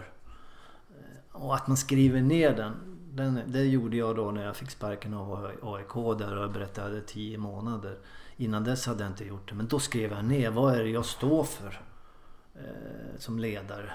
Eh, 0.90 1.42
och 1.42 1.56
att 1.56 1.68
man 1.68 1.78
skriver 1.78 2.22
ner 2.22 2.56
den, 2.56 2.74
den. 3.12 3.40
Det 3.48 3.64
gjorde 3.64 3.98
jag 3.98 4.16
då 4.16 4.32
när 4.32 4.46
jag 4.46 4.56
fick 4.56 4.72
sparken 4.72 5.14
av 5.14 5.52
AIK 5.62 6.20
där 6.20 6.36
jag 6.42 6.52
berättade 6.52 6.96
jag 6.96 7.06
tio 7.08 7.38
månader. 7.38 7.98
Innan 8.38 8.64
dess 8.64 8.86
hade 8.86 9.04
jag 9.04 9.12
inte 9.12 9.26
gjort 9.26 9.50
det. 9.50 9.56
Men 9.56 9.68
då 9.68 9.80
skrev 9.80 10.12
jag 10.12 10.26
ner 10.26 10.52
vad 10.52 10.76
är 10.76 10.84
det 10.84 10.90
jag 10.90 11.06
står 11.06 11.44
för 11.44 11.82
eh, 12.56 13.20
som 13.20 13.40
ledare. 13.40 13.94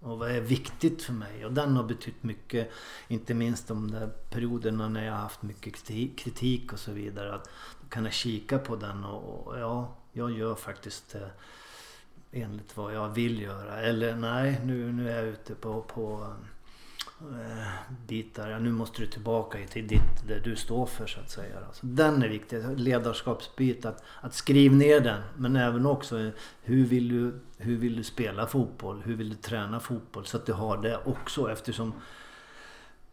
Och 0.00 0.18
vad 0.18 0.30
är 0.30 0.40
viktigt 0.40 1.02
för 1.02 1.12
mig? 1.12 1.44
Och 1.44 1.52
den 1.52 1.76
har 1.76 1.84
betytt 1.84 2.22
mycket. 2.22 2.70
Inte 3.08 3.34
minst 3.34 3.68
de 3.68 3.90
där 3.90 4.06
perioderna 4.06 4.88
när 4.88 5.04
jag 5.04 5.12
har 5.12 5.20
haft 5.20 5.42
mycket 5.42 5.84
kritik 6.16 6.72
och 6.72 6.78
så 6.78 6.92
vidare. 6.92 7.34
Att 7.34 7.48
kunna 7.94 8.04
kan 8.04 8.04
jag 8.04 8.12
kika 8.12 8.58
på 8.58 8.76
den 8.76 9.04
och, 9.04 9.46
och 9.46 9.58
ja, 9.58 9.96
jag 10.12 10.30
gör 10.30 10.54
faktiskt 10.54 11.14
eh, 11.14 12.42
enligt 12.42 12.76
vad 12.76 12.94
jag 12.94 13.08
vill 13.08 13.42
göra. 13.42 13.80
Eller 13.80 14.16
nej, 14.16 14.60
nu, 14.64 14.92
nu 14.92 15.10
är 15.10 15.16
jag 15.16 15.26
ute 15.26 15.54
på, 15.54 15.82
på 15.82 16.34
eh, 17.20 17.68
bitar. 18.06 18.50
Ja, 18.50 18.58
nu 18.58 18.72
måste 18.72 19.00
du 19.00 19.06
tillbaka 19.06 19.58
till 19.70 19.88
ditt, 19.88 20.28
det 20.28 20.40
du 20.40 20.56
står 20.56 20.86
för 20.86 21.06
så 21.06 21.20
att 21.20 21.30
säga. 21.30 21.56
Alltså, 21.66 21.86
den 21.86 22.22
är 22.22 22.28
viktig. 22.28 22.62
Ledarskapsbit. 22.76 23.84
Att, 23.84 24.02
att 24.20 24.34
skriva 24.34 24.74
ner 24.74 25.00
den. 25.00 25.22
Men 25.36 25.56
även 25.56 25.86
också 25.86 26.20
eh, 26.20 26.30
hur 26.62 26.86
vill, 26.86 27.08
du, 27.08 27.40
hur 27.58 27.76
vill 27.76 27.96
du 27.96 28.04
spela 28.04 28.46
fotboll? 28.46 29.02
Hur 29.04 29.16
vill 29.16 29.30
du 29.30 29.36
träna 29.36 29.80
fotboll? 29.80 30.26
Så 30.26 30.36
att 30.36 30.46
du 30.46 30.52
har 30.52 30.82
det 30.82 31.00
också 31.04 31.52
eftersom 31.52 31.92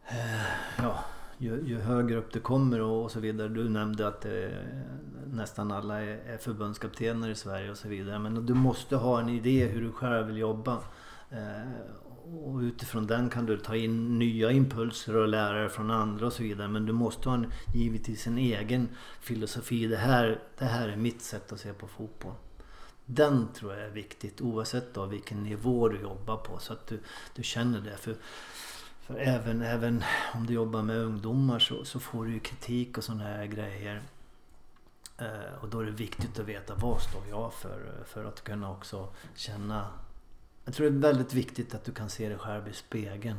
eh, 0.07 0.45
ja, 0.77 1.03
ju, 1.41 1.63
ju, 1.65 1.79
högre 1.79 2.17
upp 2.17 2.33
du 2.33 2.39
kommer 2.39 2.81
och, 2.81 3.11
så 3.11 3.19
vidare. 3.19 3.47
Du 3.47 3.69
nämnde 3.69 4.07
att 4.07 4.25
eh, 4.25 4.31
nästan 5.25 5.71
alla 5.71 6.01
är, 6.01 6.33
är 6.33 6.37
förbundskaptener 6.37 7.29
i 7.29 7.35
Sverige 7.35 7.71
och 7.71 7.77
så 7.77 7.87
vidare. 7.87 8.19
Men 8.19 8.45
du 8.45 8.53
måste 8.53 8.95
ha 8.95 9.19
en 9.19 9.29
idé 9.29 9.65
hur 9.65 9.81
du 9.81 9.91
själv 9.91 10.27
vill 10.27 10.37
jobba. 10.37 10.77
Eh, 11.29 11.71
och 12.45 12.57
utifrån 12.57 13.07
den 13.07 13.29
kan 13.29 13.45
du 13.45 13.57
ta 13.57 13.75
in 13.75 14.19
nya 14.19 14.51
impulser 14.51 15.15
och 15.15 15.27
lära 15.27 15.59
dig 15.59 15.69
från 15.69 15.91
andra 15.91 16.25
och 16.25 16.33
så 16.33 16.43
vidare. 16.43 16.67
Men 16.67 16.85
du 16.85 16.93
måste 16.93 17.29
ha 17.29 17.35
en, 17.35 17.51
givetvis 17.75 18.27
en 18.27 18.37
egen 18.37 18.89
filosofi. 19.21 19.87
Det 19.87 19.97
här, 19.97 20.39
det 20.57 20.65
här 20.65 20.89
är 20.89 20.95
mitt 20.95 21.21
sätt 21.21 21.51
att 21.51 21.59
se 21.59 21.73
på 21.73 21.87
fotboll. 21.87 22.33
Den 23.05 23.47
tror 23.53 23.73
jag 23.73 23.83
är 23.85 23.89
viktigt 23.89 24.41
oavsett 24.41 24.93
då 24.93 25.05
vilken 25.05 25.43
nivå 25.43 25.89
du 25.89 26.01
jobbar 26.01 26.37
på. 26.37 26.59
Så 26.59 26.73
att 26.73 26.87
du, 26.87 26.99
du 27.35 27.43
känner 27.43 27.81
det. 27.81 27.97
För, 27.97 28.15
för 29.11 29.19
även, 29.19 29.61
även 29.61 30.03
om 30.33 30.45
du 30.45 30.53
jobbar 30.53 30.81
med 30.81 30.97
ungdomar 30.97 31.59
så, 31.59 31.85
så 31.85 31.99
får 31.99 32.25
du 32.25 32.33
ju 32.33 32.39
kritik 32.39 32.97
och 32.97 33.03
sådana 33.03 33.23
här 33.23 33.45
grejer. 33.45 34.01
Eh, 35.17 35.53
och 35.61 35.69
då 35.69 35.79
är 35.79 35.85
det 35.85 35.91
viktigt 35.91 36.39
att 36.39 36.45
veta 36.45 36.75
vad 36.75 37.01
står 37.01 37.21
jag 37.29 37.53
för. 37.53 38.03
För 38.05 38.25
att 38.25 38.43
kunna 38.43 38.71
också 38.71 39.07
känna 39.35 39.87
jag 40.65 40.73
tror 40.73 40.89
det 40.89 40.97
är 40.97 41.13
väldigt 41.13 41.33
viktigt 41.33 41.75
att 41.75 41.83
du 41.83 41.91
kan 41.91 42.09
se 42.09 42.29
dig 42.29 42.37
själv 42.37 42.67
i 42.67 42.73
spegeln. 42.73 43.37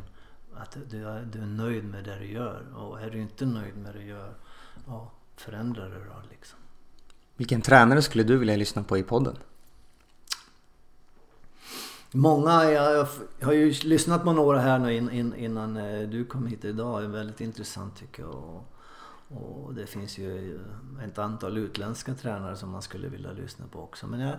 Att 0.54 0.76
du 0.90 1.08
är, 1.08 1.22
du 1.32 1.38
är 1.38 1.46
nöjd 1.46 1.84
med 1.84 2.04
det 2.04 2.18
du 2.18 2.26
gör. 2.26 2.62
Och 2.76 3.00
är 3.00 3.10
du 3.10 3.18
inte 3.20 3.46
nöjd 3.46 3.76
med 3.76 3.94
det 3.94 3.98
du 3.98 4.06
gör, 4.06 4.34
ja, 4.86 5.12
förändra 5.36 5.88
det 5.88 5.94
då 5.94 6.22
liksom. 6.30 6.58
Vilken 7.36 7.62
tränare 7.62 8.02
skulle 8.02 8.24
du 8.24 8.36
vilja 8.36 8.56
lyssna 8.56 8.82
på 8.82 8.98
i 8.98 9.02
podden? 9.02 9.36
Många, 12.14 12.64
jag, 12.64 13.08
har 13.42 13.52
ju 13.52 13.70
lyssnat 13.70 14.24
på 14.24 14.32
några 14.32 14.58
här 14.58 14.78
nu 14.78 14.96
innan 15.36 15.76
eh, 15.76 16.08
du 16.08 16.24
kom 16.24 16.46
hit 16.46 16.64
idag. 16.64 17.00
Det 17.00 17.06
är 17.06 17.08
väldigt 17.08 17.40
intressant 17.40 17.96
tycker 17.96 18.22
jag. 18.22 18.64
Och 19.28 19.74
det 19.74 19.86
finns 19.86 20.18
ju 20.18 20.60
ett 21.04 21.18
antal 21.18 21.58
utländska 21.58 22.14
tränare 22.14 22.56
som 22.56 22.70
man 22.70 22.82
skulle 22.82 23.08
vilja 23.08 23.32
lyssna 23.32 23.66
på 23.66 23.80
också. 23.80 24.06
Men 24.06 24.20
jag, 24.20 24.36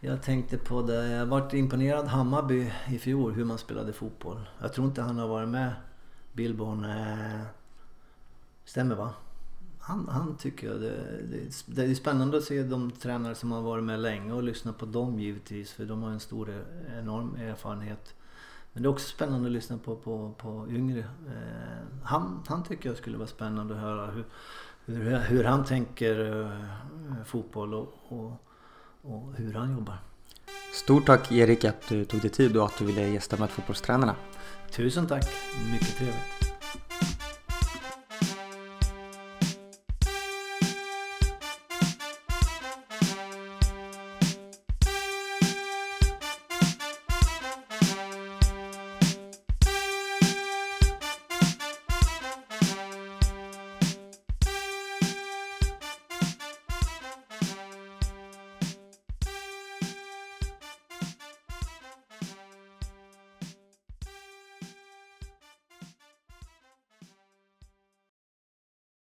jag 0.00 0.22
tänkte 0.22 0.58
på 0.58 0.82
det, 0.82 1.08
jag 1.08 1.26
varit 1.26 1.54
imponerad 1.54 2.06
Hammarby 2.06 2.72
i 2.88 2.98
fjol 2.98 3.32
hur 3.32 3.44
man 3.44 3.58
spelade 3.58 3.92
fotboll. 3.92 4.48
Jag 4.60 4.72
tror 4.72 4.86
inte 4.86 5.02
han 5.02 5.18
har 5.18 5.28
varit 5.28 5.48
med, 5.48 5.72
Billborn. 6.32 6.84
Eh, 6.84 7.40
stämmer 8.64 8.94
va? 8.94 9.14
Han, 9.88 10.08
han 10.08 10.36
tycker 10.36 10.66
jag 10.66 10.80
det, 10.80 11.52
det, 11.66 11.82
är 11.82 11.94
spännande 11.94 12.36
att 12.36 12.44
se 12.44 12.62
de 12.62 12.90
tränare 12.90 13.34
som 13.34 13.52
har 13.52 13.62
varit 13.62 13.84
med 13.84 14.00
länge 14.00 14.32
och 14.32 14.42
lyssna 14.42 14.72
på 14.72 14.86
dem 14.86 15.20
givetvis. 15.20 15.72
För 15.72 15.84
de 15.84 16.02
har 16.02 16.10
en 16.10 16.20
stor, 16.20 16.64
enorm 16.98 17.36
erfarenhet. 17.36 18.14
Men 18.72 18.82
det 18.82 18.86
är 18.86 18.90
också 18.90 19.08
spännande 19.08 19.46
att 19.46 19.52
lyssna 19.52 19.78
på, 19.78 19.96
på, 19.96 20.34
på 20.38 20.66
yngre. 20.70 20.98
Eh, 20.98 22.02
han, 22.02 22.42
han 22.46 22.64
tycker 22.64 22.88
jag 22.88 22.98
skulle 22.98 23.16
vara 23.16 23.28
spännande 23.28 23.74
att 23.74 23.80
höra 23.80 24.06
hur, 24.06 24.24
hur, 24.84 25.18
hur 25.18 25.44
han 25.44 25.64
tänker 25.64 26.42
eh, 26.42 27.24
fotboll 27.24 27.74
och, 27.74 27.94
och, 28.08 28.32
och, 29.02 29.34
hur 29.36 29.54
han 29.54 29.72
jobbar. 29.72 29.98
Stort 30.72 31.06
tack 31.06 31.32
Erik 31.32 31.64
att 31.64 31.88
du 31.88 32.04
tog 32.04 32.20
dig 32.20 32.30
tid 32.30 32.56
och 32.56 32.66
att 32.66 32.78
du 32.78 32.84
ville 32.84 33.08
gästa 33.08 33.36
med 33.36 33.50
fotbollstränarna. 33.50 34.16
Tusen 34.70 35.06
tack, 35.06 35.28
mycket 35.72 35.96
trevligt. 35.96 36.55